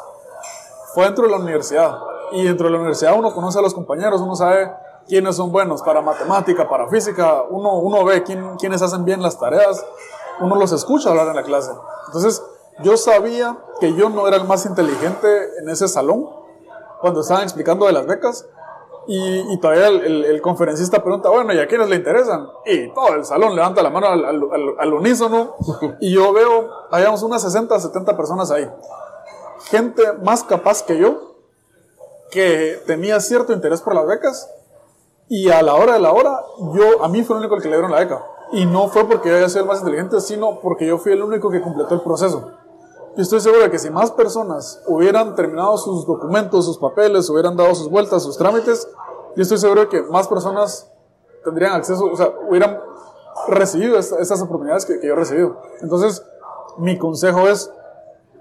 fue 0.94 1.06
dentro 1.06 1.24
de 1.26 1.32
la 1.32 1.38
universidad. 1.38 1.98
Y 2.32 2.44
dentro 2.44 2.68
de 2.68 2.74
la 2.74 2.78
universidad 2.78 3.18
uno 3.18 3.34
conoce 3.34 3.58
a 3.58 3.64
los 3.64 3.74
compañeros, 3.74 4.22
uno 4.22 4.36
sabe 4.36 4.70
quiénes 5.10 5.36
son 5.36 5.52
buenos 5.52 5.82
para 5.82 6.02
matemática, 6.02 6.70
para 6.70 6.88
física, 6.88 7.44
uno, 7.50 7.80
uno 7.80 8.06
ve 8.06 8.24
quién, 8.24 8.56
quiénes 8.58 8.82
hacen 8.82 9.04
bien 9.04 9.22
las 9.22 9.40
tareas, 9.40 9.84
uno 10.40 10.56
los 10.56 10.72
escucha 10.72 11.10
hablar 11.10 11.28
en 11.28 11.36
la 11.36 11.44
clase. 11.44 11.72
Entonces, 12.06 12.42
yo 12.84 12.96
sabía 12.96 13.58
que 13.82 13.94
yo 13.96 14.10
no 14.10 14.28
era 14.28 14.38
el 14.38 14.46
más 14.46 14.66
inteligente 14.66 15.28
en 15.60 15.70
ese 15.70 15.88
salón 15.88 16.30
cuando 17.02 17.22
estaban 17.22 17.44
explicando 17.44 17.88
de 17.88 17.92
las 17.92 18.06
becas. 18.06 18.48
Y, 19.12 19.60
todavía 19.60 19.88
el, 19.88 20.40
conferencista 20.44 21.02
pregunta, 21.02 21.30
bueno, 21.30 21.52
¿y 21.52 21.60
a 21.60 21.68
quiénes 21.68 21.90
le 21.90 21.96
interesan? 21.96 22.48
Y 22.64 22.94
todo 22.94 23.16
el 23.16 23.26
salón 23.26 23.56
levanta 23.56 23.82
la 23.82 23.90
mano 23.90 24.06
al, 24.06 24.24
al, 24.24 24.94
unísono. 24.94 25.56
Y 26.00 26.14
yo 26.14 26.32
veo, 26.32 26.70
hayamos 26.92 27.24
unas 27.24 27.42
60, 27.42 27.80
70 27.80 28.16
personas 28.16 28.52
ahí. 28.52 28.70
Gente 29.64 30.04
más 30.24 30.44
capaz 30.44 30.84
que 30.84 31.00
yo, 31.00 31.38
que 32.30 32.80
tenía 32.86 33.20
cierto 33.20 33.52
interés 33.52 33.82
por 33.82 33.96
las 33.96 34.06
becas 34.06 34.48
y 35.30 35.50
a 35.50 35.62
la 35.62 35.76
hora 35.76 35.94
de 35.94 36.00
la 36.00 36.12
hora, 36.12 36.42
yo, 36.74 37.04
a 37.04 37.08
mí 37.08 37.24
fue 37.24 37.36
el 37.36 37.42
único 37.42 37.56
el 37.56 37.62
que 37.62 37.70
le 37.70 37.76
dieron 37.76 37.92
la 37.92 38.00
beca. 38.00 38.26
Y 38.52 38.66
no 38.66 38.88
fue 38.88 39.08
porque 39.08 39.30
yo 39.30 39.36
haya 39.36 39.48
sido 39.48 39.62
el 39.62 39.68
más 39.68 39.80
inteligente, 39.80 40.20
sino 40.22 40.60
porque 40.60 40.88
yo 40.88 40.98
fui 40.98 41.12
el 41.12 41.22
único 41.22 41.52
que 41.52 41.62
completó 41.62 41.94
el 41.94 42.02
proceso. 42.02 42.52
Y 43.16 43.22
estoy 43.22 43.40
seguro 43.40 43.62
de 43.62 43.70
que 43.70 43.78
si 43.78 43.92
más 43.92 44.12
personas 44.12 44.82
hubieran 44.88 45.36
terminado 45.36 45.78
sus 45.78 46.06
documentos, 46.08 46.66
sus 46.66 46.80
papeles, 46.80 47.30
hubieran 47.30 47.56
dado 47.56 47.76
sus 47.76 47.90
vueltas, 47.90 48.24
sus 48.24 48.38
trámites, 48.38 48.90
yo 49.36 49.44
estoy 49.44 49.60
seguro 49.60 49.82
de 49.82 49.90
que 49.90 50.02
más 50.02 50.28
personas 50.28 50.92
tendrían 51.44 51.74
acceso, 51.74 52.06
o 52.06 52.16
sea, 52.16 52.34
hubieran 52.50 52.80
recibido 53.48 54.00
estas 54.00 54.42
oportunidades 54.42 54.86
que, 54.86 55.00
yo 55.06 55.14
he 55.14 55.16
recibido. 55.16 55.62
Entonces, 55.82 56.26
mi 56.78 56.98
consejo 56.98 57.48
es, 57.48 57.72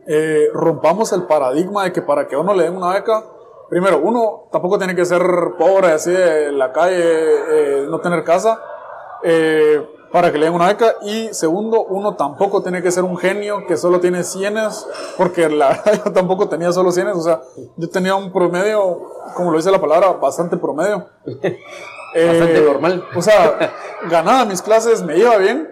eh, 0.07 0.49
rompamos 0.55 1.13
el 1.13 1.25
paradigma 1.25 1.85
de 1.85 1.93
que 1.93 2.01
para 2.01 2.27
que 2.27 2.37
uno 2.37 2.55
le 2.55 2.65
den 2.65 2.77
una 2.77 2.95
beca, 2.95 3.25
primero, 3.69 4.01
uno 4.03 4.49
tampoco 4.51 4.79
tiene 4.79 4.95
que 4.95 5.05
ser 5.05 5.23
pobre, 5.59 5.93
así 5.93 6.15
en 6.15 6.59
la 6.59 6.73
calle, 6.73 6.97
eh, 6.99 7.87
no 7.89 8.01
tener 8.01 8.25
casa, 8.25 8.61
eh, 9.23 9.87
para 10.11 10.33
que 10.33 10.39
le 10.39 10.47
den 10.47 10.55
una 10.55 10.69
beca. 10.69 10.97
Y 11.03 11.29
segundo, 11.33 11.85
uno 11.85 12.17
tampoco 12.17 12.63
tiene 12.63 12.83
que 12.83 12.91
ser 12.91 13.05
un 13.05 13.17
genio 13.17 13.67
que 13.67 13.77
solo 13.77 14.01
tiene 14.01 14.25
cienes, 14.25 14.87
porque 15.17 15.49
la 15.49 15.69
verdad 15.69 16.03
yo 16.05 16.13
tampoco 16.13 16.49
tenía 16.49 16.73
solo 16.73 16.93
cienes, 16.93 17.17
o 17.17 17.23
sea, 17.23 17.43
yo 17.77 17.89
tenía 17.91 18.15
un 18.15 18.33
promedio, 18.33 19.11
como 19.35 19.51
lo 19.51 19.57
dice 19.57 19.71
la 19.71 19.81
palabra, 19.81 20.13
bastante 20.13 20.57
promedio. 20.57 21.07
bastante 22.15 22.61
normal. 22.63 23.05
O 23.15 23.23
sea, 23.23 23.73
ganaba 24.11 24.45
mis 24.45 24.63
clases, 24.63 25.03
me 25.03 25.19
iba 25.19 25.37
bien, 25.37 25.69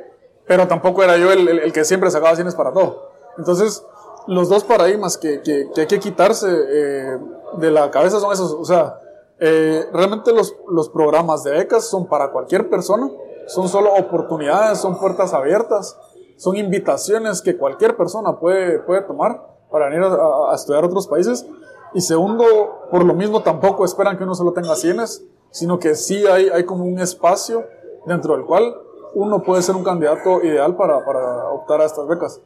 pero 0.46 0.68
tampoco 0.68 1.02
era 1.02 1.16
yo 1.16 1.32
el, 1.32 1.48
el, 1.48 1.72
que 1.72 1.85
siempre 1.85 2.11
sacaba 2.11 2.35
cienes 2.35 2.54
para 2.54 2.72
todo. 2.72 3.11
Entonces, 3.38 3.85
los 4.26 4.48
dos 4.48 4.64
paradigmas 4.64 5.16
que, 5.16 5.40
que, 5.42 5.68
que 5.74 5.82
hay 5.82 5.87
que 5.87 6.00
quitarse 6.00 6.48
eh, 6.48 7.18
de 7.54 7.70
la 7.70 7.90
cabeza 7.90 8.20
son 8.20 8.32
esos. 8.32 8.52
O 8.52 8.64
sea, 8.64 9.00
eh, 9.38 9.87
realmente 9.92 10.32
los, 10.32 10.54
los 10.68 10.88
programas 10.88 11.44
de 11.44 11.52
becas 11.52 11.88
son 11.88 12.06
para 12.06 12.30
cualquier 12.32 12.70
persona, 12.70 13.11
son 13.46 13.68
solo 13.68 13.94
oportunidades, 13.94 14.78
son 14.78 14.98
puertas 14.98 15.35
abiertas, 15.35 15.98
son 16.37 16.56
invitaciones 16.56 17.42
que 17.42 17.56
cualquier 17.56 17.96
persona 17.96 18.38
puede, 18.38 18.78
puede 18.80 19.02
tomar 19.02 19.42
para 19.70 19.88
venir 19.88 20.02
a, 20.02 20.54
estudiar 20.54 20.85
a 20.85 20.87
otros 20.87 21.06
países. 21.06 21.46
Y 21.94 22.00
segundo, 22.00 22.44
por 22.90 23.04
lo 23.04 23.14
mismo 23.14 23.42
tampoco 23.42 23.85
esperan 23.85 24.18
que 24.18 24.24
uno 24.24 24.35
solo 24.35 24.52
tenga 24.52 24.74
cienes, 24.76 25.24
sino 25.50 25.78
que 25.78 25.94
sí 25.94 26.26
hay, 26.26 26.48
hay 26.48 26.64
como 26.64 26.85
un 26.85 26.98
espacio 26.98 27.64
dentro 28.06 28.37
del 28.37 28.44
cual 28.44 28.74
uno 29.14 29.42
puede 29.42 29.62
ser 29.62 29.76
un 29.76 29.85
candidato 29.85 30.42
ideal 30.42 30.76
para, 30.76 31.04
para 31.04 31.48
optar 31.48 31.80
a 31.80 31.87
estas 31.87 32.06
becas. 32.06 32.40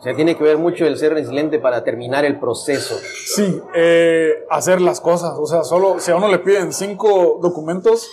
O 0.00 0.02
sea, 0.02 0.16
tiene 0.16 0.34
que 0.34 0.42
ver 0.42 0.56
mucho 0.56 0.86
el 0.86 0.96
ser 0.96 1.12
resiliente 1.12 1.58
para 1.58 1.84
terminar 1.84 2.24
el 2.24 2.40
proceso. 2.40 2.96
Sí, 3.26 3.60
eh, 3.74 4.46
hacer 4.48 4.80
las 4.80 4.98
cosas. 4.98 5.34
O 5.38 5.44
sea, 5.44 5.62
solo 5.62 6.00
si 6.00 6.10
a 6.10 6.16
uno 6.16 6.28
le 6.28 6.38
piden 6.38 6.72
cinco 6.72 7.38
documentos, 7.42 8.08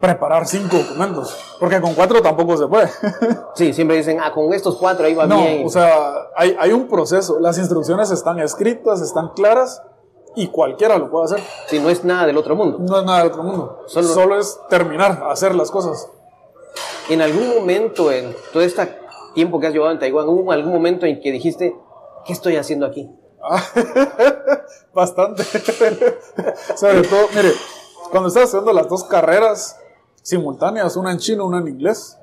preparar 0.00 0.48
cinco 0.48 0.76
documentos. 0.76 1.36
Porque 1.60 1.80
con 1.80 1.94
cuatro 1.94 2.20
tampoco 2.20 2.56
se 2.56 2.66
puede. 2.66 2.90
sí, 3.54 3.72
siempre 3.72 3.96
dicen, 3.96 4.18
ah, 4.20 4.32
con 4.32 4.52
estos 4.52 4.76
cuatro 4.76 5.06
ahí 5.06 5.14
va 5.14 5.26
bien. 5.26 5.60
No, 5.60 5.66
o 5.68 5.70
sea, 5.70 6.30
hay, 6.36 6.56
hay 6.58 6.72
un 6.72 6.88
proceso. 6.88 7.38
Las 7.38 7.58
instrucciones 7.58 8.10
están 8.10 8.40
escritas, 8.40 9.00
están 9.00 9.28
claras 9.36 9.82
y 10.34 10.48
cualquiera 10.48 10.98
lo 10.98 11.12
puede 11.12 11.26
hacer. 11.26 11.40
Sí, 11.68 11.78
no 11.78 11.90
es 11.90 12.02
nada 12.02 12.26
del 12.26 12.36
otro 12.36 12.56
mundo. 12.56 12.78
No 12.80 12.98
es 12.98 13.04
nada 13.04 13.18
del 13.18 13.28
otro 13.28 13.44
mundo. 13.44 13.84
Solo, 13.86 14.08
Solo 14.08 14.40
es 14.40 14.58
terminar, 14.68 15.22
hacer 15.30 15.54
las 15.54 15.70
cosas. 15.70 16.08
En 17.08 17.22
algún 17.22 17.50
momento, 17.50 18.10
en 18.10 18.34
todo 18.52 18.64
este 18.64 19.03
tiempo 19.34 19.60
que 19.60 19.66
has 19.66 19.72
llevado 19.72 19.92
en 19.92 19.98
Taiwán, 19.98 20.28
¿hubo 20.28 20.52
algún 20.52 20.72
momento 20.72 21.06
en 21.06 21.20
que 21.20 21.30
dijiste, 21.30 21.76
¿qué 22.24 22.32
estoy 22.32 22.56
haciendo 22.56 22.86
aquí? 22.86 23.10
Bastante. 24.94 25.42
Sobre 26.76 27.02
todo, 27.02 27.28
mire, 27.34 27.52
cuando 28.10 28.28
estás 28.28 28.44
haciendo 28.44 28.72
las 28.72 28.88
dos 28.88 29.04
carreras 29.04 29.78
simultáneas, 30.22 30.96
una 30.96 31.12
en 31.12 31.18
chino, 31.18 31.44
una 31.46 31.58
en 31.58 31.68
inglés, 31.68 32.18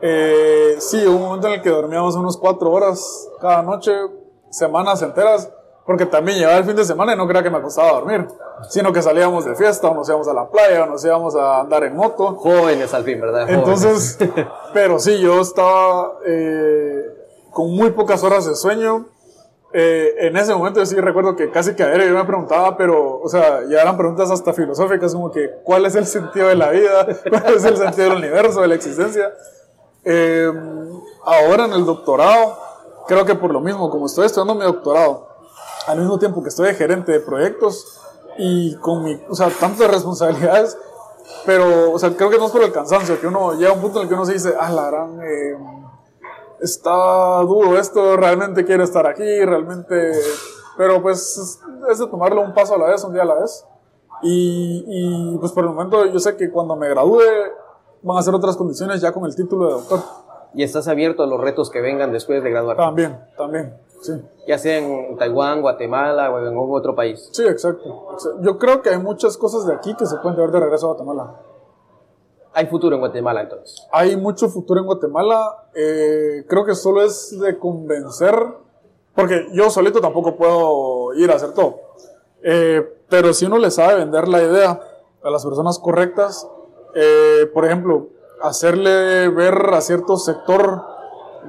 eh, 0.00 0.76
sí, 0.78 1.06
hubo 1.06 1.16
un 1.16 1.22
momento 1.22 1.48
en 1.48 1.54
el 1.54 1.62
que 1.62 1.70
dormíamos 1.70 2.14
unos 2.16 2.36
cuatro 2.36 2.70
horas 2.70 3.28
cada 3.40 3.62
noche, 3.62 3.92
semanas 4.50 5.02
enteras, 5.02 5.50
porque 5.86 6.06
también 6.06 6.38
llegaba 6.38 6.58
el 6.58 6.64
fin 6.64 6.76
de 6.76 6.84
semana 6.84 7.12
y 7.12 7.16
no 7.16 7.26
creía 7.26 7.42
que 7.42 7.50
me 7.50 7.60
costaba 7.60 7.92
dormir, 7.92 8.26
sino 8.70 8.92
que 8.92 9.02
salíamos 9.02 9.44
de 9.44 9.54
fiesta, 9.54 9.88
o 9.88 9.94
nos 9.94 10.08
íbamos 10.08 10.28
a 10.28 10.32
la 10.32 10.48
playa, 10.48 10.84
o 10.84 10.86
nos 10.86 11.04
íbamos 11.04 11.36
a 11.36 11.60
andar 11.60 11.84
en 11.84 11.94
moto. 11.94 12.36
Jóvenes 12.36 12.94
al 12.94 13.04
fin, 13.04 13.20
¿verdad? 13.20 13.48
Entonces, 13.50 14.18
pero 14.72 14.98
sí, 14.98 15.20
yo 15.20 15.40
estaba 15.40 16.18
eh, 16.26 17.04
con 17.50 17.70
muy 17.74 17.90
pocas 17.90 18.22
horas 18.24 18.46
de 18.46 18.54
sueño. 18.54 19.06
Eh, 19.74 20.14
en 20.28 20.36
ese 20.36 20.54
momento 20.54 20.78
yo 20.78 20.86
sí 20.86 20.94
recuerdo 20.96 21.34
que 21.34 21.50
casi 21.50 21.74
que 21.74 21.82
ayer 21.82 22.08
yo 22.08 22.14
me 22.14 22.24
preguntaba, 22.24 22.76
pero, 22.76 23.20
o 23.20 23.28
sea, 23.28 23.62
ya 23.68 23.82
eran 23.82 23.96
preguntas 23.96 24.30
hasta 24.30 24.52
filosóficas, 24.52 25.12
como 25.12 25.32
que, 25.32 25.50
¿cuál 25.64 25.84
es 25.84 25.96
el 25.96 26.06
sentido 26.06 26.48
de 26.48 26.54
la 26.54 26.70
vida? 26.70 27.06
¿Cuál 27.28 27.56
es 27.56 27.64
el 27.64 27.76
sentido 27.76 28.10
del 28.10 28.18
universo, 28.18 28.62
de 28.62 28.68
la 28.68 28.74
existencia? 28.76 29.34
Eh, 30.04 30.50
ahora 31.24 31.64
en 31.66 31.72
el 31.72 31.84
doctorado, 31.84 32.56
creo 33.06 33.24
que 33.26 33.34
por 33.34 33.52
lo 33.52 33.60
mismo, 33.60 33.90
como 33.90 34.06
estoy 34.06 34.26
estudiando 34.26 34.54
mi 34.54 34.64
doctorado, 34.64 35.33
al 35.86 35.98
mismo 35.98 36.18
tiempo 36.18 36.42
que 36.42 36.48
estoy 36.48 36.68
de 36.68 36.74
gerente 36.74 37.12
de 37.12 37.20
proyectos 37.20 38.00
y 38.38 38.76
con 38.76 39.04
mi, 39.04 39.20
o 39.28 39.34
sea, 39.34 39.48
tantas 39.50 39.90
responsabilidades, 39.90 40.76
pero, 41.46 41.92
o 41.92 41.98
sea, 41.98 42.14
creo 42.16 42.30
que 42.30 42.38
no 42.38 42.46
es 42.46 42.52
por 42.52 42.62
el 42.62 42.72
cansancio, 42.72 43.20
que 43.20 43.26
uno 43.26 43.54
llega 43.54 43.70
a 43.70 43.74
un 43.74 43.80
punto 43.80 43.98
en 43.98 44.02
el 44.04 44.08
que 44.08 44.14
uno 44.14 44.26
se 44.26 44.34
dice, 44.34 44.54
ah, 44.58 44.70
la 44.70 44.90
gran, 44.90 45.20
eh, 45.22 45.56
está 46.60 47.40
duro 47.40 47.78
esto, 47.78 48.16
realmente 48.16 48.64
quiero 48.64 48.84
estar 48.84 49.06
aquí, 49.06 49.44
realmente, 49.44 50.12
pero 50.76 51.02
pues 51.02 51.60
es, 51.88 51.98
de 51.98 52.06
tomarlo 52.06 52.42
un 52.42 52.54
paso 52.54 52.74
a 52.74 52.78
la 52.78 52.86
vez, 52.86 53.04
un 53.04 53.12
día 53.12 53.22
a 53.22 53.26
la 53.26 53.34
vez. 53.34 53.64
Y, 54.22 54.84
y 54.86 55.38
pues 55.38 55.52
por 55.52 55.64
el 55.64 55.70
momento 55.70 56.06
yo 56.06 56.18
sé 56.18 56.36
que 56.36 56.50
cuando 56.50 56.76
me 56.76 56.88
gradúe 56.88 57.20
van 58.02 58.18
a 58.18 58.22
ser 58.22 58.34
otras 58.34 58.56
condiciones 58.56 59.00
ya 59.00 59.12
con 59.12 59.24
el 59.24 59.34
título 59.34 59.66
de 59.66 59.72
doctor. 59.72 60.00
¿Y 60.54 60.62
estás 60.62 60.88
abierto 60.88 61.22
a 61.22 61.26
los 61.26 61.40
retos 61.40 61.70
que 61.70 61.80
vengan 61.80 62.12
después 62.12 62.42
de 62.42 62.50
graduar? 62.50 62.76
También, 62.76 63.18
también. 63.36 63.74
Ya 64.46 64.58
sea 64.58 64.78
en 64.78 65.16
Taiwán, 65.16 65.62
Guatemala 65.62 66.30
o 66.30 66.38
en 66.38 66.46
algún 66.46 66.76
otro 66.76 66.94
país. 66.94 67.28
Sí, 67.32 67.44
exacto. 67.46 68.16
Yo 68.40 68.58
creo 68.58 68.82
que 68.82 68.90
hay 68.90 68.98
muchas 68.98 69.36
cosas 69.36 69.66
de 69.66 69.74
aquí 69.74 69.94
que 69.96 70.06
se 70.06 70.16
pueden 70.18 70.36
llevar 70.36 70.52
de 70.52 70.60
regreso 70.60 70.86
a 70.86 70.94
Guatemala. 70.94 71.40
¿Hay 72.52 72.66
futuro 72.66 72.94
en 72.94 73.00
Guatemala 73.00 73.42
entonces? 73.42 73.86
Hay 73.90 74.16
mucho 74.16 74.48
futuro 74.48 74.78
en 74.78 74.86
Guatemala. 74.86 75.68
Eh, 75.74 76.44
creo 76.48 76.64
que 76.64 76.74
solo 76.74 77.02
es 77.02 77.38
de 77.40 77.58
convencer, 77.58 78.34
porque 79.14 79.48
yo 79.52 79.70
solito 79.70 80.00
tampoco 80.00 80.36
puedo 80.36 81.14
ir 81.14 81.30
a 81.30 81.36
hacer 81.36 81.52
todo. 81.52 81.80
Eh, 82.42 82.86
pero 83.08 83.32
si 83.32 83.46
uno 83.46 83.58
le 83.58 83.70
sabe 83.70 83.96
vender 83.96 84.28
la 84.28 84.42
idea 84.42 84.80
a 85.22 85.30
las 85.30 85.44
personas 85.44 85.78
correctas, 85.78 86.48
eh, 86.94 87.50
por 87.52 87.64
ejemplo, 87.64 88.08
hacerle 88.44 89.28
ver 89.30 89.54
a 89.72 89.80
cierto 89.80 90.18
sector 90.18 90.84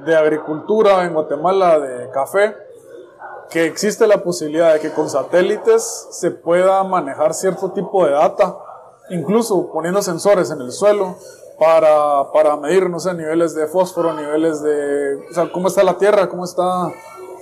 de 0.06 0.16
agricultura 0.16 1.04
en 1.04 1.12
Guatemala, 1.12 1.78
de 1.78 2.10
café, 2.10 2.56
que 3.50 3.66
existe 3.66 4.06
la 4.06 4.22
posibilidad 4.22 4.72
de 4.72 4.80
que 4.80 4.92
con 4.92 5.10
satélites 5.10 6.08
se 6.10 6.30
pueda 6.30 6.82
manejar 6.84 7.34
cierto 7.34 7.70
tipo 7.72 8.06
de 8.06 8.12
data, 8.12 8.56
incluso 9.10 9.70
poniendo 9.70 10.00
sensores 10.00 10.50
en 10.50 10.62
el 10.62 10.72
suelo 10.72 11.16
para, 11.58 12.32
para 12.32 12.56
medir, 12.56 12.88
no 12.88 12.98
sé, 12.98 13.12
niveles 13.12 13.54
de 13.54 13.66
fósforo, 13.66 14.14
niveles 14.14 14.62
de, 14.62 15.16
o 15.30 15.34
sea, 15.34 15.52
cómo 15.52 15.68
está 15.68 15.82
la 15.82 15.98
tierra, 15.98 16.28
cómo 16.28 16.44
está... 16.44 16.90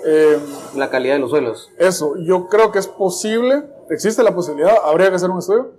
Eh, 0.04 0.38
la 0.74 0.90
calidad 0.90 1.14
de 1.14 1.20
los 1.20 1.30
suelos. 1.30 1.70
Eso, 1.78 2.16
yo 2.16 2.48
creo 2.48 2.72
que 2.72 2.80
es 2.80 2.88
posible, 2.88 3.64
existe 3.88 4.22
la 4.22 4.34
posibilidad, 4.34 4.76
habría 4.84 5.10
que 5.10 5.16
hacer 5.16 5.30
un 5.30 5.38
estudio, 5.38 5.70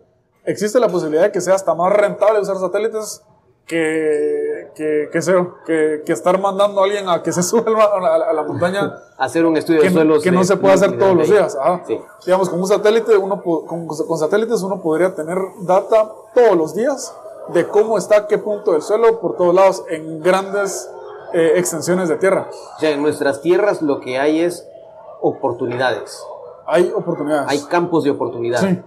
existe 0.45 0.79
la 0.79 0.87
posibilidad 0.87 1.23
de 1.23 1.31
que 1.31 1.41
sea 1.41 1.55
hasta 1.55 1.75
más 1.75 1.91
rentable 1.93 2.39
usar 2.39 2.57
satélites 2.57 3.21
que, 3.67 4.71
que, 4.75 5.09
que, 5.11 6.03
que, 6.05 6.13
estar 6.13 6.39
mandando 6.39 6.81
a 6.81 6.83
alguien 6.85 7.09
a 7.09 7.23
que 7.23 7.31
se 7.31 7.41
suba 7.43 7.83
a 7.83 8.33
la, 8.33 8.43
montaña. 8.43 8.93
hacer 9.17 9.45
un 9.45 9.57
estudio 9.57 9.81
de 9.81 9.91
suelos. 9.91 10.23
Que 10.23 10.31
no 10.31 10.43
se 10.43 10.57
puede 10.57 10.75
hacer 10.75 10.97
todos 10.97 11.15
los 11.15 11.29
días. 11.29 11.57
Digamos, 12.25 12.49
con 12.49 12.59
un 12.59 12.67
satélite, 12.67 13.17
uno, 13.17 13.41
con, 13.41 13.87
con, 13.87 14.17
satélites 14.17 14.61
uno 14.61 14.81
podría 14.81 15.15
tener 15.15 15.37
data 15.61 16.11
todos 16.33 16.55
los 16.55 16.75
días 16.75 17.15
de 17.49 17.67
cómo 17.67 17.97
está, 17.97 18.27
qué 18.27 18.37
punto 18.37 18.73
del 18.73 18.81
suelo, 18.81 19.19
por 19.19 19.37
todos 19.37 19.53
lados, 19.53 19.83
en 19.89 20.21
grandes 20.21 20.89
eh, 21.33 21.53
extensiones 21.55 22.09
de 22.09 22.17
tierra. 22.17 22.49
O 22.75 22.79
sea, 22.79 22.91
en 22.91 23.01
nuestras 23.01 23.41
tierras 23.41 23.81
lo 23.81 23.99
que 23.99 24.19
hay 24.19 24.41
es 24.41 24.67
oportunidades. 25.21 26.23
Hay 26.67 26.91
oportunidades. 26.95 27.47
Hay 27.49 27.61
campos 27.69 28.03
de 28.03 28.11
oportunidad. 28.11 28.61
Sí. 28.61 28.81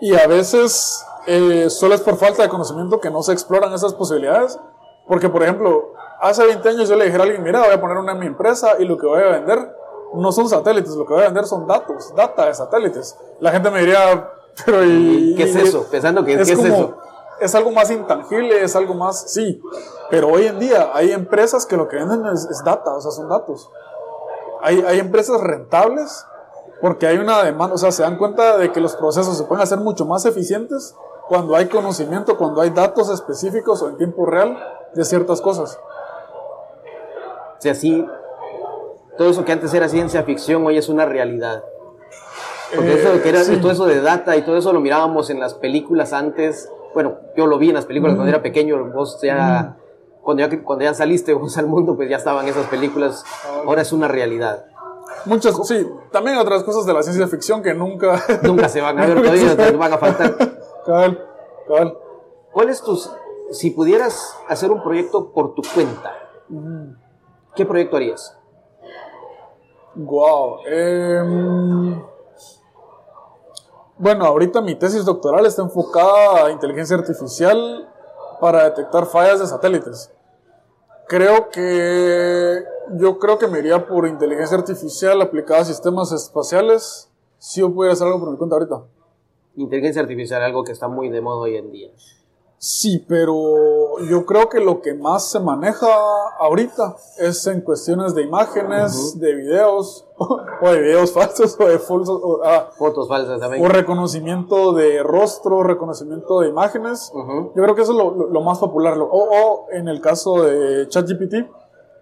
Y 0.00 0.16
a 0.16 0.26
veces 0.26 1.04
eh, 1.26 1.70
solo 1.70 1.94
es 1.94 2.00
por 2.00 2.16
falta 2.16 2.42
de 2.42 2.48
conocimiento 2.48 3.00
que 3.00 3.10
no 3.10 3.22
se 3.22 3.32
exploran 3.32 3.72
esas 3.72 3.94
posibilidades. 3.94 4.58
Porque, 5.06 5.28
por 5.28 5.42
ejemplo, 5.42 5.94
hace 6.20 6.46
20 6.46 6.68
años 6.68 6.88
yo 6.88 6.96
le 6.96 7.06
dijera 7.06 7.24
a 7.24 7.26
alguien, 7.26 7.42
mira, 7.42 7.60
voy 7.60 7.72
a 7.72 7.80
poner 7.80 7.96
una 7.96 8.12
en 8.12 8.18
mi 8.20 8.26
empresa 8.26 8.74
y 8.78 8.84
lo 8.84 8.96
que 8.96 9.06
voy 9.06 9.20
a 9.22 9.28
vender 9.28 9.74
no 10.14 10.32
son 10.32 10.48
satélites, 10.48 10.94
lo 10.94 11.06
que 11.06 11.14
voy 11.14 11.22
a 11.22 11.26
vender 11.26 11.46
son 11.46 11.66
datos, 11.66 12.14
data 12.14 12.46
de 12.46 12.54
satélites. 12.54 13.16
La 13.40 13.50
gente 13.50 13.70
me 13.70 13.80
diría, 13.80 14.30
pero 14.64 14.84
¿y, 14.84 15.34
qué 15.36 15.44
es 15.44 15.56
eso? 15.56 15.86
Pensando 15.90 16.24
que 16.24 16.34
es, 16.34 16.46
¿qué 16.46 16.54
es 16.54 16.64
eso. 16.64 16.96
Es 17.40 17.54
algo 17.54 17.70
más 17.70 17.90
intangible, 17.90 18.62
es 18.62 18.76
algo 18.76 18.94
más, 18.94 19.32
sí. 19.32 19.60
Pero 20.10 20.28
hoy 20.28 20.46
en 20.46 20.58
día 20.58 20.90
hay 20.92 21.12
empresas 21.12 21.64
que 21.64 21.76
lo 21.76 21.88
que 21.88 21.96
venden 21.96 22.26
es, 22.26 22.44
es 22.44 22.62
data, 22.62 22.92
o 22.92 23.00
sea, 23.00 23.10
son 23.10 23.28
datos. 23.28 23.70
Hay, 24.62 24.84
hay 24.86 24.98
empresas 24.98 25.40
rentables 25.40 26.26
porque 26.80 27.06
hay 27.06 27.18
una 27.18 27.42
demanda, 27.42 27.74
o 27.74 27.78
sea, 27.78 27.92
se 27.92 28.02
dan 28.02 28.16
cuenta 28.16 28.58
de 28.58 28.72
que 28.72 28.80
los 28.80 28.94
procesos 28.96 29.36
se 29.36 29.44
pueden 29.44 29.62
hacer 29.62 29.78
mucho 29.78 30.04
más 30.06 30.24
eficientes 30.24 30.94
cuando 31.30 31.54
hay 31.54 31.66
conocimiento, 31.66 32.36
cuando 32.36 32.60
hay 32.60 32.70
datos 32.70 33.08
específicos 33.08 33.80
o 33.82 33.88
en 33.88 33.96
tiempo 33.96 34.26
real 34.26 34.58
de 34.92 35.04
ciertas 35.04 35.40
cosas. 35.40 35.78
O 37.56 37.60
sea, 37.60 37.72
sí, 37.72 38.04
todo 39.16 39.30
eso 39.30 39.44
que 39.44 39.52
antes 39.52 39.72
era 39.72 39.88
ciencia 39.88 40.24
ficción 40.24 40.66
hoy 40.66 40.76
es 40.76 40.88
una 40.88 41.06
realidad. 41.06 41.62
Porque 42.74 42.94
eso 42.94 43.22
que 43.22 43.28
era, 43.28 43.42
eh, 43.42 43.58
todo 43.58 43.70
eso 43.70 43.86
de 43.86 44.00
data 44.00 44.36
y 44.36 44.42
todo 44.42 44.56
eso 44.56 44.72
lo 44.72 44.80
mirábamos 44.80 45.30
en 45.30 45.38
las 45.38 45.54
películas 45.54 46.12
antes. 46.12 46.68
Bueno, 46.94 47.18
yo 47.36 47.46
lo 47.46 47.58
vi 47.58 47.68
en 47.68 47.76
las 47.76 47.86
películas 47.86 48.16
cuando 48.16 48.28
era 48.28 48.42
pequeño, 48.42 48.84
vos 48.92 49.20
ya 49.22 49.76
cuando 50.22 50.44
ya, 50.44 50.62
cuando 50.64 50.84
ya 50.84 50.94
saliste 50.94 51.32
vos 51.32 51.56
al 51.58 51.68
mundo, 51.68 51.94
pues 51.94 52.10
ya 52.10 52.16
estaban 52.16 52.48
esas 52.48 52.66
películas. 52.66 53.24
Ahora 53.64 53.82
es 53.82 53.92
una 53.92 54.08
realidad. 54.08 54.64
Muchas 55.26 55.54
sí. 55.64 55.86
También 56.10 56.38
otras 56.38 56.64
cosas 56.64 56.86
de 56.86 56.92
la 56.92 57.04
ciencia 57.04 57.28
ficción 57.28 57.62
que 57.62 57.72
nunca... 57.72 58.20
Nunca 58.42 58.68
se 58.68 58.80
van 58.80 58.98
a 58.98 59.06
ver, 59.06 59.22
todavía 59.22 59.76
van 59.76 59.92
a 59.92 59.98
faltar. 59.98 60.59
Cabal, 60.84 61.26
cabal. 61.66 61.98
¿Cuál 62.52 62.68
es 62.68 62.82
tus... 62.82 63.10
Si 63.50 63.70
pudieras 63.70 64.36
hacer 64.48 64.70
un 64.70 64.82
proyecto 64.82 65.32
por 65.32 65.54
tu 65.54 65.62
cuenta, 65.74 66.14
¿qué 67.56 67.66
proyecto 67.66 67.96
harías? 67.96 68.36
Wow. 69.96 70.60
em, 70.66 72.00
bueno, 73.98 74.24
ahorita 74.24 74.60
mi 74.60 74.76
tesis 74.76 75.04
doctoral 75.04 75.46
está 75.46 75.62
enfocada 75.62 76.46
a 76.46 76.50
inteligencia 76.52 76.96
artificial 76.96 77.88
para 78.40 78.64
detectar 78.64 79.06
fallas 79.06 79.40
de 79.40 79.46
satélites. 79.46 80.12
Creo 81.08 81.50
que 81.50 82.64
yo 82.92 83.18
creo 83.18 83.38
que 83.38 83.48
me 83.48 83.58
iría 83.58 83.86
por 83.86 84.06
inteligencia 84.06 84.56
artificial 84.56 85.20
aplicada 85.20 85.60
a 85.60 85.64
sistemas 85.64 86.12
espaciales. 86.12 87.10
Si 87.38 87.60
yo 87.60 87.74
pudiera 87.74 87.94
hacer 87.94 88.06
algo 88.06 88.20
por 88.20 88.30
mi 88.30 88.38
cuenta 88.38 88.56
ahorita. 88.56 88.82
Inteligencia 89.56 90.02
artificial, 90.02 90.42
algo 90.42 90.64
que 90.64 90.72
está 90.72 90.88
muy 90.88 91.08
de 91.10 91.20
moda 91.20 91.40
hoy 91.42 91.56
en 91.56 91.70
día. 91.70 91.90
Sí, 92.62 93.02
pero 93.08 93.98
yo 94.10 94.26
creo 94.26 94.50
que 94.50 94.60
lo 94.60 94.82
que 94.82 94.92
más 94.92 95.30
se 95.30 95.40
maneja 95.40 95.86
ahorita 96.38 96.94
es 97.18 97.46
en 97.46 97.62
cuestiones 97.62 98.14
de 98.14 98.22
imágenes, 98.22 99.18
de 99.18 99.34
videos, 99.34 100.06
o 100.18 100.68
de 100.70 100.80
videos 100.82 101.10
falsos, 101.12 101.56
o 101.58 101.64
de 101.64 101.78
falsos, 101.78 102.20
o, 102.22 102.40
ah, 102.44 102.68
Fotos 102.76 103.08
falsas 103.08 103.40
también. 103.40 103.64
o 103.64 103.68
reconocimiento 103.68 104.74
de 104.74 105.02
rostro, 105.02 105.62
reconocimiento 105.62 106.40
de 106.40 106.48
imágenes. 106.50 107.10
Yo 107.14 107.62
creo 107.62 107.74
que 107.74 107.80
eso 107.80 107.92
es 107.92 107.98
lo, 107.98 108.10
lo- 108.14 108.26
lo 108.28 108.40
más 108.42 108.58
popular. 108.58 108.94
Lo- 108.96 109.06
O, 109.10 109.28
o 109.30 109.66
en 109.72 109.88
el 109.88 110.02
caso 110.02 110.42
de 110.42 110.86
ChatGPT, 110.88 111.34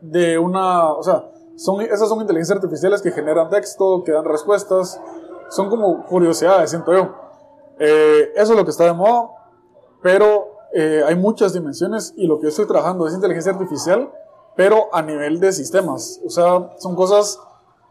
de 0.01 0.39
una, 0.39 0.93
o 0.93 1.03
sea, 1.05 1.31
son, 1.57 1.81
esas 1.83 2.09
son 2.09 2.21
inteligencias 2.21 2.57
artificiales 2.57 3.01
que 3.01 3.13
generan 3.13 3.49
texto, 3.49 4.03
que 4.05 4.11
dan 4.11 4.25
respuestas. 4.25 5.01
Son 5.51 5.71
como 5.71 6.05
curiosidades, 6.07 6.71
siento 6.71 6.93
yo. 6.93 7.28
Eh, 7.79 8.33
eso 8.35 8.53
es 8.53 8.59
lo 8.59 8.65
que 8.65 8.71
está 8.71 8.85
de 8.85 8.93
moda, 8.93 9.31
pero 10.03 10.49
eh, 10.73 11.03
hay 11.07 11.15
muchas 11.17 11.53
dimensiones 11.53 12.13
y 12.17 12.27
lo 12.27 12.39
que 12.39 12.45
yo 12.45 12.49
estoy 12.49 12.67
trabajando 12.67 13.07
es 13.07 13.15
inteligencia 13.15 13.53
artificial, 13.53 14.13
pero 14.57 14.89
a 14.93 15.03
nivel 15.03 15.41
de 15.41 15.53
sistemas. 15.53 16.21
O 16.27 16.31
sea, 16.31 16.75
son 16.79 16.95
cosas 16.97 17.41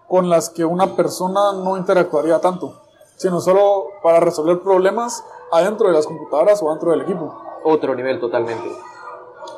con 0.08 0.30
las 0.30 0.50
que 0.50 0.66
una 0.66 0.96
persona 0.96 1.54
no 1.54 1.78
interactuaría 1.78 2.40
tanto, 2.40 2.82
sino 3.16 3.40
solo 3.42 3.88
para 4.04 4.20
resolver 4.20 4.60
problemas 4.62 5.24
adentro 5.52 5.88
de 5.88 5.94
las 5.94 6.06
computadoras 6.06 6.62
o 6.62 6.70
dentro 6.70 6.92
del 6.92 7.02
equipo. 7.02 7.34
Otro 7.64 7.96
nivel 7.96 8.20
totalmente. 8.20 8.70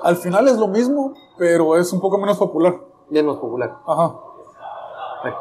Al 0.01 0.15
final 0.15 0.47
es 0.47 0.57
lo 0.57 0.67
mismo, 0.67 1.13
pero 1.37 1.75
es 1.75 1.91
un 1.91 1.99
poco 1.99 2.17
menos 2.17 2.37
popular. 2.37 2.79
Menos 3.09 3.37
popular. 3.37 3.77
Ajá. 3.85 4.15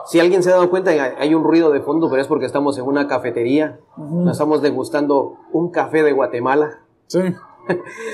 Si 0.07 0.19
alguien 0.21 0.43
se 0.43 0.51
ha 0.51 0.55
dado 0.55 0.71
cuenta, 0.71 0.91
hay- 0.91 1.35
un 1.35 1.45
ruido 1.45 1.71
de 1.71 1.81
fondo, 1.81 2.09
pero 2.11 2.21
es 2.23 2.29
porque 2.29 2.47
estamos 2.47 2.77
en 2.79 2.85
una 2.85 3.07
cafetería. 3.07 3.79
Nos 3.97 4.33
estamos 4.33 4.61
degustando 4.63 5.37
un 5.53 5.71
café 5.71 6.03
de 6.03 6.13
Guatemala. 6.13 6.81
Sí. 7.07 7.21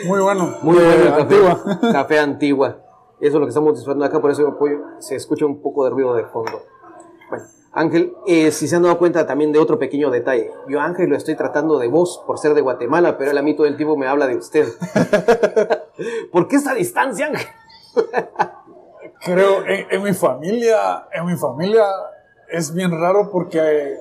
Muy 0.07 0.21
bueno. 0.21 0.57
Muy 0.63 0.75
bueno 0.77 0.91
el 0.93 1.09
café. 1.09 1.21
Antigua. 1.23 1.61
Café 1.93 2.19
antigua. 2.19 2.79
Eso 3.21 3.37
es 3.37 3.41
lo 3.41 3.41
que 3.47 3.49
estamos 3.49 3.75
disfrutando 3.75 4.05
acá, 4.05 4.21
por 4.21 4.31
eso 4.31 4.47
apoyo- 4.47 4.83
se 4.99 5.15
escucha 5.17 5.47
un 5.47 5.63
poco 5.63 5.85
de 5.85 5.91
ruido 5.91 6.15
de 6.15 6.25
fondo. 6.25 6.61
Bueno, 7.31 7.45
Ángel, 7.73 8.13
eh, 8.27 8.51
si 8.51 8.69
se 8.69 8.77
han 8.77 8.83
dado 8.83 8.99
cuenta 8.99 9.27
también 9.27 9.51
de 9.53 9.59
otro 9.59 9.79
pequeño 9.79 10.11
detalle. 10.11 10.51
Yo 10.69 10.81
Ángel 10.81 11.09
lo 11.09 11.17
estoy 11.17 11.35
tratando 11.37 11.79
de 11.79 11.89
vos 11.89 12.23
por 12.27 12.39
ser 12.39 12.53
de 12.55 12.61
Guatemala, 12.61 13.17
pero 13.17 13.31
él 13.31 13.39
a 13.39 13.43
mí 13.43 13.55
todo 13.57 13.67
el 13.67 13.77
tiempo 13.77 13.97
me 13.97 14.07
habla 14.07 14.27
de 14.27 14.37
usted. 14.37 14.67
¿Por 16.33 16.49
qué 16.49 16.57
esa 16.57 16.75
distancia, 16.75 17.27
Ángel? 17.29 17.47
Creo, 19.25 19.65
en, 19.67 19.87
en 19.91 20.03
mi 20.03 20.13
familia, 20.13 21.09
en 21.13 21.27
mi 21.27 21.37
familia 21.37 21.85
es 22.49 22.75
bien 22.75 22.91
raro 22.91 23.31
porque 23.31 23.97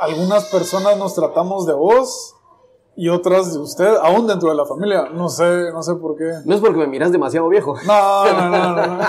algunas 0.00 0.46
personas 0.46 0.96
nos 0.96 1.14
tratamos 1.14 1.66
de 1.66 1.74
vos 1.74 2.34
y 2.96 3.08
otras 3.08 3.52
de 3.54 3.58
usted, 3.58 3.94
aún 4.02 4.26
dentro 4.26 4.50
de 4.50 4.54
la 4.54 4.66
familia. 4.66 5.08
No 5.12 5.28
sé, 5.28 5.70
no 5.72 5.82
sé 5.82 5.94
por 5.94 6.16
qué. 6.16 6.30
No 6.44 6.54
es 6.54 6.60
porque 6.60 6.78
me 6.78 6.86
miras 6.86 7.12
demasiado 7.12 7.48
viejo. 7.48 7.74
No, 7.86 8.24
no, 8.32 8.48
no, 8.50 8.86
no. 8.86 9.04